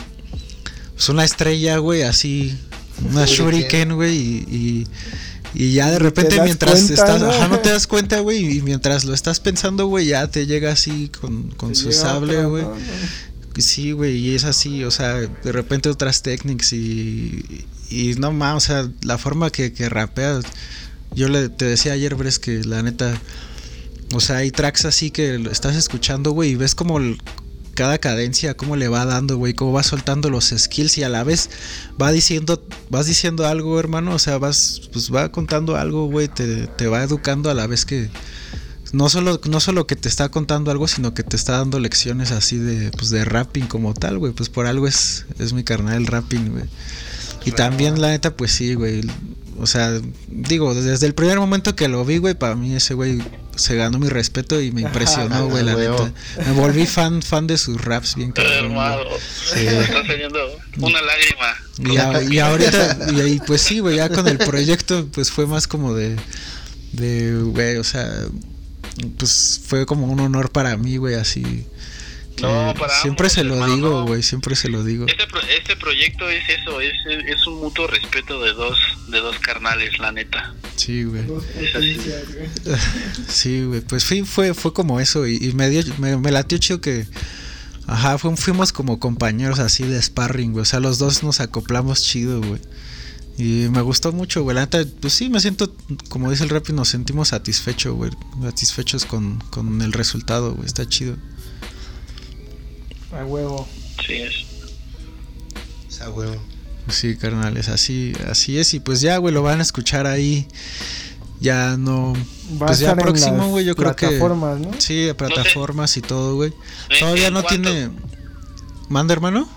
pues 1.05 1.11
una 1.11 1.25
estrella, 1.27 1.77
güey, 1.77 2.01
así, 2.01 2.57
una 3.11 3.27
shuriken, 3.27 3.95
güey, 3.95 4.17
y, 4.17 4.87
y, 5.55 5.63
y 5.67 5.73
ya 5.75 5.91
de 5.91 5.99
repente 5.99 6.41
mientras 6.41 6.77
cuenta, 6.77 6.95
estás, 6.95 7.21
¿no? 7.21 7.29
ajá, 7.31 7.49
no 7.49 7.59
te 7.59 7.69
das 7.73 7.87
cuenta, 7.87 8.21
güey, 8.21 8.57
y 8.57 8.63
mientras 8.63 9.05
lo 9.05 9.13
estás 9.13 9.39
pensando, 9.39 9.87
güey, 9.87 10.07
ya 10.07 10.27
te 10.29 10.47
llega 10.47 10.73
así 10.73 11.11
con, 11.21 11.75
su 11.75 11.93
sable, 11.93 12.47
güey. 12.47 12.65
Sí, 13.59 13.93
güey, 13.93 14.17
y 14.17 14.35
es 14.35 14.45
así, 14.45 14.83
o 14.85 14.91
sea, 14.91 15.17
de 15.17 15.53
repente 15.53 15.91
otras 15.91 16.23
técnicas 16.23 16.73
y, 16.73 17.67
y 17.91 18.15
no 18.15 18.33
más, 18.33 18.57
o 18.57 18.61
sea, 18.61 18.91
la 19.03 19.19
forma 19.19 19.51
que, 19.51 19.75
que 19.75 19.91
rapeas. 19.91 20.47
Yo 21.15 21.29
le, 21.29 21.51
te 21.51 21.67
decía 21.67 21.93
ayer, 21.93 22.15
Bres, 22.15 22.39
que 22.39 22.65
la 22.65 22.83
neta, 22.83 23.21
o 24.15 24.21
sea, 24.21 24.39
hay 24.39 24.51
tracks 24.51 24.87
así 24.87 25.11
que 25.11 25.39
lo 25.39 25.51
estás 25.51 25.77
escuchando, 25.77 26.31
güey, 26.31 26.53
y 26.53 26.57
ves 26.57 26.75
como 26.75 26.97
el- 26.97 27.21
cada 27.75 27.99
cadencia, 27.99 28.57
cómo 28.57 28.77
le 28.77 28.89
va 28.89 29.05
dando, 29.05 29.37
güey, 29.37 29.55
cómo 29.55 29.72
va 29.72 29.83
soltando 29.83 30.31
los 30.31 30.55
skills 30.57 30.99
y 30.99 31.03
a 31.03 31.09
la 31.09 31.25
vez 31.25 31.51
va 32.01 32.12
diciendo, 32.12 32.64
vas 32.91 33.07
diciendo 33.07 33.47
algo, 33.47 33.79
hermano, 33.79 34.14
o 34.14 34.18
sea, 34.18 34.39
vas, 34.39 34.83
pues 34.93 35.12
va 35.12 35.31
contando 35.31 35.77
algo, 35.77 36.07
güey, 36.07 36.29
te, 36.29 36.66
te 36.66 36.87
va 36.87 37.03
educando 37.03 37.51
a 37.51 37.55
la 37.55 37.66
vez 37.66 37.85
que, 37.85 38.11
no 38.95 39.09
solo, 39.09 39.41
no 39.49 39.59
solo 39.59 39.87
que 39.89 39.97
te 39.97 40.09
está 40.09 40.29
contando 40.29 40.70
algo, 40.70 40.87
sino 40.87 41.14
que 41.14 41.25
te 41.25 41.35
está 41.35 41.59
dando 41.59 41.81
lecciones 41.81 42.31
así 42.31 42.59
de, 42.59 42.93
pues, 42.93 43.11
de 43.11 43.25
rapping 43.25 43.66
como 43.66 43.93
tal, 43.93 44.18
güey. 44.18 44.33
Pues 44.33 44.49
por 44.49 44.66
algo 44.66 44.87
es, 44.87 45.27
es 45.41 45.53
mi 45.53 45.64
carnal 45.64 45.97
el 45.97 46.07
rapping, 46.07 46.53
güey. 46.53 46.64
Y 47.45 47.51
también, 47.51 48.01
la 48.01 48.09
neta, 48.09 48.37
pues 48.37 48.53
sí, 48.53 48.75
güey. 48.75 49.03
O 49.59 49.67
sea, 49.67 50.01
digo, 50.29 50.75
desde 50.75 51.07
el 51.07 51.15
primer 51.15 51.39
momento 51.39 51.77
que 51.77 51.89
lo 51.89 52.05
vi, 52.05 52.19
güey, 52.19 52.35
para 52.35 52.55
mí 52.57 52.75
ese 52.75 52.95
güey 52.95 53.19
se 53.57 53.77
ganó 53.77 53.99
mi 54.01 54.09
respeto 54.09 54.61
y 54.61 54.73
me 54.73 54.81
impresionó, 54.81 55.49
güey, 55.49 55.63
la 55.65 55.75
neta. 55.93 56.13
Me 56.45 56.53
volví 56.61 56.87
fan, 56.87 57.23
fan 57.23 57.47
de 57.47 57.57
sus 57.57 57.81
raps 57.85 58.17
bien 58.17 58.33
cabrón, 58.33 58.53
me 58.69 58.75
está 58.75 58.97
una 60.79 61.01
lágrima. 61.03 61.93
Y, 61.93 61.97
a- 61.99 62.23
y 62.35 62.39
ahorita, 62.41 62.99
y 63.15 63.21
ahí, 63.21 63.41
pues 63.47 63.63
sí, 63.63 63.79
güey, 63.79 63.97
ya 63.97 64.09
con 64.09 64.27
el 64.27 64.39
proyecto, 64.39 65.07
pues 65.13 65.31
fue 65.31 65.47
más 65.47 65.69
como 65.69 65.95
de, 65.95 66.17
de, 66.93 67.33
güey, 67.45 67.77
o 67.77 67.85
sea, 67.85 68.11
pues 69.19 69.61
fue 69.67 69.87
como 69.87 70.07
un 70.07 70.19
honor 70.21 70.51
para 70.51 70.77
mí, 70.77 70.97
güey, 70.97 71.15
así. 71.15 71.67
Que 72.37 72.43
No, 72.43 72.74
para 72.78 72.93
siempre 73.01 73.26
ambos, 73.26 73.32
se 73.32 73.45
lo 73.45 73.55
hermano, 73.55 73.74
digo, 73.76 73.89
no. 73.91 74.07
güey, 74.07 74.22
siempre 74.22 74.57
se 74.57 74.68
lo 74.68 74.82
digo. 74.85 75.07
Este, 75.07 75.26
pro- 75.26 75.41
este 75.43 75.76
proyecto 75.76 76.28
es 76.28 76.43
eso, 76.49 76.80
es, 76.80 76.93
es 77.26 77.47
un 77.47 77.61
mutuo 77.61 77.87
respeto 77.87 78.41
de 78.43 78.53
dos, 78.53 78.78
de 79.09 79.20
dos 79.20 79.39
carnales, 79.39 79.99
la 79.99 80.11
neta. 80.12 80.53
Sí, 80.76 81.05
güey. 81.05 81.22
Sí, 83.28 83.64
güey, 83.64 83.80
pues 83.80 84.05
fui, 84.05 84.22
fue, 84.24 84.55
fue 84.55 84.72
como 84.72 85.01
eso 85.01 85.26
y, 85.26 85.37
y 85.37 85.53
me, 85.53 85.68
dio, 85.70 85.82
me, 85.99 86.16
me 86.16 86.30
latió 86.30 86.59
chido 86.59 86.80
que, 86.80 87.07
ajá, 87.87 88.18
fu- 88.18 88.37
fuimos 88.37 88.72
como 88.72 88.99
compañeros 88.99 89.59
así 89.59 89.85
de 89.85 90.01
sparring, 90.01 90.53
güey, 90.53 90.62
o 90.62 90.66
sea, 90.66 90.80
los 90.80 90.99
dos 90.99 91.22
nos 91.22 91.41
acoplamos 91.41 92.03
chido, 92.03 92.41
güey. 92.41 92.61
Y 93.37 93.68
me 93.70 93.80
gustó 93.82 94.12
mucho, 94.12 94.43
güey, 94.45 94.55
la 94.55 94.61
neta, 94.62 94.85
pues 95.01 95.12
sí, 95.14 95.28
me 95.28 95.41
siento, 95.41 95.74
como 96.09 96.30
dice 96.30 96.45
el 96.45 96.51
rap, 96.51 96.68
y 96.68 96.72
nos 96.72 96.89
sentimos 96.89 97.28
satisfechos, 97.28 97.95
güey, 97.95 98.11
satisfechos 98.43 99.05
con, 99.07 99.39
con 99.51 99.82
el 99.82 99.93
resultado, 99.93 100.55
güey, 100.55 100.66
está 100.66 100.89
chido. 100.89 101.16
A 103.19 103.25
huevo. 103.25 103.67
Sí, 104.07 104.15
es. 104.15 104.35
Esa 105.89 106.11
huevo. 106.11 106.37
Sí, 106.91 107.17
carnales, 107.17 107.69
así, 107.69 108.12
así 108.31 108.59
es, 108.59 108.75
y 108.75 108.81
pues 108.81 109.01
ya, 109.01 109.17
güey, 109.17 109.33
lo 109.33 109.43
van 109.43 109.61
a 109.61 109.62
escuchar 109.62 110.07
ahí, 110.07 110.47
ya 111.41 111.79
no... 111.79 112.12
Va 112.61 112.67
Pues 112.67 112.79
a 112.79 112.83
ya 112.83 112.89
estar 112.91 113.03
próximo, 113.03 113.49
güey, 113.49 113.65
yo 113.65 113.75
creo 113.75 113.97
que- 113.97 114.07
plataformas, 114.09 114.61
¿no? 114.61 114.71
Sí, 114.79 115.05
de 115.05 115.15
plataformas 115.15 115.97
y 115.97 116.03
todo, 116.03 116.35
güey. 116.35 116.53
¿En- 116.91 117.01
Todavía 117.01 117.31
no 117.31 117.43
cuánto? 117.43 117.62
tiene... 117.71 117.91
¿Manda, 118.91 119.15
hermano? 119.15 119.49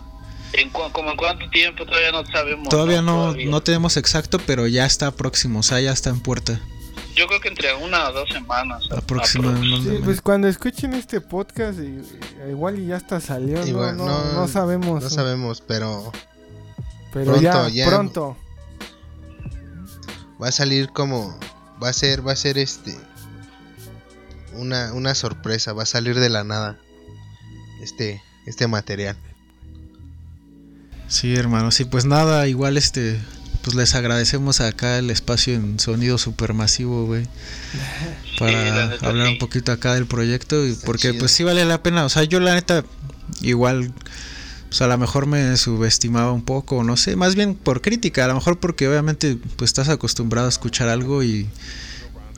¿En 0.54 0.70
cu- 0.70 0.90
como 0.94 1.12
en 1.12 1.18
cuánto 1.18 1.50
tiempo 1.50 1.86
todavía 1.86 2.14
no 2.14 2.26
sabemos? 2.28 2.70
Todavía 2.70 3.02
no, 3.02 3.16
Todavía. 3.24 3.50
no 3.50 3.62
tenemos 3.62 3.98
exacto, 3.98 4.40
pero 4.46 4.66
ya 4.68 4.86
está 4.86 5.12
próximo, 5.12 5.60
o 5.60 5.64
sea, 5.64 5.82
ya 5.82 5.92
está 5.92 6.10
en 6.12 6.22
puerta. 6.22 6.62
Yo 7.18 7.28
creo 7.28 7.40
que 7.42 7.48
entre 7.50 7.74
una 7.76 8.10
o 8.10 8.14
dos 8.14 8.30
semanas. 8.30 8.84
Aproximadamente. 8.92 9.98
Sí, 9.98 10.02
pues 10.04 10.22
cuando 10.22 10.48
escuchen 10.48 10.94
este 10.94 11.20
podcast, 11.20 11.80
igual 12.50 12.80
y 12.80 12.88
ya 12.88 12.98
hasta 12.98 13.20
salió, 13.20 13.60
¿no? 13.60 13.66
Igual, 13.68 13.98
no, 13.98 14.06
no- 14.06 14.34
no 14.34 14.48
sabemos. 14.48 15.04
No 15.04 15.10
sabemos, 15.10 15.62
pero 15.62 16.12
Pero 17.14 17.32
Pronto, 17.32 17.42
ya, 17.42 17.70
ya. 17.70 17.88
pronto. 17.88 18.38
va 20.42 20.50
a 20.50 20.52
salir 20.52 20.90
como. 20.90 21.38
Va 21.82 21.90
a 21.90 21.94
ser, 21.94 22.26
va 22.28 22.32
a 22.34 22.36
ser 22.36 22.58
este. 22.58 22.96
una, 24.54 24.94
una 24.94 25.14
sorpresa, 25.16 25.74
va 25.74 25.84
a 25.84 25.86
salir 25.88 26.20
de 26.20 26.30
la 26.30 26.44
nada 26.44 26.78
este, 27.82 28.22
este 28.46 28.68
material. 28.68 29.16
Sí, 31.08 31.36
hermano, 31.36 31.72
sí, 31.72 31.86
pues 31.86 32.06
nada, 32.06 32.48
igual 32.48 32.76
este, 32.78 33.20
pues 33.68 33.76
les 33.76 33.96
agradecemos 33.96 34.62
acá 34.62 34.98
el 34.98 35.10
espacio 35.10 35.54
en 35.56 35.78
sonido 35.78 36.18
supermasivo, 36.18 37.06
güey. 37.06 37.28
Para 38.40 38.94
hablar 39.02 39.28
sí. 39.28 39.34
un 39.34 39.40
poquito 39.40 39.74
acá 39.74 39.94
del 39.96 40.06
proyecto 40.06 40.66
y 40.66 40.72
Está 40.72 40.86
porque 40.86 41.10
chido. 41.10 41.20
pues 41.20 41.32
sí 41.32 41.44
vale 41.44 41.66
la 41.66 41.84
pena, 41.84 42.06
o 42.06 42.10
sea, 42.10 42.24
yo 42.24 42.40
la 42.40 42.54
neta 42.56 42.86
igual 43.42 43.92
pues 44.70 44.82
a 44.82 44.88
lo 44.88 44.98
mejor 44.98 45.26
me 45.26 45.58
subestimaba 45.58 46.32
un 46.32 46.44
poco, 46.44 46.82
no 46.86 46.96
sé, 46.96 47.18
más 47.18 47.36
bien 47.36 47.56
por 47.56 47.82
crítica, 47.82 48.24
a 48.24 48.28
lo 48.30 48.36
mejor 48.36 48.58
porque 48.60 48.88
obviamente 48.88 49.38
pues 49.58 49.68
estás 49.70 49.90
acostumbrado 49.90 50.48
a 50.48 50.50
escuchar 50.50 50.88
algo 50.88 51.24
y 51.24 51.48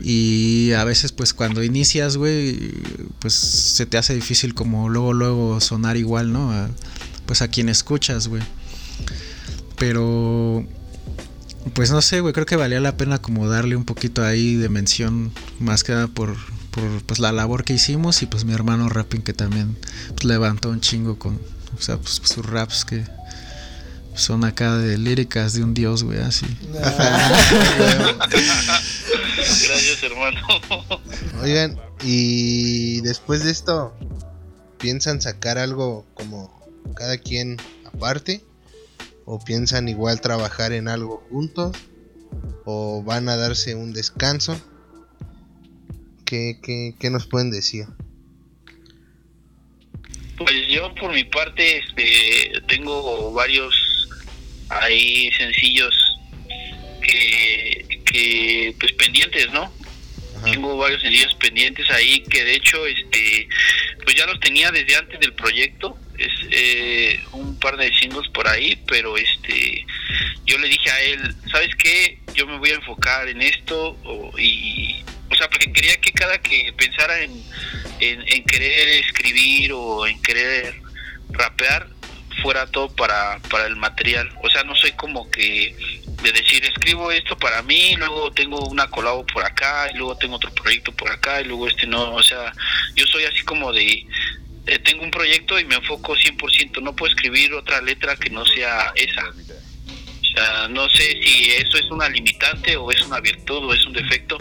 y 0.02 0.72
a 0.72 0.84
veces 0.84 1.12
pues 1.12 1.34
cuando 1.36 1.62
inicias, 1.64 2.18
güey, 2.18 2.72
pues 3.20 3.34
se 3.36 3.86
te 3.86 3.98
hace 4.00 4.16
difícil 4.16 4.56
como 4.56 4.90
luego 4.90 5.14
luego 5.14 5.62
sonar 5.62 5.96
igual, 5.96 6.34
¿no? 6.34 6.52
A- 6.52 6.70
pues 7.28 7.44
a 7.44 7.50
quien 7.50 7.70
escuchas, 7.70 8.28
güey. 8.30 8.42
Pero 9.78 10.66
pues 11.74 11.92
no 11.92 12.02
sé, 12.02 12.22
güey, 12.22 12.34
creo 12.34 12.46
que 12.46 12.56
valía 12.56 12.80
la 12.80 12.98
pena 12.98 13.22
como 13.22 13.48
darle 13.48 13.76
un 13.76 13.86
poquito 13.86 14.24
ahí 14.24 14.56
de 14.56 14.70
mención, 14.70 15.32
más 15.60 15.84
que 15.84 15.92
nada 15.92 16.08
por, 16.08 16.36
por 16.72 17.04
pues 17.04 17.20
la 17.20 17.32
labor 17.32 17.64
que 17.64 17.74
hicimos 17.74 18.22
y 18.22 18.26
pues 18.26 18.46
mi 18.46 18.54
hermano 18.54 18.90
Rapping 18.90 19.22
que 19.22 19.34
también 19.34 19.78
pues, 20.10 20.24
levantó 20.26 20.70
un 20.70 20.82
chingo 20.82 21.20
con, 21.20 21.40
o 21.78 21.82
sea, 21.82 21.98
pues 21.98 22.22
sus 22.24 22.46
raps 22.46 22.86
que 22.86 23.06
son 24.16 24.44
acá 24.44 24.78
de 24.78 24.98
líricas 24.98 25.54
de 25.54 25.64
un 25.64 25.74
dios, 25.74 26.04
güey, 26.04 26.20
así. 26.20 26.46
Gracias, 29.40 30.04
hermano. 30.04 30.42
Oigan, 31.42 31.80
y 32.04 33.02
después 33.02 33.44
de 33.44 33.52
esto, 33.52 33.96
¿piensan 34.78 35.22
sacar 35.22 35.58
algo 35.58 36.06
como 36.14 36.60
cada 36.96 37.18
quien 37.18 37.58
aparte? 37.86 38.46
¿O 39.32 39.38
piensan 39.38 39.88
igual 39.88 40.22
trabajar 40.22 40.74
en 40.74 40.88
algo 40.88 41.24
juntos? 41.30 41.78
¿O 42.66 43.04
van 43.04 43.30
a 43.30 43.36
darse 43.36 43.76
un 43.76 43.94
descanso? 43.94 44.60
¿Qué, 46.26 46.58
qué, 46.64 46.96
qué 47.00 47.12
nos 47.12 47.28
pueden 47.28 47.52
decir? 47.52 47.86
Pues 50.36 50.68
yo 50.68 50.96
por 50.96 51.14
mi 51.14 51.24
parte 51.26 51.78
este 51.78 52.60
tengo 52.68 53.32
varios 53.32 54.10
ahí 54.70 55.32
sencillos 55.34 55.94
que, 57.04 58.02
que 58.12 58.76
pues 58.80 58.94
pendientes, 58.94 59.54
¿no? 59.54 59.72
Ajá. 60.38 60.46
Tengo 60.46 60.76
varios 60.76 61.04
sencillos 61.04 61.36
pendientes 61.36 61.88
ahí 61.92 62.24
que 62.24 62.44
de 62.46 62.56
hecho 62.56 62.84
este 62.88 63.48
pues 64.04 64.16
ya 64.16 64.26
los 64.26 64.40
tenía 64.40 64.72
desde 64.72 64.96
antes 64.96 65.20
del 65.20 65.34
proyecto, 65.36 65.96
es 66.20 66.32
eh, 66.52 67.20
un 67.32 67.58
par 67.60 67.78
de 67.78 67.94
singles 67.98 68.28
por 68.30 68.48
ahí, 68.48 68.76
pero 68.88 69.18
este 69.18 69.86
yo 70.46 70.58
le 70.58 70.68
dije 70.68 70.90
a 70.92 71.02
él, 71.02 71.36
¿sabes 71.52 71.74
qué? 71.76 72.20
Yo 72.34 72.46
me 72.48 72.58
voy 72.58 72.72
a 72.72 72.76
enfocar 72.76 73.28
en 73.28 73.42
esto 73.42 73.98
o- 74.04 74.38
y 74.38 75.04
o 75.32 75.36
sea, 75.36 75.48
porque 75.50 75.72
quería 75.72 75.96
que 76.02 76.12
cada 76.12 76.40
que 76.42 76.74
pensara 76.76 77.22
en, 77.22 77.32
en, 78.00 78.44
querer 78.46 78.88
escribir 79.06 79.72
o 79.74 80.08
en 80.08 80.20
querer 80.24 80.82
rapear 81.30 81.88
fuera 82.42 82.66
todo 82.68 82.90
para, 82.96 83.38
para 83.50 83.68
el 83.68 83.76
material. 83.76 84.30
O 84.42 84.50
sea, 84.50 84.64
no 84.64 84.76
soy 84.76 84.92
como 84.94 85.30
que 85.30 85.76
de 86.24 86.32
decir 86.32 86.66
escribo 86.66 87.12
esto 87.12 87.38
para 87.38 87.62
mí, 87.62 87.96
luego 87.98 88.32
tengo 88.32 88.66
una 88.70 88.88
colabo 88.88 89.26
por 89.26 89.46
acá 89.46 89.90
y 89.94 89.98
luego 89.98 90.18
tengo 90.18 90.36
otro 90.38 90.52
proyecto 90.54 90.92
por 90.94 91.12
acá 91.12 91.42
y 91.42 91.46
luego 91.46 91.68
este 91.68 91.86
no. 91.86 92.14
O 92.16 92.24
sea, 92.24 92.52
yo 92.96 93.06
soy 93.08 93.26
así 93.26 93.42
como 93.44 93.72
de 93.72 94.06
eh, 94.70 94.80
tengo 94.80 95.04
un 95.04 95.12
proyecto 95.12 95.60
y 95.60 95.66
me 95.66 95.76
enfoco 95.76 96.16
100%, 96.16 96.82
no 96.82 96.96
puedo 96.96 97.12
escribir 97.12 97.54
otra 97.54 97.82
letra 97.82 98.16
que 98.16 98.30
no 98.30 98.46
sea 98.46 98.92
esa. 98.96 99.28
O 99.30 100.32
sea, 100.36 100.68
no 100.70 100.88
sé 100.90 101.18
si 101.24 101.52
eso 101.52 101.78
es 101.78 101.86
una 101.90 102.08
limitante 102.08 102.78
o 102.78 102.92
es 102.92 103.02
una 103.02 103.20
virtud 103.20 103.66
o 103.66 103.74
es 103.74 103.86
un 103.86 103.94
defecto, 103.94 104.38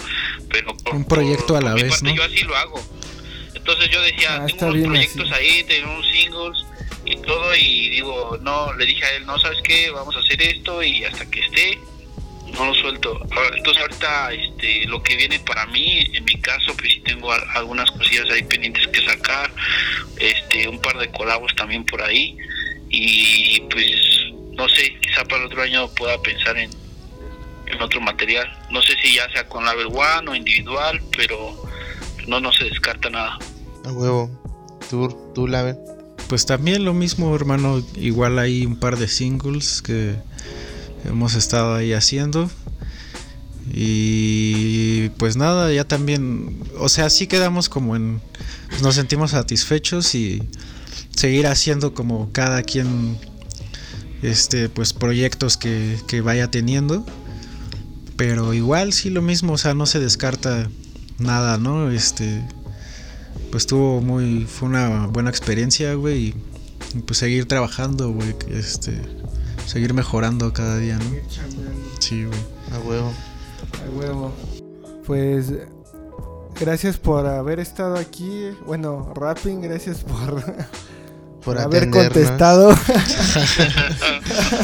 pero 0.51 0.77
por, 0.77 0.95
Un 0.95 1.05
proyecto 1.05 1.57
a 1.57 1.61
la 1.63 1.75
vez, 1.75 1.89
parte 1.91 2.05
¿no? 2.05 2.15
yo 2.17 2.25
así 2.25 2.43
lo 2.45 2.57
hago. 2.57 2.81
Entonces 3.55 3.91
yo 3.91 4.01
decía, 4.03 4.37
Ah, 4.37 4.47
tengo 4.47 4.73
unos 4.73 4.87
proyectos 4.89 5.33
así. 5.33 5.41
ahí, 5.45 5.65
tengo 5.65 5.91
unos 5.93 6.07
singles 6.11 6.65
y 7.05 7.17
todo 7.17 7.55
y 7.57 7.89
digo, 7.91 8.39
no, 8.43 8.73
le 8.75 8.85
dije 8.85 9.05
a 9.05 9.13
él, 9.17 9.27
no, 9.27 9.39
¿sabes 9.39 9.59
qué? 9.65 9.91
Vamos 9.91 10.15
a 10.17 10.21
hacer 10.21 10.41
esto 10.43 10.83
y 10.83 11.05
hasta 11.05 11.29
que 11.31 11.41
esté, 11.41 11.79
no 12.59 12.67
lo 12.67 12.75
suelto. 12.75 13.21
Entonces 13.57 13.83
ahorita 13.83 14.33
este, 14.33 14.87
lo 14.87 15.03
que 15.03 15.17
viene 15.17 15.39
para 15.41 15.67
mí, 15.67 16.01
en 16.15 16.25
mi 16.25 16.35
caso, 16.41 16.75
pues 16.77 16.93
sí 16.95 17.01
tengo 17.05 17.31
al- 17.33 17.45
algunas 17.55 17.91
cosillas 17.93 18.29
ahí 18.31 18.43
pendientes 18.43 18.87
que 18.89 19.05
sacar, 19.05 19.51
este, 20.19 20.69
un 20.69 20.81
par 20.81 20.99
de 20.99 21.11
colabos 21.13 21.55
también 21.57 21.85
por 21.85 22.03
ahí 22.03 22.37
y 22.91 23.61
pues 23.71 23.97
no 24.57 24.69
sé, 24.69 24.93
quizá 25.01 25.25
para 25.25 25.43
el 25.43 25.47
otro 25.47 25.63
año 25.63 25.89
pueda 25.95 26.21
pensar 26.23 26.57
en, 26.59 26.71
en 27.67 27.81
otro 27.81 28.01
material. 28.01 28.49
No 28.71 28.83
sé 28.83 28.95
si 29.03 29.15
ya 29.15 29.31
sea 29.31 29.49
con 29.49 29.65
Label 29.65 29.87
One 29.87 30.31
o 30.31 30.35
individual, 30.35 31.01
pero 31.17 31.63
no, 32.27 32.41
no 32.41 32.53
se 32.53 32.65
descarta 32.65 33.09
nada. 33.11 33.39
A 33.85 33.93
huevo. 33.93 34.31
Tú, 34.91 35.33
tú 35.35 35.47
la 35.47 35.63
ven. 35.63 35.79
Pues 36.29 36.45
también 36.45 36.85
lo 36.85 36.93
mismo, 36.93 37.35
hermano. 37.37 37.83
Igual 37.97 38.39
hay 38.39 38.67
un 38.67 38.79
par 38.81 38.97
de 38.97 39.07
singles 39.07 39.81
que 39.81 40.17
hemos 41.05 41.35
estado 41.35 41.75
ahí 41.75 41.93
haciendo. 41.93 42.51
Y 43.73 45.11
pues 45.19 45.37
nada, 45.37 45.73
ya 45.73 45.85
también, 45.85 46.59
o 46.79 46.89
sea, 46.89 47.11
sí 47.11 47.27
quedamos 47.27 47.69
como 47.69 47.97
en, 47.97 48.21
pues 48.71 48.83
nos 48.83 48.95
sentimos 48.95 49.33
satisfechos 49.33 50.15
y 50.15 50.43
seguir 51.15 51.47
haciendo 51.47 51.93
como 51.95 52.33
cada 52.33 52.63
quien, 52.63 53.19
este, 54.23 54.69
pues 54.69 54.93
proyectos 54.93 55.57
que, 55.57 55.99
que 56.07 56.21
vaya 56.21 56.51
teniendo. 56.51 57.05
Pero 58.17 58.55
igual 58.55 58.93
sí 58.93 59.11
lo 59.11 59.23
mismo, 59.23 59.53
o 59.53 59.59
sea, 59.59 59.75
no 59.75 59.87
se 59.87 60.01
descarta 60.01 60.69
nada, 61.19 61.59
¿no? 61.59 61.91
Este, 61.91 62.43
pues 63.51 63.67
tuvo 63.67 64.01
muy, 64.01 64.45
fue 64.47 64.69
una 64.69 65.07
buena 65.07 65.31
experiencia, 65.31 65.95
güey, 65.95 66.35
y, 66.95 67.01
pues 67.07 67.19
seguir 67.19 67.47
trabajando, 67.47 68.11
güey, 68.11 68.35
este, 68.51 69.01
seguir 69.69 69.95
mejorando 69.95 70.53
cada 70.53 70.79
día, 70.79 70.99
¿no? 70.99 71.05
Sí, 71.99 72.25
güey. 72.25 72.39
A 72.73 72.79
huevo. 72.89 73.13
A 73.87 73.99
huevo. 73.99 74.33
Pues 75.07 75.53
gracias 76.59 76.97
por 76.97 77.27
haber 77.27 77.61
estado 77.61 77.97
aquí. 77.97 78.51
Bueno, 78.67 79.13
rapping, 79.15 79.61
gracias 79.61 79.99
por, 80.05 80.43
Por 81.45 81.59
haber 81.59 81.91
contestado. 81.91 82.71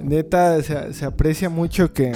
neta, 0.00 0.62
se, 0.62 0.94
se 0.94 1.04
aprecia 1.04 1.48
mucho 1.48 1.92
que... 1.92 2.12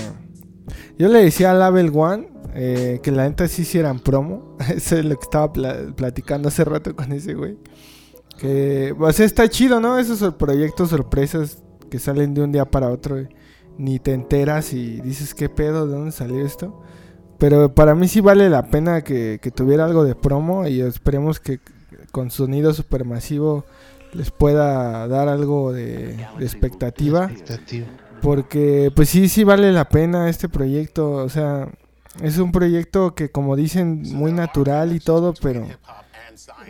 Yo 0.99 1.09
le 1.09 1.23
decía 1.23 1.51
a 1.51 1.55
Label 1.55 1.93
One 1.95 2.29
eh, 2.55 3.01
que 3.03 3.13
la 3.13 3.29
neta 3.29 3.47
sí 3.49 3.63
hicieran 3.63 4.01
promo. 4.01 4.57
Eso 4.75 4.97
es 4.97 5.05
lo 5.05 5.15
que 5.17 5.23
estaba 5.23 5.53
pla- 5.53 5.95
platicando 5.95 6.49
hace 6.49 6.65
rato 6.65 6.95
con 6.97 7.13
ese 7.13 7.35
güey. 7.35 7.57
Que, 8.39 8.95
o 8.99 9.13
sea, 9.13 9.27
está 9.27 9.49
chido, 9.49 9.81
¿no? 9.81 9.99
Esos 9.99 10.19
son 10.19 10.37
proyectos 10.37 10.91
sorpresas 10.91 11.63
que 11.91 11.99
salen 11.99 12.35
de 12.35 12.43
un 12.43 12.53
día 12.53 12.65
para 12.65 12.91
otro. 12.91 13.17
Ni 13.79 13.99
te 13.99 14.15
enteras 14.15 14.73
y 14.73 15.01
dices, 15.01 15.35
¿qué 15.35 15.49
pedo? 15.49 15.87
¿De 15.87 15.95
dónde 15.95 16.13
salió 16.13 16.45
esto? 16.45 16.83
Pero 17.39 17.75
para 17.75 17.95
mí 17.95 18.09
sí 18.09 18.21
vale 18.21 18.49
la 18.49 18.69
pena 18.69 19.03
que, 19.03 19.39
que 19.43 19.51
tuviera 19.51 19.85
algo 19.85 20.05
de 20.05 20.15
promo 20.15 20.67
y 20.67 20.81
esperemos 20.81 21.41
que 21.41 21.61
con 22.11 22.31
sonido 22.31 22.73
supermasivo 22.73 23.67
les 24.15 24.31
pueda 24.31 25.07
dar 25.09 25.29
algo 25.29 25.73
de, 25.73 26.17
de 26.39 26.45
expectativa. 26.45 27.25
Expectativa. 27.25 27.87
Porque 28.23 28.91
pues 28.97 29.11
sí, 29.11 29.29
sí 29.29 29.45
vale 29.45 29.73
la 29.73 29.89
pena 29.89 30.31
este 30.31 30.49
proyecto. 30.49 31.13
O 31.13 31.29
sea, 31.29 31.69
es 32.23 32.39
un 32.39 32.53
proyecto 32.53 33.15
que 33.15 33.31
como 33.31 33.57
dicen 33.57 34.03
muy 34.15 34.33
natural 34.33 34.95
y 34.95 35.01
todo, 35.01 35.35
pero 35.43 35.67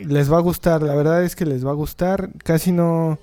les 0.04 0.32
va 0.32 0.38
a 0.38 0.40
gustar. 0.40 0.82
La 0.82 0.94
verdad 0.94 1.22
es 1.22 1.36
que 1.36 1.46
les 1.46 1.64
va 1.64 1.70
a 1.70 1.74
gustar. 1.74 2.30
Casi 2.42 2.72
no... 2.72 3.18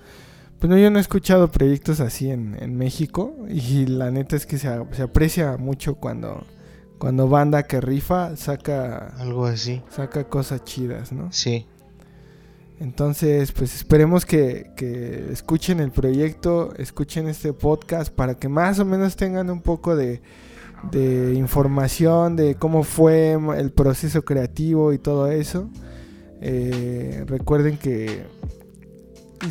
Pues 0.63 0.71
no, 0.71 0.77
yo 0.77 0.89
no 0.89 0.97
he 0.97 1.01
escuchado 1.01 1.51
proyectos 1.51 1.99
así 1.99 2.31
en, 2.31 2.55
en 2.57 2.77
México. 2.77 3.35
Y 3.49 3.85
la 3.85 4.11
neta 4.11 4.37
es 4.37 4.45
que 4.45 4.57
se, 4.57 4.69
se 4.93 5.01
aprecia 5.01 5.57
mucho 5.57 5.95
cuando, 5.95 6.45
cuando 6.99 7.27
banda 7.27 7.63
que 7.63 7.81
rifa 7.81 8.37
saca, 8.37 9.07
Algo 9.17 9.45
así. 9.45 9.81
saca 9.89 10.23
cosas 10.23 10.63
chidas, 10.63 11.11
¿no? 11.11 11.33
Sí. 11.33 11.65
Entonces, 12.79 13.51
pues 13.51 13.75
esperemos 13.75 14.25
que, 14.25 14.71
que 14.77 15.33
escuchen 15.33 15.81
el 15.81 15.91
proyecto, 15.91 16.73
escuchen 16.77 17.27
este 17.27 17.51
podcast 17.51 18.13
para 18.13 18.35
que 18.35 18.47
más 18.47 18.79
o 18.79 18.85
menos 18.85 19.17
tengan 19.17 19.49
un 19.49 19.59
poco 19.59 19.97
de, 19.97 20.21
de 20.93 21.33
información 21.33 22.37
de 22.37 22.55
cómo 22.55 22.83
fue 22.83 23.37
el 23.57 23.73
proceso 23.73 24.23
creativo 24.23 24.93
y 24.93 24.97
todo 24.97 25.29
eso. 25.29 25.69
Eh, 26.39 27.25
recuerden 27.27 27.77
que 27.77 28.23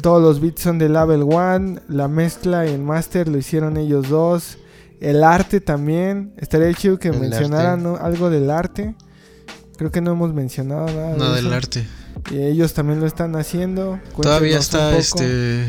todos 0.00 0.22
los 0.22 0.40
beats 0.40 0.62
son 0.62 0.78
de 0.78 0.88
Label 0.88 1.22
One, 1.22 1.80
la 1.88 2.08
mezcla 2.08 2.66
y 2.66 2.70
el 2.70 2.80
master 2.80 3.28
lo 3.28 3.38
hicieron 3.38 3.76
ellos 3.76 4.08
dos. 4.08 4.58
El 5.00 5.24
arte 5.24 5.60
también, 5.60 6.32
estaría 6.38 6.72
chido 6.74 6.98
que 6.98 7.08
El 7.08 7.18
mencionaran 7.18 7.84
algo 8.00 8.30
del 8.30 8.50
arte. 8.50 8.94
Creo 9.76 9.90
que 9.90 10.00
no 10.00 10.12
hemos 10.12 10.32
mencionado 10.32 10.86
nada. 10.86 11.12
de 11.12 11.18
No 11.18 11.32
del 11.32 11.52
arte. 11.52 11.84
Y 12.30 12.38
ellos 12.38 12.72
también 12.72 13.00
lo 13.00 13.06
están 13.06 13.34
haciendo. 13.36 13.98
Todavía 14.20 14.58
está 14.58 14.96
este 14.96 15.64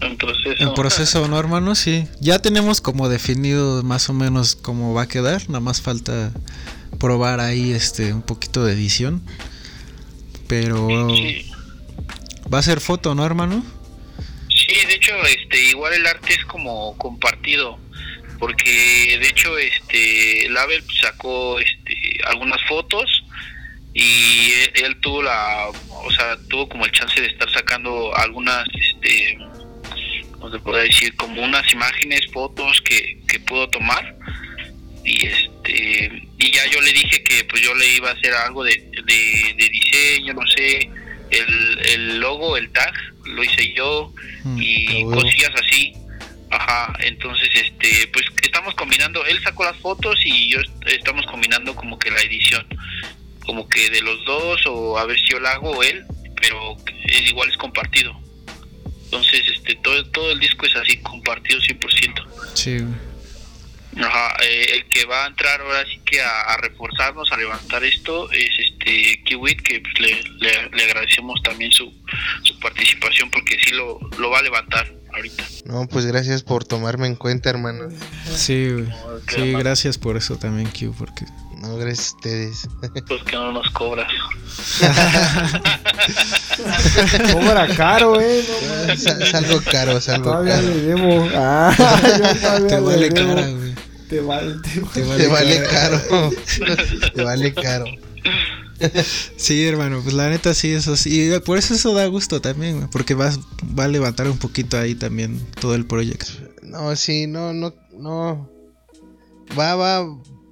En 0.00 0.16
proceso. 0.16 0.54
en 0.58 0.74
proceso, 0.74 1.28
¿no, 1.28 1.38
hermano? 1.38 1.74
Sí. 1.74 2.08
Ya 2.20 2.38
tenemos 2.38 2.80
como 2.80 3.08
definido 3.10 3.82
más 3.82 4.08
o 4.08 4.14
menos 4.14 4.56
cómo 4.56 4.94
va 4.94 5.02
a 5.02 5.06
quedar. 5.08 5.42
Nada 5.48 5.60
más 5.60 5.82
falta 5.82 6.32
probar 6.98 7.40
ahí 7.40 7.72
este 7.72 8.14
un 8.14 8.22
poquito 8.22 8.64
de 8.64 8.72
edición. 8.72 9.20
Pero 10.48 10.88
Sí. 11.10 11.50
Va 12.52 12.58
a 12.58 12.62
ser 12.62 12.80
foto, 12.80 13.14
¿no, 13.14 13.24
hermano? 13.24 13.64
Sí, 14.48 14.86
de 14.86 14.94
hecho, 14.94 15.12
este, 15.26 15.70
igual 15.70 15.92
el 15.94 16.06
arte 16.06 16.34
es 16.34 16.44
como 16.46 16.96
compartido, 16.98 17.78
porque 18.38 19.18
de 19.20 19.28
hecho, 19.28 19.56
este, 19.58 20.48
Label 20.48 20.82
sacó, 21.00 21.58
este, 21.60 22.18
algunas 22.26 22.62
fotos 22.68 23.24
y 23.92 24.50
él, 24.52 24.84
él 24.84 25.00
tuvo 25.00 25.22
la, 25.22 25.68
o 25.68 26.10
sea, 26.12 26.36
tuvo 26.48 26.68
como 26.68 26.84
el 26.84 26.92
chance 26.92 27.20
de 27.20 27.28
estar 27.28 27.50
sacando 27.52 28.14
algunas, 28.16 28.66
este, 28.74 29.38
¿cómo 30.32 30.50
se 30.50 30.58
puede 30.58 30.84
decir? 30.84 31.14
Como 31.16 31.42
unas 31.42 31.70
imágenes, 31.72 32.20
fotos 32.32 32.80
que, 32.82 33.20
que 33.28 33.40
pudo 33.40 33.68
tomar 33.68 34.16
y 35.04 35.26
este, 35.26 36.28
y 36.38 36.50
ya 36.50 36.66
yo 36.70 36.80
le 36.80 36.92
dije 36.92 37.22
que 37.22 37.44
pues 37.44 37.62
yo 37.62 37.74
le 37.74 37.94
iba 37.94 38.10
a 38.10 38.12
hacer 38.12 38.34
algo 38.34 38.64
de, 38.64 38.72
de 38.74 39.68
diseño, 39.70 40.34
no 40.34 40.46
sé, 40.48 40.90
el, 41.30 41.78
el 41.86 42.18
logo, 42.18 42.56
el 42.56 42.70
tag, 42.70 42.92
lo 43.24 43.42
hice 43.44 43.72
yo 43.74 44.12
Mm, 44.44 44.58
y 44.62 45.04
cosillas 45.04 45.50
así. 45.60 45.92
Ajá, 46.50 46.94
entonces 47.00 47.48
este, 47.54 48.06
pues 48.12 48.24
estamos 48.42 48.74
combinando, 48.76 49.24
él 49.26 49.42
sacó 49.42 49.64
las 49.64 49.76
fotos 49.78 50.16
y 50.24 50.48
yo 50.52 50.60
est- 50.60 50.86
estamos 50.86 51.26
combinando 51.26 51.74
como 51.74 51.98
que 51.98 52.10
la 52.12 52.20
edición, 52.20 52.64
como 53.44 53.68
que 53.68 53.90
de 53.90 54.00
los 54.02 54.24
dos 54.24 54.60
o 54.66 54.96
a 54.98 55.04
ver 55.06 55.18
si 55.18 55.30
yo 55.32 55.40
la 55.40 55.50
hago 55.54 55.70
o 55.72 55.82
él, 55.82 56.04
pero 56.40 56.76
es 57.06 57.28
igual 57.28 57.48
es 57.50 57.56
compartido. 57.56 58.16
Entonces, 59.06 59.42
este, 59.56 59.74
todo, 59.76 60.04
todo 60.10 60.30
el 60.32 60.38
disco 60.40 60.66
es 60.66 60.76
así, 60.76 60.96
compartido 60.98 61.58
100%. 61.60 62.26
Sí. 62.54 62.78
Ajá, 63.98 64.36
eh, 64.42 64.66
el 64.74 64.84
que 64.88 65.04
va 65.06 65.24
a 65.24 65.28
entrar 65.28 65.60
ahora 65.60 65.84
sí 65.86 65.98
que 66.04 66.20
a, 66.20 66.40
a 66.42 66.56
reforzarnos, 66.58 67.30
a 67.32 67.36
levantar 67.36 67.82
esto, 67.84 68.30
es 68.30 68.50
este 68.58 69.22
Kiwit, 69.24 69.62
que 69.62 69.80
pues, 69.80 69.98
le, 70.00 70.22
le, 70.38 70.68
le 70.70 70.84
agradecemos 70.84 71.40
también 71.42 71.70
su, 71.72 71.92
su 72.42 72.58
participación 72.60 73.30
porque 73.30 73.56
sí 73.64 73.70
lo, 73.70 73.98
lo 74.18 74.28
va 74.30 74.40
a 74.40 74.42
levantar 74.42 74.92
ahorita. 75.14 75.44
No, 75.64 75.86
pues 75.88 76.04
gracias 76.06 76.42
por 76.42 76.64
tomarme 76.64 77.06
en 77.06 77.16
cuenta, 77.16 77.48
hermano. 77.48 77.88
Sí, 78.34 78.68
güey. 78.70 78.86
qué 79.28 79.34
Sí, 79.36 79.52
gracias 79.52 79.96
por 79.98 80.16
eso 80.18 80.36
también, 80.36 80.68
Q, 80.70 80.94
porque 80.98 81.24
No, 81.56 81.76
gracias 81.78 82.12
a 82.12 82.16
ustedes. 82.16 82.68
Pues 83.08 83.22
que 83.24 83.36
no 83.36 83.52
nos 83.52 83.70
cobras. 83.70 84.08
Cobra 87.32 87.66
caro, 87.76 88.20
eh. 88.20 88.44
no 88.48 88.68
mames. 88.68 89.06
Es, 89.06 89.20
es 89.20 89.34
algo 89.34 89.60
caro, 89.70 89.98
es 89.98 90.08
algo 90.08 90.30
Todavía 90.32 90.54
caro. 90.56 90.68
le 90.68 90.74
debo. 90.82 91.28
Ah, 91.34 91.74
te 92.68 92.74
le 92.74 92.80
vale 92.80 93.08
debo. 93.10 93.34
cara, 93.34 93.46
güey. 93.48 93.74
Te 94.08 94.20
vale, 94.20 94.54
te 94.62 94.80
vale. 94.80 95.16
Te 95.16 95.22
Te 95.22 95.28
vale 95.28 95.62
caro. 95.64 96.00
Te 97.14 97.22
vale 97.22 97.54
caro. 97.54 97.84
Sí, 99.36 99.66
hermano, 99.66 100.00
pues 100.02 100.14
la 100.14 100.28
neta 100.28 100.54
sí, 100.54 100.72
eso 100.72 100.96
sí. 100.96 101.30
Y 101.32 101.38
por 101.40 101.58
eso 101.58 101.74
eso 101.74 101.94
da 101.94 102.06
gusto 102.06 102.40
también, 102.40 102.76
güey, 102.76 102.90
porque 102.90 103.14
va, 103.14 103.32
va 103.78 103.84
a 103.84 103.88
levantar 103.88 104.28
un 104.28 104.38
poquito 104.38 104.78
ahí 104.78 104.94
también 104.94 105.40
todo 105.60 105.74
el 105.74 105.86
proyecto. 105.86 106.32
No, 106.62 106.94
sí, 106.94 107.26
no, 107.26 107.52
no, 107.52 107.74
no. 107.92 108.50
Va, 109.58 109.74
va. 109.76 110.04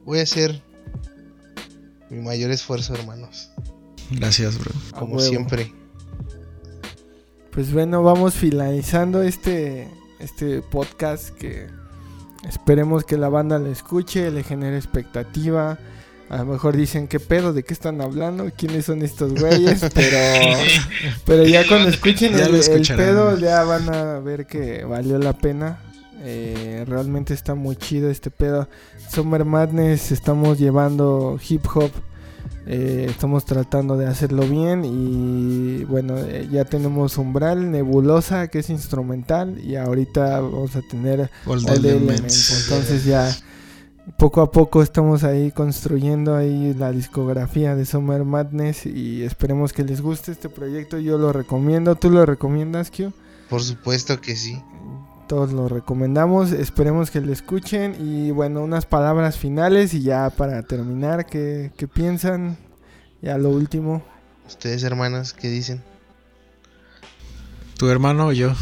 Voy 0.05 0.21
a 0.21 0.23
hacer 0.23 0.63
mi 2.11 2.21
mayor 2.23 2.51
esfuerzo, 2.51 2.95
hermanos. 2.95 3.51
Gracias, 4.11 4.59
bro. 4.59 4.73
Como 4.93 5.21
siempre. 5.21 5.73
Pues 7.51 7.73
bueno, 7.73 8.03
vamos 8.03 8.35
finalizando 8.35 9.23
este, 9.23 9.89
este 10.19 10.61
podcast 10.61 11.31
que 11.31 11.69
esperemos 12.49 13.05
que 13.05 13.17
la 13.17 13.29
banda 13.29 13.59
le 13.59 13.71
escuche, 13.71 14.31
le 14.31 14.43
genere 14.43 14.77
expectativa. 14.77 15.79
A 16.31 16.39
lo 16.39 16.47
mejor 16.47 16.77
dicen 16.77 17.07
qué 17.07 17.21
pedo, 17.21 17.53
de 17.53 17.63
qué 17.65 17.75
están 17.75 18.01
hablando, 18.01 18.51
quiénes 18.57 18.87
son 18.87 19.03
estos 19.03 19.35
güeyes, 19.39 19.85
pero, 19.95 20.19
pero 21.27 21.45
ya 21.45 21.67
cuando 21.69 21.91
escuchen 21.91 22.33
Ya 22.33 22.47
el, 22.47 22.87
pedo 22.97 23.39
ya 23.39 23.63
van 23.65 23.95
a 23.95 24.19
ver 24.21 24.47
que 24.47 24.85
valió 24.85 25.19
la 25.19 25.35
pena. 25.35 25.81
Eh, 26.27 26.85
realmente 26.89 27.35
está 27.35 27.55
muy 27.55 27.77
chido 27.77 28.11
este 28.11 28.31
pedo. 28.31 28.69
Summer 29.11 29.45
Madness 29.45 30.11
estamos 30.11 30.59
llevando 30.59 31.39
hip 31.47 31.67
hop 31.75 31.91
eh, 32.67 33.07
estamos 33.11 33.45
tratando 33.45 33.97
de 33.97 34.07
hacerlo 34.07 34.49
bien 34.49 34.85
y 34.85 35.85
bueno, 35.85 36.17
eh, 36.19 36.49
ya 36.51 36.65
tenemos 36.65 37.19
Umbral, 37.19 37.71
Nebulosa, 37.71 38.49
que 38.49 38.61
es 38.61 38.71
instrumental, 38.71 39.61
y 39.63 39.77
ahorita 39.77 40.41
vamos 40.41 40.75
a 40.77 40.83
tener 40.83 41.31
All 41.47 41.65
All 41.69 41.85
Elements. 41.85 42.65
Entonces 42.65 43.05
ya 43.05 43.31
poco 44.19 44.41
a 44.43 44.51
poco 44.51 44.83
estamos 44.83 45.25
ahí 45.25 45.51
construyendo 45.51 46.37
ahí 46.37 46.75
la 46.75 46.93
discografía 46.93 47.75
de 47.75 47.85
Summer 47.87 48.25
Madness 48.25 48.87
y 48.87 49.23
esperemos 49.23 49.73
que 49.73 49.85
les 49.85 50.01
guste 50.01 50.33
este 50.33 50.49
proyecto. 50.49 50.99
Yo 50.99 51.19
lo 51.19 51.33
recomiendo. 51.33 51.97
¿Tú 51.97 52.11
lo 52.11 52.27
recomiendas, 52.27 52.91
Q? 52.91 53.13
Por 53.49 53.63
supuesto 53.63 54.21
que 54.21 54.37
sí. 54.37 54.63
Todos 55.29 55.53
lo 55.53 55.69
recomendamos. 55.69 56.53
Esperemos 56.53 57.11
que 57.11 57.21
lo 57.21 57.33
escuchen. 57.33 57.97
Y 57.99 58.31
bueno, 58.31 58.63
unas 58.63 58.87
palabras 58.87 59.39
finales 59.39 59.95
y 59.95 60.03
ya 60.03 60.31
para 60.31 60.63
terminar, 60.63 61.27
¿qué, 61.27 61.73
qué 61.79 61.89
piensan? 61.89 62.57
Ya 63.23 63.39
lo 63.39 63.49
último. 63.51 64.05
Ustedes, 64.47 64.83
hermanos, 64.83 65.33
¿qué 65.33 65.49
dicen? 65.49 65.83
¿Tu 67.79 67.89
hermano 67.89 68.27
o 68.29 68.33
yo? 68.33 68.53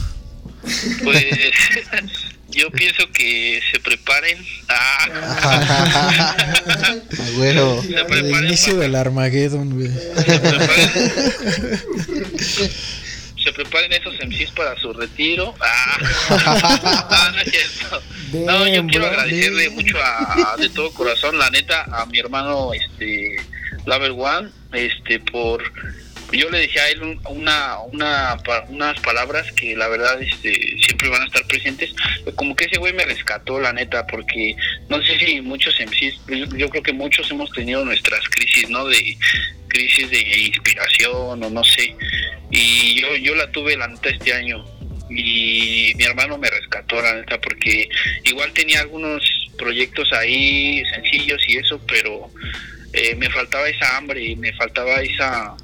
Pues 1.02 1.24
yo 2.50 2.70
pienso 2.70 3.02
que 3.12 3.60
se 3.72 3.80
preparen. 3.80 4.38
Ah, 4.68 6.36
A 6.78 7.38
huevo. 7.38 7.82
se 7.82 7.88
El 7.94 8.06
preparen 8.06 8.44
inicio 8.46 8.74
para- 8.74 8.82
del 8.84 8.94
Armageddon, 8.94 9.70
güey. 9.74 9.90
se 13.42 13.52
preparen, 13.52 13.92
esos 13.92 14.14
MCs 14.24 14.50
para 14.52 14.76
su 14.78 14.92
retiro. 14.92 15.54
Ah, 15.60 15.98
no, 17.30 17.32
no 17.32 17.40
es 17.40 17.50
cierto. 17.50 18.02
No, 18.32 18.66
yo 18.66 18.86
quiero 18.86 19.06
agradecerle 19.06 19.70
mucho 19.70 19.98
a, 20.02 20.52
a- 20.52 20.56
de 20.56 20.68
todo 20.70 20.92
corazón, 20.94 21.38
la 21.38 21.50
neta, 21.50 21.84
a 21.92 22.06
mi 22.06 22.18
hermano, 22.18 22.70
este, 22.72 23.36
Laver 23.86 24.12
One, 24.12 24.48
este, 24.72 25.18
por, 25.20 25.62
yo 26.32 26.48
le 26.50 26.60
decía 26.60 26.82
a 26.84 26.88
él 26.90 27.02
un- 27.02 27.20
una, 27.26 27.78
una, 27.80 28.36
unas 28.68 28.98
palabras 29.00 29.50
que 29.52 29.76
la 29.76 29.88
verdad, 29.88 30.20
este, 30.22 30.52
siempre 30.84 31.08
van 31.08 31.22
a 31.22 31.26
estar 31.26 31.46
presentes, 31.46 31.92
como 32.36 32.56
que 32.56 32.64
ese 32.64 32.78
güey 32.78 32.92
me 32.92 33.04
rescató, 33.04 33.60
la 33.60 33.72
neta, 33.72 34.06
porque 34.06 34.54
no 34.88 35.02
sé 35.02 35.18
si 35.18 35.40
muchos 35.40 35.78
MCs, 35.80 36.20
yo, 36.28 36.56
yo 36.56 36.68
creo 36.70 36.82
que 36.82 36.92
muchos 36.92 37.30
hemos 37.30 37.50
tenido 37.52 37.84
nuestras 37.84 38.20
crisis, 38.30 38.68
¿no? 38.70 38.86
De 38.86 39.16
crisis 39.68 40.10
de 40.10 40.20
inspiración 40.40 41.42
o 41.42 41.50
no 41.50 41.64
sé, 41.64 41.94
y 42.50 43.00
yo, 43.00 43.16
yo 43.16 43.34
la 43.34 43.50
tuve, 43.50 43.76
la 43.76 43.88
neta, 43.88 44.10
este 44.10 44.32
año, 44.34 44.64
y 45.10 45.92
mi 45.96 46.04
hermano 46.04 46.38
me 46.38 46.48
rescató 46.48 47.00
la 47.02 47.14
neta 47.14 47.38
porque 47.40 47.88
igual 48.24 48.52
tenía 48.52 48.80
algunos 48.80 49.22
proyectos 49.58 50.10
ahí 50.14 50.82
sencillos 50.94 51.42
y 51.46 51.58
eso 51.58 51.78
pero 51.86 52.30
eh, 52.94 53.14
me 53.16 53.28
faltaba 53.28 53.68
esa 53.68 53.98
hambre 53.98 54.34
me 54.36 54.52
faltaba 54.54 55.02
esa 55.02 55.54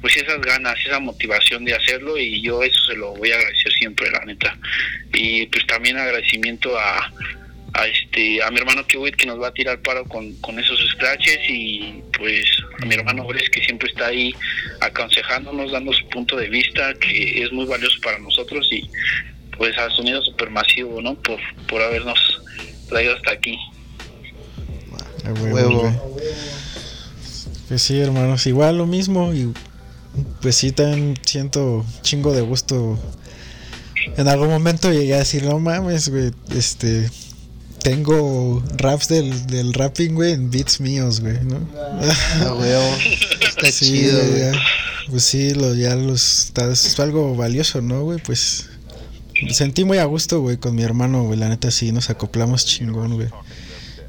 pues 0.00 0.16
esas 0.16 0.40
ganas 0.40 0.78
esa 0.84 0.98
motivación 0.98 1.64
de 1.64 1.74
hacerlo 1.74 2.16
y 2.16 2.40
yo 2.40 2.62
eso 2.62 2.84
se 2.86 2.96
lo 2.96 3.14
voy 3.14 3.32
a 3.32 3.36
agradecer 3.36 3.72
siempre 3.72 4.10
la 4.10 4.24
neta. 4.24 4.56
Y 5.14 5.46
pues 5.46 5.66
también 5.66 5.96
agradecimiento 5.98 6.78
a 6.78 7.12
a 7.72 7.86
este 7.86 8.42
a 8.42 8.50
mi 8.50 8.58
hermano 8.58 8.86
Kiwit 8.86 9.14
que 9.14 9.26
nos 9.26 9.40
va 9.40 9.48
a 9.48 9.52
tirar 9.52 9.80
paro 9.80 10.04
con, 10.04 10.32
con 10.40 10.58
esos 10.58 10.78
scratches 10.90 11.38
y 11.48 12.02
pues 12.18 12.44
a 12.82 12.86
mi 12.86 12.94
hermano 12.94 13.24
Bres 13.24 13.48
que 13.48 13.62
siempre 13.62 13.88
está 13.88 14.08
ahí 14.08 14.34
aconsejándonos 14.80 15.70
dando 15.70 15.92
su 15.92 16.08
punto 16.08 16.36
de 16.36 16.48
vista 16.48 16.92
que 16.94 17.42
es 17.42 17.52
muy 17.52 17.66
valioso 17.66 17.96
para 18.02 18.18
nosotros 18.18 18.68
y 18.72 18.90
pues 19.56 19.76
a 19.78 19.88
Sonido 19.90 20.20
Supermasivo 20.22 21.00
no 21.00 21.14
por 21.14 21.38
por 21.68 21.80
habernos 21.82 22.18
traído 22.88 23.14
hasta 23.14 23.32
aquí. 23.32 23.56
Huevo. 25.52 26.18
Pues 27.68 27.82
sí, 27.82 28.00
hermanos, 28.00 28.46
igual 28.48 28.78
lo 28.78 28.86
mismo 28.86 29.32
y 29.32 29.52
pues 30.40 30.56
sí 30.56 30.72
también 30.72 31.18
siento 31.24 31.84
chingo 32.02 32.32
de 32.32 32.42
gusto. 32.42 32.98
En 34.16 34.28
algún 34.28 34.48
momento 34.48 34.90
llegué 34.92 35.14
a 35.14 35.18
decir, 35.18 35.44
no 35.44 35.58
mames, 35.58 36.08
güey, 36.08 36.30
este 36.54 37.10
tengo 37.82 38.62
raps 38.76 39.08
del, 39.08 39.46
del 39.46 39.72
rapping, 39.72 40.14
güey, 40.14 40.32
en 40.32 40.50
beats 40.50 40.80
míos, 40.80 41.20
güey, 41.20 41.38
¿no? 41.44 41.66
A 42.46 42.54
huevo. 42.54 42.82
Está 43.40 43.70
Sí, 43.72 43.86
chido, 43.86 44.18
güey, 44.18 44.28
güey. 44.30 44.40
ya. 44.40 44.52
Pues 45.08 45.22
sí, 45.24 45.54
lo, 45.54 45.74
ya 45.74 45.96
los, 45.96 46.44
está- 46.46 46.70
es 46.70 47.00
algo 47.00 47.34
valioso, 47.34 47.80
¿no, 47.80 48.02
güey? 48.02 48.18
Pues 48.22 48.66
sentí 49.50 49.84
muy 49.84 49.96
a 49.98 50.04
gusto, 50.04 50.40
güey, 50.40 50.58
con 50.58 50.74
mi 50.74 50.82
hermano, 50.82 51.24
güey. 51.24 51.38
La 51.38 51.48
neta 51.48 51.70
sí, 51.70 51.90
nos 51.90 52.10
acoplamos 52.10 52.66
chingón, 52.66 53.14
güey. 53.14 53.28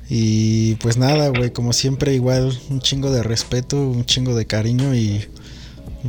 Y 0.09 0.75
pues 0.75 0.97
nada, 0.97 1.29
güey, 1.29 1.51
como 1.51 1.71
siempre 1.71 2.13
igual 2.13 2.57
un 2.69 2.81
chingo 2.81 3.09
de 3.11 3.23
respeto, 3.23 3.77
un 3.81 4.05
chingo 4.05 4.35
de 4.35 4.45
cariño 4.45 4.93
y 4.93 5.25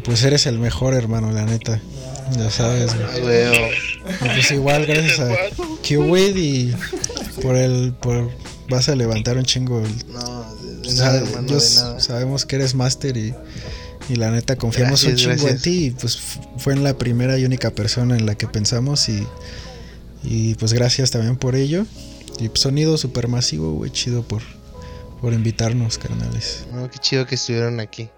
pues 0.01 0.23
eres 0.25 0.47
el 0.47 0.59
mejor 0.59 0.95
hermano, 0.95 1.31
la 1.33 1.45
neta. 1.45 1.81
Ya 2.37 2.51
sabes, 2.51 2.93
güey. 3.21 3.53
Y 4.23 4.25
pues 4.25 4.51
igual 4.53 4.87
gracias 4.87 5.21
a 5.21 5.31
Q-Wade 5.87 6.39
y 6.41 6.75
por 7.43 7.57
el 7.57 7.93
por 7.93 8.31
vas 8.69 8.89
a 8.89 8.97
levantar 8.97 9.37
un 9.37 9.45
chingo 9.45 9.81
el- 9.81 10.13
No, 10.13 10.55
de, 10.83 10.95
nada, 10.95 11.19
hermano, 11.19 11.49
de 11.49 11.75
nada. 11.75 12.01
sabemos 12.01 12.47
que 12.47 12.57
eres 12.57 12.75
máster 12.75 13.17
y, 13.17 13.35
y 14.09 14.17
la 14.17 14.31
neta 14.31 14.57
confiamos 14.57 15.05
un 15.05 15.15
chingo 15.17 15.31
gracias. 15.33 15.53
en 15.53 15.61
ti 15.61 15.85
y 15.87 15.91
pues 15.91 16.19
fue 16.57 16.73
en 16.73 16.85
la 16.85 16.97
primera 16.97 17.39
y 17.39 17.45
única 17.45 17.71
persona 17.71 18.17
en 18.17 18.25
la 18.25 18.35
que 18.35 18.47
pensamos 18.47 19.09
y, 19.11 19.27
y 20.23 20.55
pues 20.55 20.73
gracias 20.73 21.11
también 21.11 21.37
por 21.37 21.55
ello. 21.55 21.85
Y 22.39 22.49
pues, 22.49 22.61
sonido 22.61 22.97
supermasivo, 22.97 23.73
güey, 23.75 23.91
chido 23.91 24.23
por, 24.23 24.41
por 25.21 25.35
invitarnos, 25.35 25.99
carnales. 25.99 26.65
No, 26.73 26.89
qué 26.91 26.99
chido 26.99 27.27
que 27.27 27.35
estuvieron 27.35 27.79
aquí. 27.79 28.09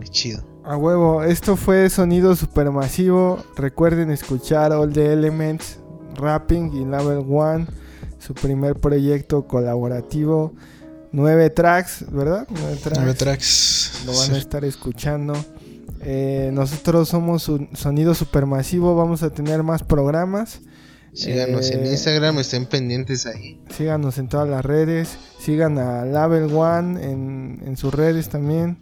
Qué 0.00 0.08
chido. 0.08 0.46
A 0.64 0.76
huevo, 0.76 1.24
esto 1.24 1.56
fue 1.56 1.90
Sonido 1.90 2.36
Supermasivo. 2.36 3.44
Recuerden 3.56 4.10
escuchar 4.10 4.72
All 4.72 4.92
the 4.92 5.12
Elements, 5.12 5.78
Rapping 6.14 6.72
y 6.74 6.84
Level 6.84 7.24
One, 7.28 7.66
su 8.18 8.32
primer 8.34 8.76
proyecto 8.76 9.46
colaborativo. 9.46 10.52
Nueve 11.10 11.50
tracks, 11.50 12.04
¿verdad? 12.10 12.46
Nueve 12.48 12.76
tracks. 12.82 12.98
Nueve 12.98 13.14
tracks. 13.14 14.02
Lo 14.06 14.16
van 14.16 14.34
a 14.34 14.38
estar 14.38 14.64
escuchando. 14.64 15.34
Eh, 16.00 16.50
nosotros 16.52 17.08
somos 17.08 17.48
un 17.48 17.68
Sonido 17.76 18.14
Supermasivo. 18.14 18.94
Vamos 18.94 19.22
a 19.24 19.30
tener 19.30 19.62
más 19.64 19.82
programas. 19.82 20.60
Síganos 21.12 21.70
en 21.70 21.84
Eh, 21.84 21.90
Instagram, 21.90 22.38
estén 22.38 22.66
pendientes 22.66 23.26
ahí. 23.26 23.60
Síganos 23.68 24.16
en 24.16 24.28
todas 24.28 24.48
las 24.48 24.64
redes. 24.64 25.18
Sigan 25.40 25.76
a 25.78 26.04
Label 26.06 26.50
One 26.54 27.02
en, 27.04 27.62
en 27.66 27.76
sus 27.76 27.92
redes 27.92 28.28
también. 28.30 28.78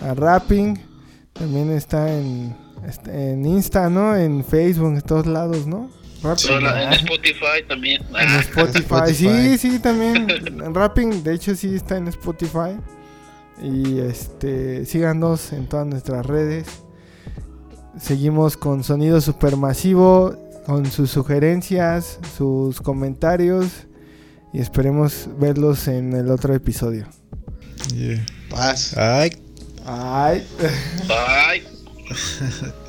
A 0.00 0.14
Rapping. 0.14 0.78
También 1.32 1.70
está 1.70 2.12
en, 2.12 2.54
está 2.86 3.12
en 3.12 3.44
Insta, 3.46 3.88
¿no? 3.88 4.14
En 4.16 4.44
Facebook, 4.44 4.92
en 4.94 5.00
todos 5.02 5.26
lados, 5.26 5.66
¿no? 5.66 5.90
Rapping. 6.22 6.62
La- 6.62 6.84
en. 6.84 6.92
Spotify 6.92 7.64
también. 7.68 8.02
En 8.02 8.14
Ah, 8.16 8.40
Spotify. 8.40 8.78
Spotify. 8.80 9.14
Sí, 9.14 9.58
sí, 9.58 9.78
también. 9.78 10.28
Rapping, 10.74 11.22
de 11.24 11.34
hecho, 11.34 11.54
sí 11.56 11.74
está 11.74 11.96
en 11.96 12.08
Spotify. 12.08 12.78
Y 13.62 13.98
este, 14.00 14.84
síganos 14.86 15.52
en 15.52 15.68
todas 15.68 15.86
nuestras 15.86 16.24
redes. 16.26 16.66
Seguimos 17.98 18.56
con 18.56 18.82
Sonido 18.84 19.20
Supermasivo, 19.20 20.34
con 20.66 20.86
sus 20.86 21.10
sugerencias, 21.10 22.18
sus 22.36 22.80
comentarios. 22.80 23.86
Y 24.52 24.60
esperemos 24.60 25.28
verlos 25.38 25.88
en 25.88 26.12
el 26.12 26.30
otro 26.30 26.54
episodio. 26.54 27.06
Yeah. 27.94 28.24
Paz. 28.50 28.96
Ay, 28.96 29.30
Ay. 29.86 30.46
Bye. 31.08 31.62
Sonido 32.14 32.74